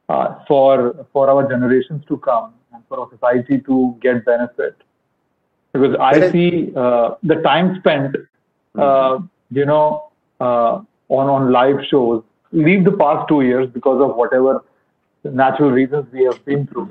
uh, 0.10 0.36
for 0.48 1.06
for 1.12 1.30
our 1.30 1.48
generations 1.50 2.04
to 2.08 2.18
come 2.18 2.54
and 2.74 2.84
for 2.88 3.00
our 3.02 3.10
society 3.12 3.60
to 3.60 3.98
get 4.02 4.24
benefit 4.26 4.76
because 5.74 5.96
i 6.00 6.32
see 6.32 6.72
uh, 6.76 7.16
the 7.24 7.36
time 7.50 7.76
spent 7.80 8.16
uh, 8.16 8.82
mm-hmm. 8.82 9.58
you 9.58 9.66
know 9.66 10.12
uh, 10.40 10.82
on 11.10 11.30
on 11.38 11.52
live 11.52 11.80
shows 11.90 12.24
leave 12.52 12.84
the 12.86 12.98
past 13.04 13.28
two 13.28 13.42
years 13.42 13.70
because 13.70 14.02
of 14.02 14.16
whatever 14.16 14.64
natural 15.24 15.72
reasons 15.72 16.06
we 16.12 16.24
have 16.24 16.44
been 16.46 16.68
through 16.68 16.90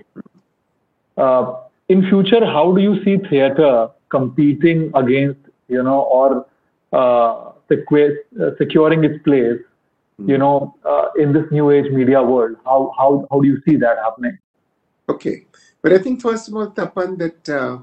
uh, 1.17 1.55
in 1.89 2.09
future, 2.09 2.45
how 2.45 2.73
do 2.73 2.81
you 2.81 3.03
see 3.05 3.19
theater 3.29 3.89
competing 4.09 4.91
against, 4.95 5.41
you 5.69 5.83
know, 5.83 6.01
or 6.03 6.47
uh, 6.93 7.51
uh 7.71 8.51
securing 8.59 9.05
its 9.05 9.23
place. 9.25 9.61
You 10.19 10.39
know, 10.39 10.77
uh, 10.85 11.09
in 11.17 11.33
this 11.33 11.51
new 11.51 11.71
age 11.71 11.91
media 11.91 12.23
world? 12.23 12.57
How, 12.65 12.93
how, 12.97 13.27
how 13.31 13.41
do 13.41 13.49
you 13.49 13.61
see 13.67 13.77
that 13.77 13.99
happening? 13.99 14.39
Okay. 15.09 15.47
But 15.83 15.93
I 15.93 15.99
think, 15.99 16.23
first 16.23 16.49
of 16.49 16.55
all, 16.55 16.71
Tapan, 16.71 17.19
that, 17.19 17.49
uh, 17.49 17.79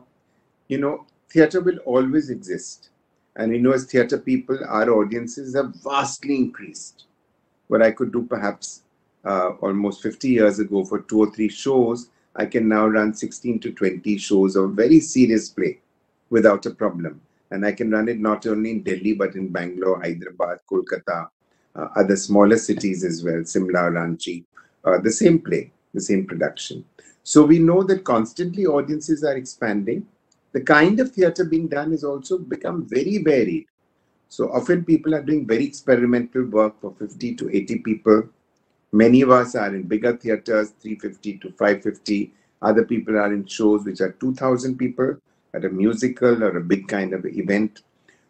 you 0.67 0.77
know, 0.77 1.05
theater 1.29 1.61
will 1.61 1.77
always 1.79 2.29
exist. 2.29 2.89
And 3.35 3.51
we 3.51 3.59
know 3.59 3.71
as 3.71 3.85
theater 3.85 4.17
people, 4.17 4.59
our 4.67 4.89
audiences 4.89 5.55
have 5.55 5.73
vastly 5.83 6.35
increased. 6.35 7.05
What 7.67 7.81
I 7.81 7.91
could 7.91 8.11
do 8.11 8.23
perhaps 8.23 8.83
uh, 9.23 9.51
almost 9.61 10.01
50 10.01 10.27
years 10.27 10.59
ago 10.59 10.83
for 10.83 11.01
two 11.01 11.19
or 11.19 11.31
three 11.31 11.49
shows, 11.49 12.09
I 12.35 12.45
can 12.45 12.67
now 12.67 12.87
run 12.87 13.13
16 13.13 13.59
to 13.59 13.71
20 13.71 14.17
shows 14.17 14.55
of 14.55 14.71
very 14.71 14.99
serious 14.99 15.49
play 15.49 15.79
without 16.29 16.65
a 16.65 16.71
problem. 16.71 17.21
and 17.51 17.65
I 17.65 17.73
can 17.73 17.91
run 17.91 18.07
it 18.07 18.19
not 18.19 18.47
only 18.47 18.71
in 18.71 18.81
Delhi 18.81 19.13
but 19.13 19.35
in 19.35 19.49
Bangalore, 19.49 20.01
Hyderabad, 20.01 20.59
Kolkata, 20.69 21.27
other 21.75 22.15
smaller 22.15 22.57
cities 22.57 23.03
as 23.03 23.23
well, 23.23 23.43
Simla, 23.45 23.91
Ranchi, 23.91 24.43
uh, 24.83 24.99
the 24.99 25.11
same 25.11 25.39
play, 25.39 25.71
the 25.93 26.01
same 26.01 26.25
production. 26.25 26.83
So 27.23 27.45
we 27.45 27.59
know 27.59 27.83
that 27.83 28.03
constantly 28.03 28.65
audiences 28.65 29.23
are 29.23 29.35
expanding. 29.35 30.05
The 30.53 30.61
kind 30.61 30.99
of 30.99 31.11
theatre 31.11 31.45
being 31.45 31.67
done 31.67 31.93
is 31.93 32.03
also 32.03 32.37
become 32.37 32.85
very 32.87 33.19
varied. 33.19 33.67
So 34.27 34.51
often 34.51 34.83
people 34.83 35.13
are 35.13 35.21
doing 35.21 35.45
very 35.45 35.65
experimental 35.65 36.43
work 36.45 36.79
for 36.81 36.93
50 36.97 37.35
to 37.35 37.55
80 37.55 37.79
people. 37.79 38.23
Many 38.91 39.21
of 39.21 39.29
us 39.29 39.55
are 39.55 39.73
in 39.73 39.83
bigger 39.83 40.17
theatres, 40.17 40.73
350 40.81 41.37
to 41.39 41.49
550. 41.51 42.33
Other 42.61 42.85
people 42.85 43.17
are 43.17 43.33
in 43.33 43.45
shows 43.45 43.85
which 43.85 44.01
are 44.01 44.11
2,000 44.13 44.77
people 44.77 45.15
at 45.53 45.65
a 45.65 45.69
musical 45.69 46.43
or 46.43 46.57
a 46.57 46.61
big 46.61 46.87
kind 46.87 47.13
of 47.13 47.25
event. 47.25 47.81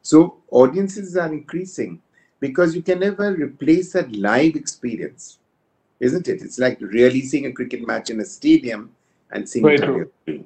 So 0.01 0.37
audiences 0.51 1.17
are 1.17 1.31
increasing 1.31 2.01
because 2.41 2.75
you 2.75 2.81
can 2.81 2.99
never 2.99 3.33
replace 3.33 3.93
that 3.93 4.11
live 4.13 4.55
experience, 4.55 5.37
isn't 6.01 6.27
it? 6.27 6.41
It's 6.41 6.59
like 6.59 6.81
really 6.81 7.21
seeing 7.21 7.45
a 7.45 7.53
cricket 7.53 7.87
match 7.87 8.09
in 8.09 8.19
a 8.19 8.25
stadium 8.25 8.91
and 9.31 9.47
seeing 9.47 9.63
Very 9.63 9.77
it 9.77 9.83
on 9.83 9.95
your 9.95 10.09
screen. 10.21 10.45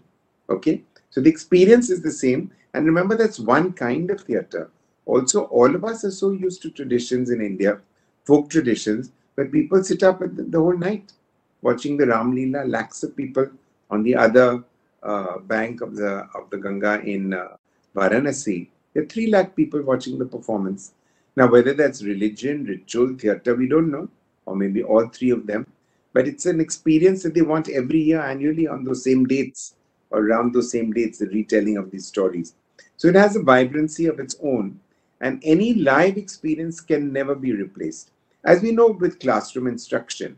Okay, 0.50 0.84
so 1.10 1.22
the 1.22 1.30
experience 1.30 1.90
is 1.90 2.04
the 2.04 2.12
same, 2.12 2.52
and 2.76 2.86
remember 2.86 3.16
that's 3.18 3.40
one 3.40 3.74
kind 3.74 4.12
of 4.12 4.22
theatre. 4.22 4.70
Also, 5.08 5.46
all 5.46 5.74
of 5.74 5.84
us 5.84 6.04
are 6.04 6.12
so 6.12 6.32
used 6.32 6.62
to 6.62 6.70
traditions 6.70 7.32
in 7.32 7.42
India, 7.42 7.80
folk 8.26 8.50
traditions, 8.50 9.12
where 9.36 9.48
people 9.48 9.84
sit 9.84 10.04
up 10.04 10.20
the, 10.20 10.28
the 10.28 10.60
whole 10.60 10.78
night 10.78 11.14
watching 11.62 11.98
the 11.98 12.06
Ram 12.06 12.36
Leela, 12.36 12.70
lakhs 12.70 13.04
of 13.04 13.16
people 13.16 13.48
on 13.90 14.04
the 14.04 14.16
other 14.16 14.64
uh, 15.04 15.38
bank 15.40 15.82
of 15.82 15.96
the 15.96 16.28
of 16.36 16.50
the 16.50 16.58
Ganga 16.58 17.02
in 17.02 17.34
uh, 17.34 17.56
Varanasi. 17.96 18.68
There 18.94 19.04
are 19.04 19.08
three 19.08 19.28
lakh 19.28 19.56
people 19.56 19.82
watching 19.82 20.18
the 20.20 20.26
performance. 20.26 20.94
Now, 21.36 21.48
whether 21.48 21.74
that's 21.74 22.04
religion, 22.04 22.66
ritual, 22.66 23.16
theatre, 23.18 23.56
we 23.56 23.68
don't 23.68 23.92
know, 23.92 24.10
or 24.46 24.56
maybe 24.56 24.84
all 24.84 25.08
three 25.08 25.32
of 25.32 25.46
them. 25.48 25.68
But 26.14 26.28
it's 26.28 26.46
an 26.46 26.62
experience 26.62 27.24
that 27.24 27.34
they 27.34 27.42
want 27.42 27.70
every 27.70 28.00
year, 28.00 28.22
annually, 28.22 28.68
on 28.68 28.86
those 28.86 29.04
same 29.04 29.26
dates 29.26 29.76
or 30.12 30.26
around 30.26 30.54
those 30.54 30.72
same 30.72 30.94
dates, 30.94 31.18
the 31.18 31.28
retelling 31.28 31.78
of 31.78 31.92
these 31.92 32.06
stories. 32.06 32.54
So 32.98 33.10
it 33.10 33.16
has 33.16 33.36
a 33.36 33.44
vibrancy 33.44 34.06
of 34.06 34.20
its 34.20 34.36
own, 34.42 34.80
and 35.20 35.42
any 35.44 35.74
live 35.74 36.18
experience 36.18 36.80
can 36.80 37.12
never 37.12 37.36
be 37.36 37.54
replaced. 37.54 38.12
As 38.46 38.62
we 38.62 38.72
know 38.72 38.88
with 38.88 39.20
classroom 39.20 39.68
instruction, 39.68 40.38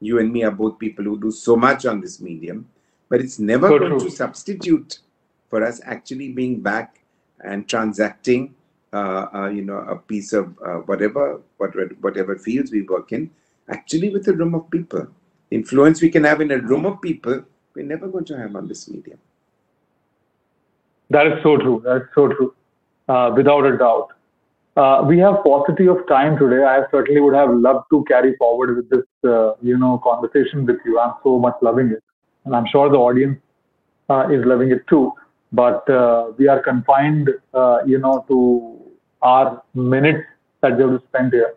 you 0.00 0.18
and 0.18 0.32
me 0.32 0.44
are 0.44 0.50
both 0.50 0.78
people 0.78 1.04
who 1.04 1.18
do 1.18 1.30
so 1.30 1.56
much 1.56 1.86
on 1.86 2.00
this 2.00 2.20
medium, 2.20 2.68
but 3.08 3.20
it's 3.20 3.38
never 3.38 3.68
So 3.68 3.78
going 3.78 3.98
true. 3.98 4.08
to 4.08 4.14
substitute 4.14 4.98
for 5.48 5.64
us 5.64 5.80
actually 5.84 6.32
being 6.32 6.60
back 6.60 7.00
and 7.40 7.68
transacting, 7.68 8.54
you 8.92 9.62
know, 9.62 9.78
a 9.78 9.96
piece 9.96 10.32
of 10.32 10.56
uh, 10.66 10.78
whatever, 10.86 11.40
whatever, 11.58 12.36
fields 12.36 12.70
we 12.70 12.82
work 12.82 13.12
in, 13.12 13.30
actually 13.68 14.10
with 14.10 14.28
a 14.28 14.32
room 14.32 14.54
of 14.54 14.70
people. 14.70 15.06
Influence 15.50 16.02
we 16.02 16.10
can 16.10 16.24
have 16.24 16.40
in 16.40 16.50
a 16.50 16.58
room 16.58 16.86
of 16.86 17.00
people, 17.00 17.44
we're 17.74 17.84
never 17.84 18.08
going 18.08 18.24
to 18.24 18.36
have 18.36 18.56
on 18.56 18.66
this 18.68 18.88
medium. 18.88 19.18
That 21.10 21.26
is 21.26 21.42
so 21.42 21.56
true. 21.56 21.82
That 21.84 21.96
is 21.96 22.08
so 22.14 22.28
true. 22.28 22.54
Uh, 23.08 23.32
without 23.36 23.64
a 23.64 23.76
doubt. 23.78 24.08
Uh, 24.76 25.02
we 25.06 25.18
have 25.18 25.42
paucity 25.42 25.86
of 25.88 26.06
time 26.08 26.36
today. 26.36 26.64
I 26.64 26.82
certainly 26.90 27.20
would 27.20 27.34
have 27.34 27.50
loved 27.50 27.84
to 27.90 28.04
carry 28.04 28.36
forward 28.36 28.76
with 28.76 28.90
this, 28.90 29.06
uh, 29.24 29.52
you 29.62 29.78
know, 29.78 29.98
conversation 29.98 30.66
with 30.66 30.78
you. 30.84 30.98
I'm 30.98 31.14
so 31.22 31.38
much 31.38 31.54
loving 31.62 31.92
it, 31.92 32.02
and 32.44 32.54
I'm 32.54 32.66
sure 32.66 32.90
the 32.90 32.96
audience 32.96 33.38
uh, 34.10 34.28
is 34.28 34.44
loving 34.44 34.72
it 34.72 34.86
too. 34.86 35.12
But 35.60 35.88
uh, 35.88 36.32
we 36.38 36.48
are 36.48 36.60
confined, 36.60 37.30
uh, 37.54 37.78
you 37.86 37.98
know, 37.98 38.24
to 38.28 38.38
our 39.22 39.62
minutes 39.74 40.24
that 40.60 40.76
we 40.76 40.82
have 40.82 41.00
to 41.00 41.02
spend 41.08 41.32
here. 41.32 41.54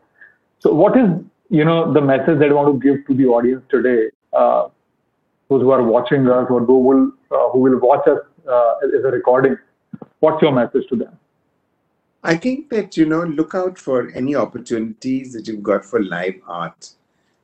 So, 0.60 0.74
what 0.74 0.98
is, 0.98 1.10
you 1.50 1.66
know, 1.66 1.92
the 1.94 2.02
message 2.02 2.40
that 2.40 2.48
you 2.48 2.56
want 2.56 2.70
to 2.74 2.80
give 2.88 3.06
to 3.08 3.14
the 3.14 3.26
audience 3.26 3.64
today? 3.70 4.10
Uh, 4.32 4.70
those 5.50 5.62
who 5.64 5.72
are 5.72 5.84
watching 5.84 6.30
us 6.30 6.48
or 6.50 6.64
who 6.64 6.80
will, 6.80 7.12
uh, 7.32 7.50
who 7.52 7.60
will 7.60 7.80
watch 7.80 8.08
us 8.08 8.20
uh, 8.48 8.74
as 8.98 9.04
a 9.04 9.12
recording, 9.12 9.58
what's 10.20 10.42
your 10.42 10.52
message 10.52 10.88
to 10.90 10.96
them? 10.96 11.18
I 12.24 12.36
think 12.36 12.70
that, 12.70 12.98
you 12.98 13.06
know, 13.06 13.24
look 13.24 13.56
out 13.56 13.78
for 13.78 14.12
any 14.12 14.36
opportunities 14.36 15.34
that 15.34 15.48
you've 15.48 15.64
got 15.64 15.86
for 15.86 16.04
live 16.04 16.40
art, 16.48 16.92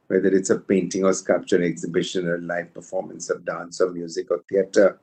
whether 0.08 0.28
it's 0.28 0.50
a 0.50 0.60
painting 0.60 1.06
or 1.06 1.14
sculpture 1.14 1.64
exhibition 1.64 2.28
or 2.28 2.40
live 2.40 2.74
performance 2.74 3.30
of 3.30 3.46
dance 3.46 3.82
or 3.82 3.92
music 3.92 4.30
or 4.32 4.44
theater. 4.50 5.00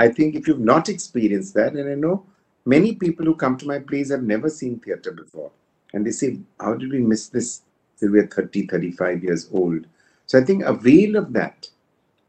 I 0.00 0.08
think 0.08 0.34
if 0.34 0.48
you've 0.48 0.60
not 0.60 0.88
experienced 0.88 1.52
that, 1.54 1.74
and 1.74 1.90
I 1.90 1.94
know 1.94 2.24
many 2.64 2.94
people 2.94 3.26
who 3.26 3.34
come 3.34 3.58
to 3.58 3.66
my 3.66 3.80
plays 3.80 4.10
have 4.10 4.22
never 4.22 4.48
seen 4.48 4.78
theater 4.80 5.12
before, 5.12 5.50
and 5.92 6.06
they 6.06 6.10
say, 6.10 6.38
How 6.58 6.72
did 6.74 6.90
we 6.90 7.00
miss 7.00 7.28
this 7.28 7.60
till 7.98 8.12
we're 8.12 8.26
30, 8.26 8.66
35 8.66 9.22
years 9.22 9.50
old? 9.52 9.84
So 10.24 10.38
I 10.38 10.44
think 10.44 10.64
avail 10.64 11.16
of 11.16 11.34
that. 11.34 11.68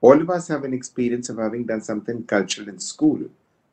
All 0.02 0.20
of 0.20 0.30
us 0.30 0.50
have 0.50 0.66
an 0.66 0.74
experience 0.74 1.30
of 1.30 1.38
having 1.38 1.66
done 1.66 1.82
something 1.82 2.26
cultural 2.26 2.68
in 2.68 2.80
school 2.80 3.22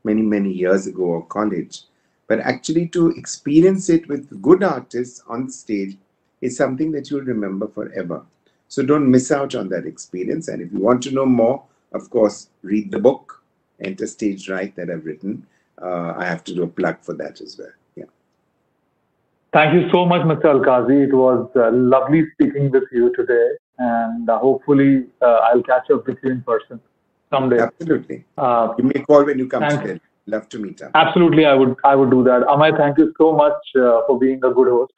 many, 0.05 0.23
many 0.23 0.53
years 0.53 0.87
ago 0.87 1.03
or 1.03 1.27
college. 1.27 1.83
But 2.29 2.39
actually, 2.41 2.87
to 2.89 3.11
experience 3.11 3.89
it 3.89 4.07
with 4.07 4.41
good 4.41 4.63
artists 4.63 5.25
on 5.27 5.47
the 5.47 5.53
stage 5.53 5.97
is 6.41 6.57
something 6.57 6.93
that 6.93 7.11
you'll 7.11 7.23
remember 7.23 7.67
forever. 7.67 8.25
So 8.69 8.85
don't 8.85 9.11
miss 9.11 9.33
out 9.33 9.57
on 9.57 9.69
that 9.71 9.87
experience. 9.87 10.47
And 10.47 10.63
if 10.63 10.73
you 10.73 10.79
want 10.79 11.03
to 11.05 11.11
know 11.11 11.27
more, 11.27 11.65
of 11.93 12.11
course, 12.11 12.51
read 12.63 12.93
the 12.93 13.01
book, 13.01 13.38
Enter 13.83 14.07
Stage 14.07 14.49
Right, 14.49 14.75
that 14.77 14.91
I've 14.91 15.05
written. 15.05 15.47
Uh, 15.81 16.15
I 16.17 16.25
have 16.25 16.43
to 16.45 16.55
do 16.55 16.63
a 16.65 16.67
plug 16.67 16.99
for 17.03 17.15
that 17.15 17.41
as 17.41 17.57
well. 17.59 17.69
Yeah. 17.97 18.05
Thank 19.53 19.75
you 19.75 19.89
so 19.93 20.05
much, 20.05 20.23
Mr. 20.23 20.45
Alkazi. 20.45 21.09
It 21.09 21.15
was 21.15 21.49
uh, 21.57 21.71
lovely 21.73 22.27
speaking 22.33 22.71
with 22.71 22.85
you 22.93 23.15
today, 23.15 23.51
and 23.79 24.29
uh, 24.29 24.39
hopefully, 24.39 25.07
uh, 25.23 25.41
I'll 25.51 25.63
catch 25.63 25.91
up 25.91 26.07
with 26.07 26.19
you 26.23 26.33
in 26.33 26.43
person 26.43 26.81
someday. 27.31 27.61
Absolutely. 27.61 28.25
Uh, 28.37 28.73
Give 28.75 28.87
me 28.87 28.93
a 28.97 29.03
call 29.05 29.25
when 29.25 29.39
you 29.39 29.49
come 29.49 29.63
to 29.63 29.77
Delhi. 29.77 30.01
Love 30.27 30.47
to 30.51 30.59
meet 30.59 30.83
up. 30.83 30.91
absolutely, 30.95 31.47
I 31.47 31.55
would 31.55 31.75
I 31.85 31.95
would 31.95 32.11
do 32.11 32.23
that. 32.25 32.43
Amay, 32.43 32.77
thank 32.77 32.99
you 32.99 33.15
so 33.17 33.33
much 33.33 33.55
uh, 33.77 34.03
for 34.07 34.19
being 34.19 34.37
a 34.45 34.51
good 34.51 34.69
host. 34.69 34.93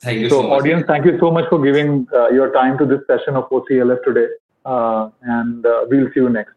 Thank 0.00 0.20
you 0.20 0.28
So, 0.28 0.42
so 0.42 0.48
much. 0.48 0.60
audience, 0.60 0.84
thank 0.86 1.04
you 1.04 1.18
so 1.18 1.32
much 1.32 1.48
for 1.48 1.60
giving 1.60 2.06
uh, 2.14 2.28
your 2.28 2.52
time 2.52 2.78
to 2.78 2.86
this 2.86 3.00
session 3.08 3.34
of 3.34 3.48
OCLF 3.50 4.04
today, 4.04 4.28
uh, 4.64 5.08
and 5.22 5.66
uh, 5.66 5.86
we'll 5.88 6.06
see 6.14 6.20
you 6.20 6.28
next. 6.28 6.54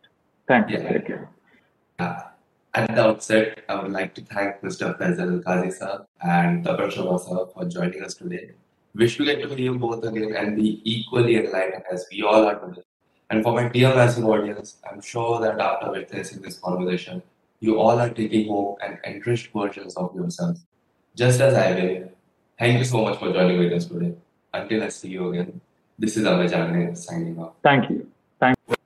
Thanks. 0.48 0.72
Yeah. 0.72 0.88
Take 0.92 1.08
care. 1.08 1.30
Uh, 2.00 2.22
At 2.74 2.94
the 2.94 3.02
outset, 3.02 3.64
I 3.70 3.82
would 3.82 3.92
like 3.94 4.14
to 4.16 4.22
thank 4.22 4.60
Mr. 4.62 4.98
Feisal 5.00 5.30
Alkazi 5.42 5.72
sir 5.74 6.06
and 6.22 6.66
Tapan 6.66 6.90
Sharma 6.96 7.20
sir 7.26 7.46
for 7.54 7.64
joining 7.76 8.04
us 8.04 8.16
today. 8.16 8.50
Wish 8.94 9.16
to 9.18 9.24
get 9.24 9.42
to 9.42 9.48
know 9.48 9.56
you 9.56 9.76
both 9.84 10.04
again 10.04 10.36
and 10.36 10.58
be 10.58 10.82
equally 10.84 11.38
enlightened 11.38 11.84
as 11.90 12.06
we 12.12 12.22
all 12.24 12.48
are 12.50 12.60
today. 12.60 12.82
And 13.30 13.44
for 13.44 13.54
my 13.54 13.70
dear 13.70 13.96
massive 13.96 14.26
audience, 14.26 14.76
I'm 14.90 15.00
sure 15.02 15.40
that 15.40 15.60
after 15.68 15.90
witnessing 15.92 16.42
this 16.42 16.60
conversation, 16.60 17.24
you 17.62 17.80
all 17.80 17.98
are 17.98 18.10
taking 18.10 18.50
home 18.50 18.76
an 18.82 19.00
enriched 19.06 19.54
versions 19.54 19.96
of 19.96 20.14
yourselves, 20.14 20.66
just 21.16 21.40
as 21.40 21.54
I 21.54 21.72
will. 21.80 22.10
Thank 22.60 22.80
you 22.80 22.86
so 22.86 23.04
much 23.04 23.20
for 23.20 23.32
joining 23.32 23.58
with 23.60 23.72
us 23.72 23.86
today. 23.86 24.16
Until 24.54 24.84
I 24.84 24.90
see 24.90 25.10
you 25.16 25.30
again, 25.32 25.62
this 25.98 26.18
is 26.18 26.26
Amay 26.26 26.50
Jane 26.50 26.94
signing 26.96 27.40
off. 27.40 27.54
Thank 27.64 27.90
you. 27.90 28.08
Thank. 28.40 28.58
Welcome 28.68 28.85